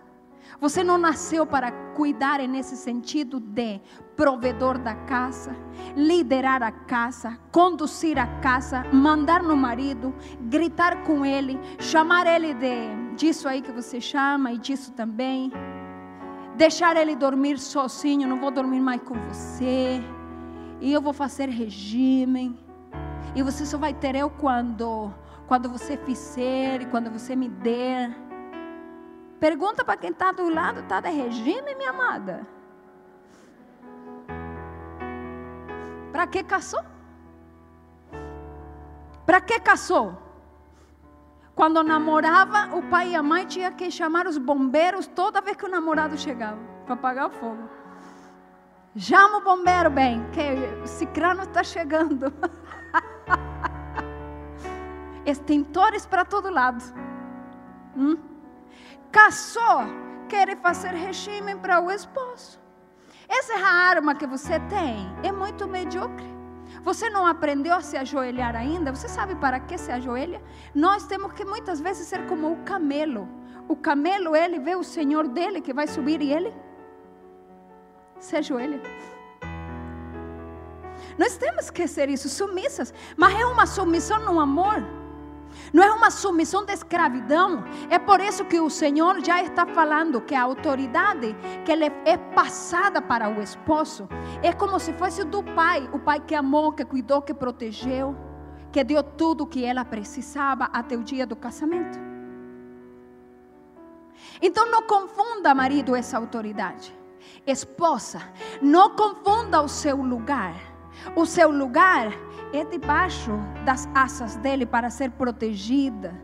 Você 0.61 0.85
não 0.85 0.99
nasceu 0.99 1.47
para 1.47 1.73
cuidar 1.95 2.41
nesse 2.41 2.77
sentido 2.77 3.41
de 3.41 3.81
provedor 4.15 4.77
da 4.77 4.95
casa, 4.95 5.57
liderar 5.97 6.63
a 6.63 6.71
casa, 6.71 7.39
conduzir 7.51 8.19
a 8.19 8.27
casa, 8.41 8.85
mandar 8.93 9.43
no 9.43 9.57
marido, 9.57 10.15
gritar 10.43 11.03
com 11.03 11.25
ele, 11.25 11.59
chamar 11.79 12.27
ele 12.27 12.53
de 12.53 13.15
disso 13.17 13.49
aí 13.49 13.63
que 13.63 13.73
você 13.73 14.03
chama 14.03 14.53
e 14.53 14.59
disso 14.59 14.93
também. 14.93 15.51
Deixar 16.59 16.95
ele 16.99 17.17
dormir 17.17 17.59
sozinho, 17.59 18.29
não 18.29 18.39
vou 18.39 18.51
dormir 18.51 18.81
mais 18.81 19.01
com 19.01 19.15
você 19.15 20.05
e 20.81 20.93
eu 20.93 21.01
vou 21.01 21.13
fazer 21.13 21.49
regime. 21.49 22.59
E 23.35 23.43
você 23.43 23.65
só 23.67 23.79
vai 23.79 23.93
ter 23.93 24.15
eu 24.15 24.31
quando, 24.31 25.13
quando 25.47 25.69
você 25.69 25.97
fizer 25.97 26.89
quando 26.91 27.11
você 27.11 27.35
me 27.35 27.49
der. 27.49 28.15
Pergunta 29.41 29.85
para 29.85 29.97
quem 29.97 30.11
está 30.11 30.33
do 30.33 30.49
lado, 30.49 30.81
está 30.81 31.01
de 31.01 31.11
regime, 31.11 31.75
minha 31.75 31.91
amada? 31.91 32.47
Para 36.13 36.27
que 36.27 36.43
casou? 36.45 36.83
Para 39.27 39.41
que 39.41 39.59
casou? 39.61 40.17
Quando 41.55 41.83
namorava, 41.83 42.77
o 42.77 42.83
pai 42.83 43.11
e 43.11 43.17
a 43.17 43.23
mãe 43.23 43.47
tinham 43.47 43.73
que 43.73 43.91
chamar 43.91 44.27
os 44.27 44.39
bombeiros 44.39 45.07
toda 45.07 45.41
vez 45.41 45.57
que 45.57 45.67
o 45.67 45.69
namorado 45.69 46.17
chegava 46.17 46.59
para 46.85 46.95
apagar 46.95 47.27
o 47.27 47.31
fogo. 47.31 47.69
Chama 48.97 49.39
o 49.39 49.41
bombeiro 49.41 49.91
bem, 49.91 50.25
que 50.31 50.41
o 50.85 50.87
cicrano 50.87 51.43
está 51.43 51.65
chegando. 51.65 52.33
Extintores 55.27 56.07
para 56.07 56.25
todo 56.25 56.49
lado. 56.49 56.81
Hum? 57.97 58.17
Casou, 59.11 59.83
quer 60.29 60.57
fazer 60.61 60.95
regime 60.95 61.57
para 61.57 61.81
o 61.81 61.91
esposo. 61.91 62.61
Essa 63.29 63.55
é 63.55 63.63
arma 63.65 64.15
que 64.15 64.29
você 64.29 64.61
tem, 64.61 65.13
é 65.25 65.33
muito 65.33 65.67
medíocre. 65.67 66.33
Você 66.85 67.11
não 67.11 67.27
aprendeu 67.27 67.75
a 67.75 67.81
se 67.81 67.97
ajoelhar 67.97 68.55
ainda? 68.55 68.95
Você 68.95 69.09
sabe 69.09 69.35
para 69.35 69.59
que 69.59 69.77
se 69.77 69.91
ajoelha? 69.91 70.41
Nós 70.73 71.05
temos 71.05 71.33
que 71.33 71.45
muitas 71.45 71.81
vezes 71.81 72.07
ser 72.07 72.27
como 72.27 72.53
o 72.53 72.57
camelo. 72.59 73.29
O 73.67 73.75
camelo, 73.75 74.37
ele 74.37 74.61
vê 74.61 74.77
o 74.77 74.85
senhor 74.85 75.27
dele 75.27 75.61
que 75.61 75.73
vai 75.73 75.89
subir 75.89 76.23
e 76.23 76.33
ele 76.33 76.55
se 78.19 78.37
ajoelha. 78.37 78.81
Nós 81.19 81.37
temos 81.37 81.71
que 81.71 81.87
ser 81.87 82.09
isso, 82.09 82.29
submissas. 82.29 82.93
Mas 83.17 83.39
é 83.39 83.47
uma 83.47 83.67
submissão 83.67 84.25
no 84.25 84.41
amor. 84.41 84.83
Não 85.73 85.83
é 85.83 85.91
uma 85.93 86.11
submissão 86.11 86.65
de 86.65 86.73
escravidão. 86.73 87.65
É 87.89 87.99
por 87.99 88.21
isso 88.21 88.45
que 88.45 88.59
o 88.61 88.69
Senhor 88.69 89.25
já 89.25 89.43
está 89.43 89.67
falando 89.67 90.21
que 90.21 90.35
a 90.35 90.43
autoridade 90.43 91.37
que 91.65 91.71
ele 91.71 91.87
é 92.05 92.17
passada 92.17 93.01
para 93.01 93.29
o 93.29 93.41
esposo 93.41 94.09
é 94.43 94.53
como 94.53 94.79
se 94.79 94.93
fosse 94.95 95.25
do 95.25 95.43
pai, 95.43 95.89
o 95.93 95.99
pai 95.99 96.21
que 96.21 96.35
amou, 96.35 96.73
que 96.73 96.85
cuidou, 96.85 97.23
que 97.23 97.33
protegeu, 97.33 98.17
que 98.73 98.83
deu 98.83 99.03
tudo 99.03 99.45
o 99.45 99.47
que 99.47 99.65
ela 99.65 99.85
precisava 99.85 100.65
até 100.73 100.97
o 100.97 101.05
dia 101.05 101.27
do 101.27 101.37
casamento. 101.37 101.99
Então 104.43 104.71
não 104.71 104.83
confunda, 104.83 105.55
marido, 105.55 105.95
essa 105.95 106.19
autoridade. 106.19 107.04
Esposa, 107.47 108.21
não 108.61 108.97
confunda 108.97 109.61
o 109.61 109.69
seu 109.69 109.97
lugar. 109.97 110.55
O 111.17 111.27
seu 111.27 111.51
lugar 111.51 112.13
é 112.53 112.65
debaixo 112.65 113.33
das 113.65 113.89
asas 113.95 114.37
dele 114.37 114.65
para 114.65 114.91
ser 114.91 115.11
protegida, 115.11 116.15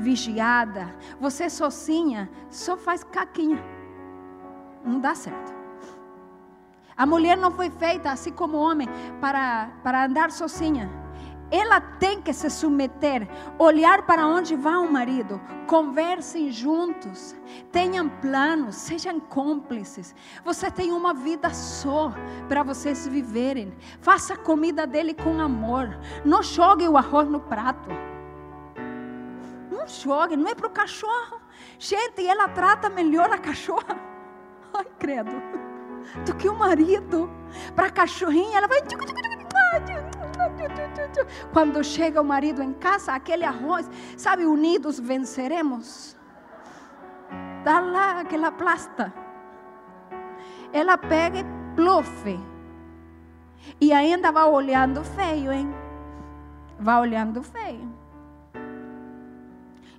vigiada. 0.00 0.94
Você 1.20 1.48
sozinha 1.48 2.30
só 2.50 2.76
faz 2.76 3.02
caquinha. 3.02 3.62
Não 4.84 5.00
dá 5.00 5.14
certo. 5.14 5.56
A 6.96 7.06
mulher 7.06 7.36
não 7.36 7.50
foi 7.50 7.70
feita 7.70 8.10
assim 8.10 8.32
como 8.32 8.56
o 8.56 8.60
homem 8.60 8.88
para, 9.20 9.70
para 9.82 10.04
andar 10.04 10.30
sozinha 10.30 10.97
ela 11.50 11.80
tem 11.80 12.20
que 12.20 12.32
se 12.32 12.50
submeter, 12.50 13.26
olhar 13.58 14.02
para 14.02 14.26
onde 14.26 14.54
vai 14.54 14.76
o 14.76 14.90
marido, 14.90 15.40
conversem 15.66 16.50
juntos, 16.50 17.34
tenham 17.72 18.08
planos, 18.08 18.74
sejam 18.76 19.18
cúmplices. 19.18 20.14
Você 20.44 20.70
tem 20.70 20.92
uma 20.92 21.14
vida 21.14 21.50
só 21.50 22.12
para 22.48 22.62
vocês 22.62 23.06
viverem. 23.06 23.74
Faça 24.00 24.34
a 24.34 24.36
comida 24.36 24.86
dele 24.86 25.14
com 25.14 25.40
amor. 25.40 25.98
Não 26.24 26.42
jogue 26.42 26.86
o 26.86 26.96
arroz 26.96 27.28
no 27.28 27.40
prato. 27.40 27.88
Não 29.70 29.86
jogue, 29.86 30.36
não 30.36 30.48
é 30.48 30.54
para 30.54 30.66
o 30.66 30.70
cachorro. 30.70 31.40
Gente, 31.78 32.26
ela 32.26 32.48
trata 32.48 32.90
melhor 32.90 33.30
a 33.30 33.38
cachorra. 33.38 33.98
Ai, 34.74 34.86
credo. 34.98 35.32
Do 36.26 36.34
que 36.36 36.48
o 36.48 36.54
marido. 36.54 37.30
Para 37.74 37.86
a 37.86 37.90
cachorrinha, 37.90 38.58
ela 38.58 38.68
vai. 38.68 38.80
Quando 41.52 41.82
chega 41.82 42.20
o 42.20 42.24
marido 42.24 42.62
em 42.62 42.72
casa, 42.72 43.12
aquele 43.12 43.44
arroz, 43.44 43.88
sabe, 44.16 44.44
unidos 44.44 44.98
venceremos. 44.98 46.16
Dá 47.64 47.80
lá 47.80 48.20
aquela 48.20 48.50
plasta. 48.50 49.12
Ela 50.72 50.96
pega 50.96 51.40
e 51.40 51.44
plufe. 51.74 52.38
E 53.80 53.92
ainda 53.92 54.32
vai 54.32 54.44
olhando 54.44 55.02
feio, 55.04 55.52
hein? 55.52 55.68
Vai 56.78 57.00
olhando 57.00 57.42
feio. 57.42 57.92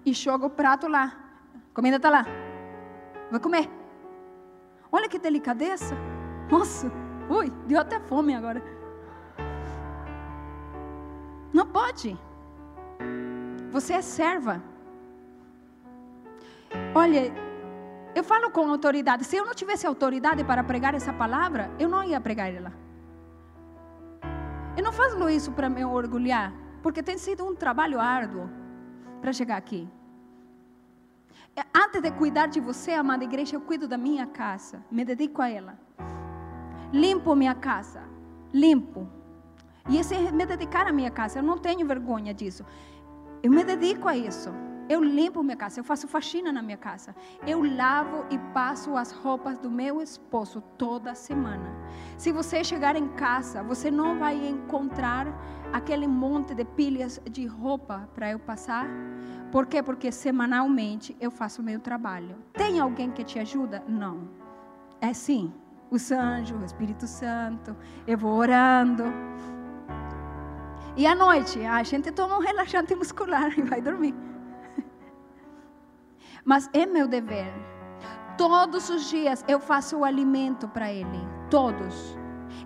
E 0.05 0.13
joga 0.13 0.45
o 0.45 0.49
prato 0.49 0.87
lá. 0.87 1.13
Comida 1.73 1.97
está 1.97 2.09
lá. 2.09 2.25
Vai 3.29 3.39
comer. 3.39 3.69
Olha 4.91 5.07
que 5.07 5.19
delicadeza. 5.19 5.95
Nossa, 6.49 6.91
ui, 7.29 7.51
deu 7.67 7.79
até 7.79 7.99
fome 7.99 8.33
agora. 8.33 8.78
Não 11.53 11.65
pode. 11.65 12.17
Você 13.71 13.93
é 13.93 14.01
serva. 14.01 14.61
Olha, 16.93 17.31
eu 18.15 18.23
falo 18.23 18.49
com 18.51 18.67
autoridade. 18.69 19.23
Se 19.23 19.37
eu 19.37 19.45
não 19.45 19.53
tivesse 19.53 19.85
autoridade 19.85 20.43
para 20.43 20.63
pregar 20.63 20.93
essa 20.95 21.13
palavra, 21.13 21.71
eu 21.79 21.89
não 21.89 22.03
ia 22.03 22.19
pregar 22.19 22.53
ela. 22.53 22.73
Eu 24.77 24.83
não 24.83 24.93
faço 24.93 25.29
isso 25.29 25.51
para 25.51 25.69
me 25.69 25.83
orgulhar, 25.83 26.53
porque 26.81 27.03
tem 27.03 27.17
sido 27.17 27.45
um 27.45 27.55
trabalho 27.55 27.99
árduo 27.99 28.49
para 29.21 29.33
chegar 29.33 29.57
aqui. 29.57 29.89
É, 31.55 31.63
antes 31.75 32.01
de 32.01 32.11
cuidar 32.11 32.47
de 32.47 32.59
você, 32.59 32.93
amada 32.93 33.23
igreja, 33.23 33.55
eu 33.55 33.61
cuido 33.61 33.87
da 33.87 33.97
minha 33.97 34.25
casa, 34.25 34.83
me 34.89 35.03
dedico 35.03 35.41
a 35.41 35.49
ela. 35.49 35.77
Limpo 36.93 37.35
minha 37.35 37.53
casa, 37.53 38.03
limpo 38.53 39.07
e 39.89 39.97
esse 39.97 40.13
é 40.13 40.31
me 40.31 40.45
dedicar 40.45 40.87
à 40.87 40.93
minha 40.93 41.09
casa. 41.09 41.39
Eu 41.39 41.43
não 41.43 41.57
tenho 41.57 41.85
vergonha 41.85 42.33
disso. 42.33 42.63
Eu 43.41 43.51
me 43.51 43.63
dedico 43.63 44.07
a 44.07 44.15
isso. 44.15 44.51
Eu 44.87 45.03
limpo 45.03 45.43
minha 45.43 45.55
casa, 45.55 45.79
eu 45.79 45.83
faço 45.83 46.07
faxina 46.07 46.51
na 46.51 46.63
minha 46.63 46.77
casa. 46.77 47.15
Eu 47.45 47.63
lavo 47.63 48.25
e 48.31 48.39
passo 48.53 48.97
as 48.97 49.11
roupas 49.11 49.59
do 49.59 49.69
meu 49.69 50.01
esposo 50.01 50.63
toda 50.79 51.13
semana. 51.13 51.71
Se 52.17 52.31
você 52.31 52.63
chegar 52.63 52.95
em 52.95 53.07
casa, 53.09 53.61
você 53.61 53.91
não 53.91 54.17
vai 54.17 54.35
encontrar 54.47 55.27
aquele 55.71 56.07
monte 56.07 56.55
de 56.55 56.65
pilhas 56.65 57.21
de 57.29 57.45
roupa 57.45 58.09
para 58.15 58.31
eu 58.31 58.39
passar. 58.39 58.87
Por 59.51 59.67
quê? 59.67 59.83
Porque 59.83 60.11
semanalmente 60.11 61.15
eu 61.19 61.29
faço 61.29 61.61
o 61.61 61.65
meu 61.65 61.79
trabalho. 61.79 62.35
Tem 62.53 62.79
alguém 62.79 63.11
que 63.11 63.23
te 63.23 63.37
ajuda? 63.37 63.83
Não. 63.87 64.27
É 64.99 65.13
sim. 65.13 65.53
Os 65.91 66.11
anjos, 66.11 66.59
o 66.59 66.65
Espírito 66.65 67.05
Santo. 67.05 67.75
Eu 68.07 68.17
vou 68.17 68.35
orando. 68.35 69.03
E 70.99 71.07
à 71.07 71.15
noite, 71.15 71.63
a 71.63 71.81
gente 71.81 72.11
toma 72.11 72.35
um 72.35 72.41
relaxante 72.41 72.93
muscular 72.93 73.53
e 73.57 73.61
vai 73.61 73.81
dormir. 73.81 74.13
Mas 76.43 76.69
é 76.73 76.85
meu 76.85 77.07
dever. 77.07 77.53
Todos 78.37 78.89
os 78.89 79.09
dias 79.09 79.45
eu 79.47 79.61
faço 79.61 79.99
o 79.99 80.03
alimento 80.03 80.67
para 80.67 80.91
ele. 80.91 81.25
Todos. 81.49 82.17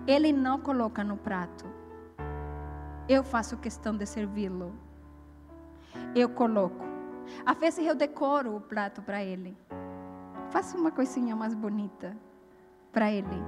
Ele 0.04 0.32
não 0.32 0.58
coloca 0.58 1.04
no 1.04 1.16
prato. 1.16 1.64
Eu 3.08 3.22
faço 3.22 3.56
questão 3.58 3.96
de 3.96 4.04
servi-lo. 4.04 4.74
Eu 6.12 6.28
coloco. 6.28 6.84
Às 7.46 7.56
vezes 7.56 7.86
eu 7.86 7.94
decoro 7.94 8.56
o 8.56 8.60
prato 8.60 9.00
para 9.00 9.22
ele. 9.22 9.56
Faço 10.50 10.76
uma 10.76 10.90
coisinha 10.90 11.36
mais 11.36 11.54
bonita 11.54 12.16
para 12.90 13.12
ele. 13.12 13.44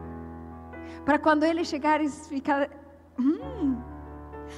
Para 1.04 1.18
quando 1.18 1.42
ele 1.42 1.64
chegar 1.64 2.00
e 2.00 2.08
ficar. 2.08 2.70
Hum, 3.18 3.95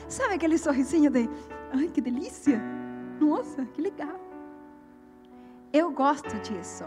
Sabe 0.08 0.34
aquele 0.34 0.58
sorrisinho 0.58 1.10
de, 1.10 1.28
ai 1.72 1.88
que 1.88 2.00
delícia, 2.00 2.60
nossa, 3.20 3.64
que 3.66 3.80
legal. 3.80 4.18
Eu 5.72 5.90
gosto 5.90 6.38
disso. 6.40 6.84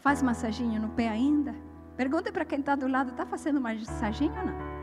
Faz 0.00 0.22
massaginho 0.22 0.80
no 0.80 0.88
pé 0.90 1.08
ainda? 1.08 1.54
Pergunta 1.96 2.30
para 2.30 2.44
quem 2.44 2.60
está 2.60 2.74
do 2.74 2.86
lado, 2.86 3.10
está 3.10 3.26
fazendo 3.26 3.60
massaginho 3.60 4.34
ou 4.38 4.46
não? 4.46 4.76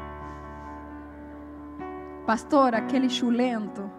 Pastor, 2.26 2.74
aquele 2.76 3.10
chulento. 3.10 3.90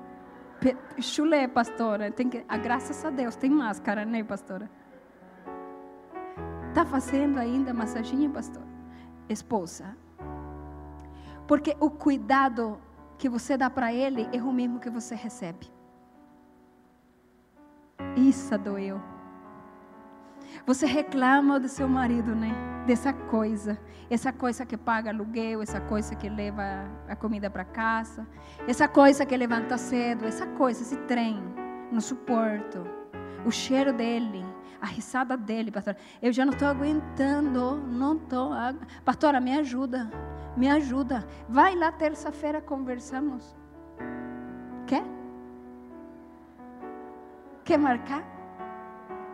Chulé, 1.00 1.46
pastora. 1.46 2.10
Tem 2.10 2.28
que, 2.28 2.44
ah, 2.48 2.56
graças 2.56 3.04
a 3.04 3.10
Deus, 3.10 3.36
tem 3.36 3.50
máscara, 3.50 4.04
né, 4.04 4.22
pastora? 4.24 4.70
Está 6.68 6.84
fazendo 6.84 7.38
ainda 7.38 7.74
massaginho, 7.74 8.30
pastor? 8.30 8.62
Esposa, 9.28 9.96
porque 11.46 11.76
o 11.80 11.90
cuidado 11.90 12.80
que 13.18 13.28
você 13.28 13.56
dá 13.56 13.68
para 13.70 13.92
ele 13.92 14.28
é 14.32 14.42
o 14.42 14.52
mesmo 14.52 14.78
que 14.78 14.90
você 14.90 15.14
recebe. 15.14 15.72
Isso 18.16 18.56
doeu. 18.58 19.00
Você 20.66 20.86
reclama 20.86 21.58
do 21.58 21.68
seu 21.68 21.88
marido, 21.88 22.34
né? 22.34 22.52
Dessa 22.86 23.12
coisa. 23.12 23.78
Essa 24.10 24.32
coisa 24.32 24.64
que 24.64 24.76
paga 24.76 25.10
aluguel, 25.10 25.62
essa 25.62 25.80
coisa 25.80 26.14
que 26.14 26.28
leva 26.28 26.62
a 27.08 27.16
comida 27.16 27.50
para 27.50 27.64
casa, 27.64 28.26
essa 28.68 28.86
coisa 28.86 29.26
que 29.26 29.36
levanta 29.36 29.76
cedo, 29.76 30.26
essa 30.26 30.46
coisa, 30.46 30.82
esse 30.82 30.96
trem. 31.08 31.42
Não 31.90 32.00
suporto. 32.00 32.86
O 33.44 33.50
cheiro 33.50 33.92
dele, 33.92 34.44
a 34.80 34.86
risada 34.86 35.36
dele, 35.36 35.70
pastor. 35.70 35.96
Eu 36.22 36.32
já 36.32 36.44
não 36.44 36.52
estou 36.52 36.68
aguentando, 36.68 37.76
não 37.76 38.16
estou. 38.16 38.50
Pastora, 39.04 39.40
me 39.40 39.58
ajuda 39.58 40.10
me 40.56 40.68
ajuda. 40.70 41.26
Vai 41.48 41.74
lá 41.74 41.90
terça-feira 41.92 42.60
conversamos. 42.60 43.56
Quer? 44.86 45.04
Quer 47.64 47.78
marcar? 47.78 48.22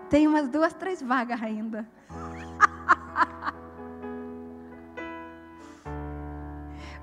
Tem 0.08 0.26
umas 0.26 0.48
duas, 0.48 0.72
três 0.74 1.02
vagas 1.02 1.42
ainda. 1.42 1.88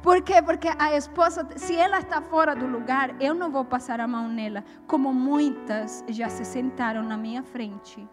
Por 0.01 0.21
quê? 0.21 0.41
Porque 0.41 0.69
a 0.77 0.95
esposa, 0.95 1.47
se 1.55 1.75
ela 1.75 1.99
está 1.99 2.21
fora 2.21 2.55
do 2.55 2.65
lugar, 2.65 3.21
eu 3.21 3.33
não 3.33 3.51
vou 3.51 3.65
passar 3.65 3.99
a 3.99 4.07
mão 4.07 4.29
nela, 4.29 4.63
como 4.87 5.13
muitas 5.13 6.03
já 6.07 6.29
se 6.29 6.45
sentaram 6.45 7.03
na 7.03 7.17
minha 7.17 7.43
frente 7.43 8.07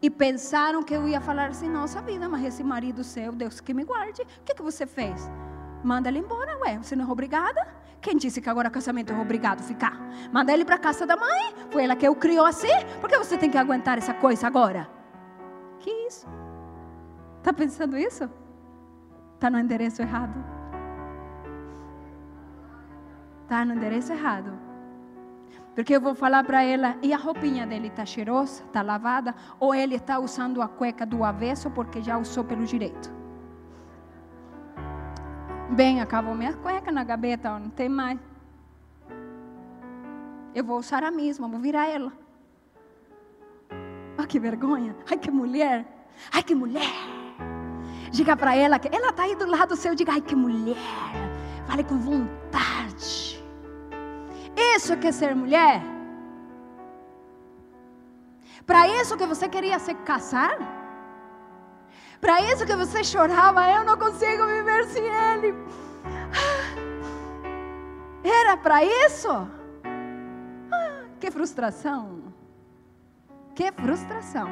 e 0.00 0.08
pensaram 0.08 0.82
que 0.82 0.94
eu 0.94 1.08
ia 1.08 1.20
falar 1.20 1.48
assim: 1.48 1.68
nossa 1.68 2.00
vida, 2.00 2.28
mas 2.28 2.44
esse 2.44 2.62
marido 2.62 3.02
seu, 3.02 3.32
Deus 3.32 3.60
que 3.60 3.74
me 3.74 3.84
guarde, 3.84 4.22
o 4.22 4.44
que, 4.44 4.54
que 4.54 4.62
você 4.62 4.86
fez? 4.86 5.30
Manda 5.82 6.08
ele 6.08 6.18
embora, 6.18 6.58
ué, 6.60 6.78
você 6.78 6.94
não 6.96 7.06
é 7.06 7.08
obrigada? 7.08 7.66
Quem 8.00 8.16
disse 8.16 8.40
que 8.40 8.48
agora 8.48 8.70
casamento 8.70 9.12
é 9.12 9.18
obrigado 9.18 9.62
ficar? 9.62 9.98
Manda 10.32 10.52
ele 10.52 10.64
para 10.64 10.78
casa 10.78 11.04
da 11.04 11.16
mãe, 11.16 11.54
foi 11.70 11.84
ela 11.84 11.96
que 11.96 12.08
o 12.08 12.14
criou 12.14 12.46
assim, 12.46 12.68
por 13.00 13.08
que 13.08 13.18
você 13.18 13.36
tem 13.36 13.50
que 13.50 13.58
aguentar 13.58 13.98
essa 13.98 14.14
coisa 14.14 14.46
agora? 14.46 14.88
Que 15.80 15.90
isso? 16.06 16.26
Está 17.38 17.52
pensando 17.52 17.96
isso? 17.96 18.30
Está 19.34 19.50
no 19.50 19.58
endereço 19.58 20.02
errado. 20.02 20.44
Está 23.42 23.64
no 23.64 23.74
endereço 23.74 24.12
errado. 24.12 24.67
Porque 25.78 25.94
eu 25.94 26.00
vou 26.00 26.12
falar 26.12 26.42
para 26.42 26.60
ela, 26.64 26.96
e 27.00 27.12
a 27.12 27.16
roupinha 27.16 27.64
dele 27.64 27.86
está 27.86 28.04
cheirosa, 28.04 28.64
está 28.64 28.82
lavada, 28.82 29.32
ou 29.60 29.72
ele 29.72 29.94
está 29.94 30.18
usando 30.18 30.60
a 30.60 30.66
cueca 30.66 31.06
do 31.06 31.22
avesso 31.22 31.70
porque 31.70 32.02
já 32.02 32.18
usou 32.18 32.42
pelo 32.42 32.64
direito. 32.64 33.08
Bem, 35.70 36.00
acabou 36.00 36.34
minha 36.34 36.52
cueca 36.52 36.90
na 36.90 37.04
gaveta, 37.04 37.56
não 37.60 37.70
tem 37.70 37.88
mais. 37.88 38.18
Eu 40.52 40.64
vou 40.64 40.78
usar 40.80 41.04
a 41.04 41.12
mesma, 41.12 41.46
vou 41.46 41.60
virar 41.60 41.86
ela. 41.86 42.12
Ah, 44.18 44.26
que 44.26 44.40
vergonha. 44.40 44.96
Ai, 45.08 45.16
que 45.16 45.30
mulher. 45.30 45.86
Ai, 46.32 46.42
que 46.42 46.56
mulher. 46.56 46.90
Diga 48.10 48.36
para 48.36 48.56
ela 48.56 48.80
que 48.80 48.88
ela 48.92 49.10
está 49.10 49.22
aí 49.22 49.36
do 49.36 49.46
lado 49.46 49.76
seu. 49.76 49.94
Diga, 49.94 50.10
ai, 50.10 50.22
que 50.22 50.34
mulher. 50.34 50.74
Fale 51.68 51.84
com 51.84 51.98
vontade. 51.98 53.37
Isso 54.58 54.96
que 54.96 55.08
é 55.08 55.12
ser 55.12 55.34
mulher. 55.34 55.82
Para 58.66 58.88
isso 59.00 59.16
que 59.16 59.26
você 59.26 59.48
queria 59.48 59.78
se 59.78 59.94
casar? 59.94 60.58
Para 62.20 62.40
isso 62.42 62.66
que 62.66 62.74
você 62.74 63.04
chorava, 63.04 63.70
eu 63.70 63.84
não 63.84 63.96
consigo 63.96 64.46
viver 64.46 64.84
sem 64.86 65.04
ele. 65.04 65.54
Era 68.24 68.56
para 68.56 68.84
isso? 68.84 69.30
Ah, 70.72 71.04
que 71.20 71.30
frustração. 71.30 72.34
Que 73.54 73.70
frustração. 73.72 74.48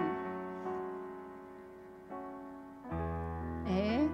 É. 3.69 4.09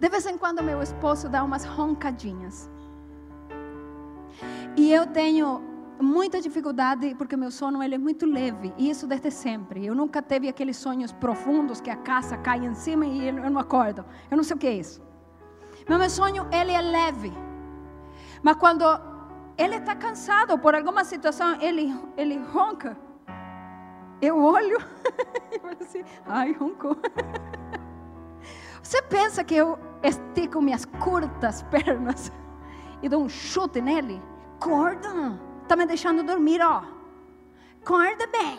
De 0.00 0.08
vez 0.08 0.26
em 0.26 0.38
quando 0.38 0.62
meu 0.62 0.82
esposo 0.82 1.28
dá 1.28 1.44
umas 1.44 1.64
roncadinhas. 1.64 2.68
E 4.76 4.92
eu 4.92 5.06
tenho 5.06 5.62
muita 6.00 6.40
dificuldade 6.40 7.14
porque 7.14 7.36
meu 7.36 7.50
sono 7.50 7.82
ele 7.82 7.94
é 7.94 7.98
muito 7.98 8.26
leve 8.26 8.74
e 8.76 8.90
isso 8.90 9.06
desde 9.06 9.30
sempre. 9.30 9.86
Eu 9.86 9.94
nunca 9.94 10.20
teve 10.20 10.48
aqueles 10.48 10.76
sonhos 10.76 11.12
profundos 11.12 11.80
que 11.80 11.90
a 11.90 11.96
casa 11.96 12.36
cai 12.36 12.64
em 12.64 12.74
cima 12.74 13.06
e 13.06 13.28
eu 13.28 13.50
não 13.50 13.60
acordo. 13.60 14.04
Eu 14.30 14.36
não 14.36 14.44
sei 14.44 14.56
o 14.56 14.58
que 14.58 14.66
é 14.66 14.74
isso. 14.74 15.00
Mas 15.88 15.98
meu 15.98 16.10
sonho 16.10 16.46
ele 16.50 16.72
é 16.72 16.80
leve. 16.80 17.32
Mas 18.42 18.56
quando 18.56 18.84
ele 19.56 19.76
está 19.76 19.94
cansado 19.94 20.58
por 20.58 20.74
alguma 20.74 21.04
situação, 21.04 21.60
ele, 21.60 21.94
ele 22.16 22.38
ronca. 22.38 22.96
Eu 24.20 24.42
olho 24.42 24.78
e 25.52 25.58
falo 25.60 25.76
assim, 25.80 26.02
ai, 26.26 26.52
roncou. 26.52 26.96
Você 28.82 29.00
pensa 29.02 29.44
que 29.44 29.54
eu 29.54 29.78
estico 30.02 30.60
minhas 30.60 30.84
curtas 30.84 31.62
pernas 31.70 32.32
e 33.02 33.08
dou 33.08 33.22
um 33.22 33.28
chute 33.28 33.80
nele? 33.80 34.20
Acorda, 34.56 35.38
está 35.62 35.76
me 35.76 35.86
deixando 35.86 36.22
dormir, 36.22 36.60
ó. 36.62 36.82
Acorda 37.82 38.26
bem, 38.26 38.58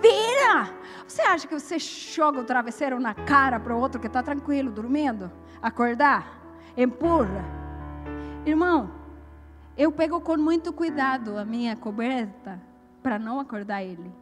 vira. 0.00 0.70
Você 1.06 1.22
acha 1.22 1.48
que 1.48 1.58
você 1.58 1.78
joga 1.78 2.40
o 2.40 2.44
travesseiro 2.44 3.00
na 3.00 3.14
cara 3.14 3.58
para 3.58 3.74
o 3.74 3.80
outro 3.80 4.00
que 4.00 4.06
está 4.06 4.22
tranquilo, 4.22 4.70
dormindo? 4.70 5.30
Acordar? 5.62 6.40
Empurra. 6.76 7.44
Irmão, 8.44 8.90
eu 9.76 9.90
pego 9.90 10.20
com 10.20 10.36
muito 10.36 10.72
cuidado 10.72 11.38
a 11.38 11.44
minha 11.44 11.74
coberta 11.74 12.60
para 13.02 13.18
não 13.18 13.40
acordar 13.40 13.82
ele. 13.82 14.12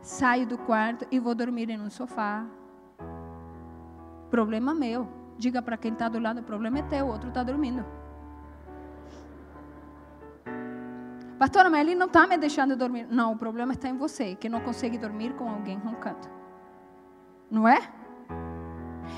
Saio 0.00 0.46
do 0.46 0.56
quarto 0.56 1.06
e 1.10 1.18
vou 1.18 1.34
dormir 1.34 1.68
em 1.70 1.80
um 1.80 1.90
sofá. 1.90 2.46
Problema 4.30 4.74
meu. 4.74 5.08
Diga 5.36 5.60
para 5.60 5.76
quem 5.76 5.92
está 5.92 6.08
do 6.08 6.18
lado: 6.18 6.40
o 6.40 6.44
problema 6.44 6.78
é 6.78 6.82
teu, 6.82 7.06
o 7.06 7.08
outro 7.08 7.28
está 7.28 7.42
dormindo. 7.42 7.84
Pastora, 11.38 11.68
mas 11.68 11.80
ele 11.80 11.94
não 11.94 12.06
está 12.06 12.26
me 12.26 12.36
deixando 12.36 12.76
dormir. 12.76 13.06
Não, 13.10 13.32
o 13.32 13.36
problema 13.36 13.72
está 13.72 13.88
em 13.88 13.96
você, 13.96 14.34
que 14.34 14.48
não 14.48 14.60
consegue 14.60 14.96
dormir 14.96 15.34
com 15.34 15.48
alguém 15.48 15.78
roncando. 15.78 16.28
Não 17.50 17.66
é? 17.66 17.80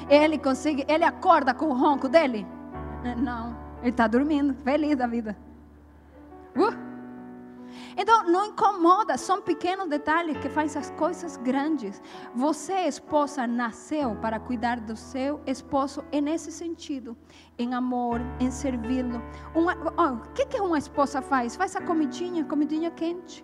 Ele 0.09 0.39
consegue, 0.39 0.85
ele 0.89 1.05
acorda 1.05 1.53
com 1.55 1.67
o 1.67 1.75
ronco 1.75 2.09
dele? 2.09 2.47
Não. 3.19 3.57
Ele 3.81 3.91
está 3.91 4.07
dormindo, 4.07 4.55
feliz 4.64 4.97
da 4.97 5.07
vida. 5.07 5.37
Então, 7.97 8.24
não 8.24 8.44
incomoda, 8.44 9.16
são 9.16 9.40
pequenos 9.40 9.88
detalhes 9.88 10.36
que 10.38 10.51
fazem 10.51 10.80
as 10.80 10.90
coisas 10.90 11.38
grandes. 11.38 12.03
Você, 12.34 12.74
esposa, 12.86 13.47
nasceu 13.47 14.14
para 14.16 14.38
cuidar 14.38 14.78
do 14.80 14.94
seu 14.94 15.40
esposo 15.47 16.05
nesse 16.12 16.53
sentido, 16.53 17.16
em 17.59 17.72
amor, 17.72 18.20
em 18.38 18.51
servi-lo. 18.51 19.22
Oh, 19.55 20.12
o 20.12 20.32
que, 20.34 20.44
que 20.44 20.61
uma 20.61 20.76
esposa 20.76 21.22
faz? 21.22 21.57
Faz 21.57 21.74
a 21.74 21.80
comidinha, 21.80 22.44
comidinha 22.44 22.90
quente. 22.90 23.42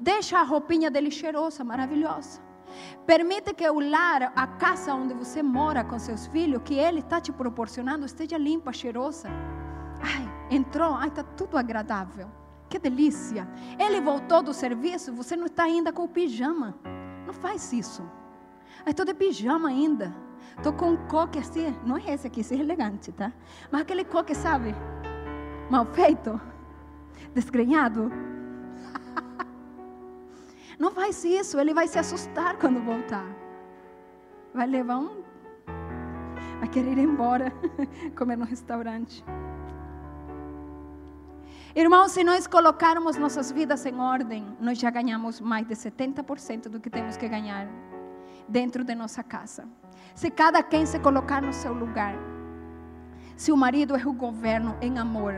Deixa 0.00 0.40
a 0.40 0.42
roupinha 0.42 0.90
dele 0.90 1.10
cheirosa, 1.10 1.62
maravilhosa. 1.62 2.40
Permite 3.06 3.54
que 3.54 3.68
o 3.70 3.78
lar, 3.78 4.32
a 4.34 4.46
casa 4.46 4.94
onde 4.94 5.14
você 5.14 5.42
mora 5.42 5.84
com 5.84 5.96
seus 5.98 6.26
filhos, 6.26 6.62
que 6.64 6.74
ele 6.74 6.98
está 6.98 7.20
te 7.20 7.32
proporcionando, 7.32 8.04
esteja 8.04 8.36
limpa, 8.36 8.72
cheirosa. 8.72 9.28
Ai, 10.02 10.28
entrou, 10.50 10.92
ai, 10.94 11.08
está 11.08 11.22
tudo 11.22 11.56
agradável. 11.56 12.28
Que 12.68 12.78
delícia. 12.78 13.48
Ele 13.78 14.00
voltou 14.00 14.42
do 14.42 14.52
serviço, 14.52 15.12
você 15.12 15.36
não 15.36 15.46
está 15.46 15.64
ainda 15.64 15.92
com 15.92 16.04
o 16.04 16.08
pijama. 16.08 16.74
Não 17.26 17.32
faz 17.32 17.72
isso. 17.72 18.02
estou 18.86 19.06
de 19.06 19.14
pijama 19.14 19.68
ainda. 19.68 20.14
Estou 20.56 20.72
com 20.72 20.90
um 20.90 20.96
coque 21.08 21.38
assim. 21.38 21.74
Não 21.84 21.96
é 21.96 22.14
esse 22.14 22.26
aqui, 22.26 22.40
esse 22.40 22.54
é 22.54 22.58
elegante, 22.58 23.12
tá? 23.12 23.32
Mas 23.70 23.82
aquele 23.82 24.04
coque, 24.04 24.34
sabe? 24.34 24.74
Mal 25.70 25.84
feito. 25.86 26.40
Desgrenhado. 27.34 28.10
Não 30.78 30.90
faz 30.90 31.24
isso. 31.24 31.58
Ele 31.60 31.74
vai 31.74 31.86
se 31.86 31.98
assustar 31.98 32.56
quando 32.56 32.80
voltar. 32.80 33.26
Vai 34.54 34.66
levar 34.66 34.98
um. 34.98 35.22
Vai 36.58 36.68
querer 36.68 36.96
ir 36.96 37.04
embora. 37.04 37.52
Comer 38.16 38.36
no 38.36 38.44
restaurante. 38.44 39.24
Irmãos, 41.78 42.12
se 42.12 42.24
nós 42.24 42.46
colocarmos 42.46 43.18
nossas 43.18 43.52
vidas 43.52 43.84
em 43.84 44.00
ordem, 44.00 44.46
nós 44.58 44.78
já 44.78 44.88
ganhamos 44.88 45.42
mais 45.42 45.66
de 45.66 45.74
70% 45.74 46.70
do 46.70 46.80
que 46.80 46.88
temos 46.88 47.18
que 47.18 47.28
ganhar 47.28 47.68
dentro 48.48 48.82
de 48.82 48.94
nossa 48.94 49.22
casa. 49.22 49.68
Se 50.14 50.30
cada 50.30 50.62
quem 50.62 50.86
se 50.86 50.98
colocar 50.98 51.42
no 51.42 51.52
seu 51.52 51.74
lugar, 51.74 52.14
se 53.36 53.52
o 53.52 53.56
marido 53.58 53.94
é 53.94 54.06
o 54.06 54.12
governo 54.14 54.74
em 54.80 54.98
amor, 54.98 55.34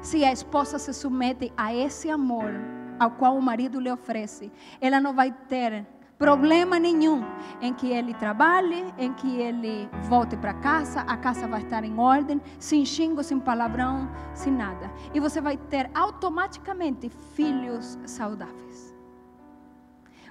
se 0.00 0.24
a 0.24 0.32
esposa 0.32 0.78
se 0.78 0.94
submete 0.94 1.52
a 1.58 1.74
esse 1.74 2.08
amor 2.08 2.54
ao 2.98 3.10
qual 3.10 3.36
o 3.36 3.42
marido 3.42 3.78
lhe 3.78 3.92
oferece, 3.92 4.50
ela 4.80 4.98
não 4.98 5.12
vai 5.12 5.30
ter 5.30 5.86
problema 6.22 6.78
nenhum 6.78 7.24
em 7.60 7.74
que 7.74 7.90
ele 7.90 8.14
trabalhe, 8.14 8.94
em 8.96 9.12
que 9.12 9.40
ele 9.40 9.90
volte 10.04 10.36
para 10.36 10.54
casa, 10.54 11.00
a 11.00 11.16
casa 11.16 11.48
vai 11.48 11.60
estar 11.60 11.82
em 11.82 11.98
ordem, 11.98 12.40
sem 12.60 12.84
xingo, 12.84 13.24
sem 13.24 13.40
palavrão, 13.40 14.08
sem 14.32 14.52
nada. 14.52 14.88
E 15.12 15.18
você 15.18 15.40
vai 15.40 15.56
ter 15.56 15.90
automaticamente 15.92 17.08
filhos 17.08 17.98
saudáveis. 18.06 18.94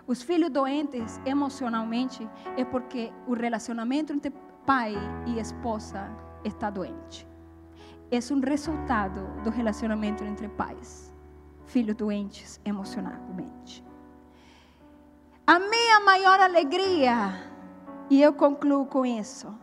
Os 0.08 0.22
filhos 0.22 0.50
doentes 0.50 1.20
emocionalmente 1.26 2.26
é 2.56 2.64
porque 2.64 3.12
o 3.28 3.34
relacionamento 3.34 4.14
entre 4.14 4.34
pai 4.66 4.96
e 5.28 5.40
esposa 5.40 6.10
está 6.46 6.70
doente. 6.70 7.28
É 8.10 8.20
um 8.34 8.40
resultado 8.40 9.28
do 9.44 9.50
relacionamento 9.50 10.24
entre 10.24 10.48
pais, 10.48 11.14
filhos 11.66 11.98
doentes 11.98 12.62
emocionalmente. 12.64 13.91
A 15.54 15.60
minha 15.60 16.00
maior 16.00 16.40
alegria, 16.40 17.34
e 18.10 18.22
eu 18.22 18.32
concluo 18.32 18.86
com 18.86 19.06
isso, 19.06 19.54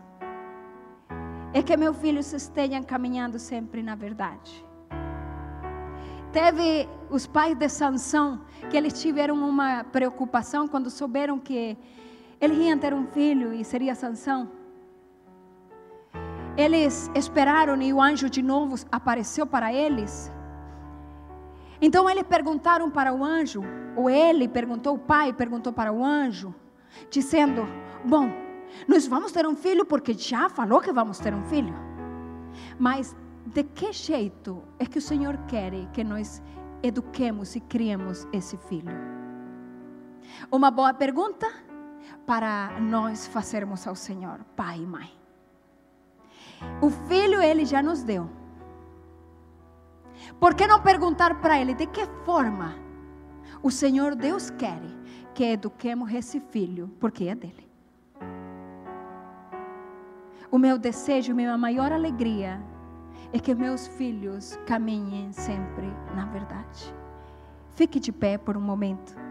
é 1.55 1.63
que 1.63 1.75
meus 1.79 1.97
filhos 1.97 2.31
estejam 2.31 2.83
caminhando 2.83 3.39
sempre 3.39 3.83
na 3.83 3.95
verdade. 3.95 4.63
Teve 6.31 6.87
os 7.09 7.27
pais 7.27 7.57
de 7.57 7.71
Sansão 7.71 8.43
que 8.69 8.77
eles 8.77 9.01
tiveram 9.01 9.37
uma 9.37 9.83
preocupação 9.85 10.69
quando 10.69 10.91
souberam 10.91 11.39
que 11.39 11.79
eles 12.39 12.59
iam 12.59 12.79
ter 12.79 12.93
um 12.93 13.07
filho 13.07 13.55
e 13.55 13.65
seria 13.65 13.95
Sansão. 13.95 14.51
Eles 16.55 17.11
esperaram 17.15 17.81
e 17.81 17.95
o 17.95 18.03
anjo 18.03 18.29
de 18.29 18.43
novo 18.43 18.75
apareceu 18.93 19.47
para 19.47 19.73
eles 19.73 20.31
então 21.81 22.09
eles 22.09 22.25
perguntaram 22.25 22.91
para 22.91 23.13
o 23.13 23.25
anjo, 23.25 23.63
ou 23.97 24.11
ele 24.11 24.49
perguntou, 24.49 24.95
o 24.95 24.99
pai 24.99 25.33
perguntou 25.33 25.73
para 25.73 25.93
o 25.93 26.05
anjo, 26.05 26.55
dizendo: 27.11 27.67
Bom, 28.05 28.31
nós 28.87 29.07
vamos 29.07 29.33
ter 29.33 29.47
um 29.47 29.57
filho 29.57 29.85
porque 29.85 30.13
já 30.13 30.49
falou 30.49 30.81
que 30.81 30.93
vamos 30.93 31.19
ter 31.19 31.35
um 31.35 31.45
filho. 31.45 31.75
Mas 32.79 33.17
de 33.47 33.63
que 33.63 33.93
jeito 33.93 34.63
é 34.79 34.87
que 34.87 34.99
o 34.99 35.03
Senhor 35.03 35.37
quer 35.47 35.73
que 35.93 36.05
nós 36.05 36.43
eduquemos 36.83 37.57
e 37.57 37.61
criemos 37.61 38.27
esse 38.33 38.57
filho? 38.57 38.93
Uma 40.51 40.71
boa 40.71 40.93
pergunta 40.93 41.51
para 42.27 42.79
nós 42.81 43.27
fazermos 43.27 43.87
ao 43.87 43.95
Senhor, 43.95 44.45
pai 44.55 44.79
e 44.79 44.87
mãe. 44.87 45.11
O 46.83 46.91
filho 46.91 47.41
ele 47.41 47.65
já 47.65 47.83
nos 47.83 48.03
deu. 48.03 48.29
Por 50.39 50.55
que 50.55 50.67
não 50.67 50.83
perguntar 50.83 51.41
para 51.41 51.59
ele 51.59 51.75
de 51.75 51.87
que 51.87 52.07
forma 52.25 52.75
o 53.63 53.71
Senhor 53.71 54.15
Deus 54.15 54.51
quer 54.51 54.81
que 55.35 55.45
eduquemos 55.45 56.13
esse 56.13 56.41
filho, 56.41 56.89
porque 57.01 57.25
é 57.25 57.35
dele. 57.35 57.69
O 60.51 60.59
meu 60.59 60.79
desejo, 60.79 61.35
minha 61.35 61.57
maior 61.59 61.93
alegria 61.93 62.61
é 63.33 63.39
que 63.39 63.55
meus 63.55 63.87
filhos 63.87 64.59
caminhem 64.67 65.33
sempre 65.33 65.87
na 66.15 66.25
verdade. 66.27 66.95
Fique 67.71 68.01
de 68.01 68.11
pé 68.11 68.39
por 68.39 68.57
um 68.57 68.61
momento. 68.61 69.28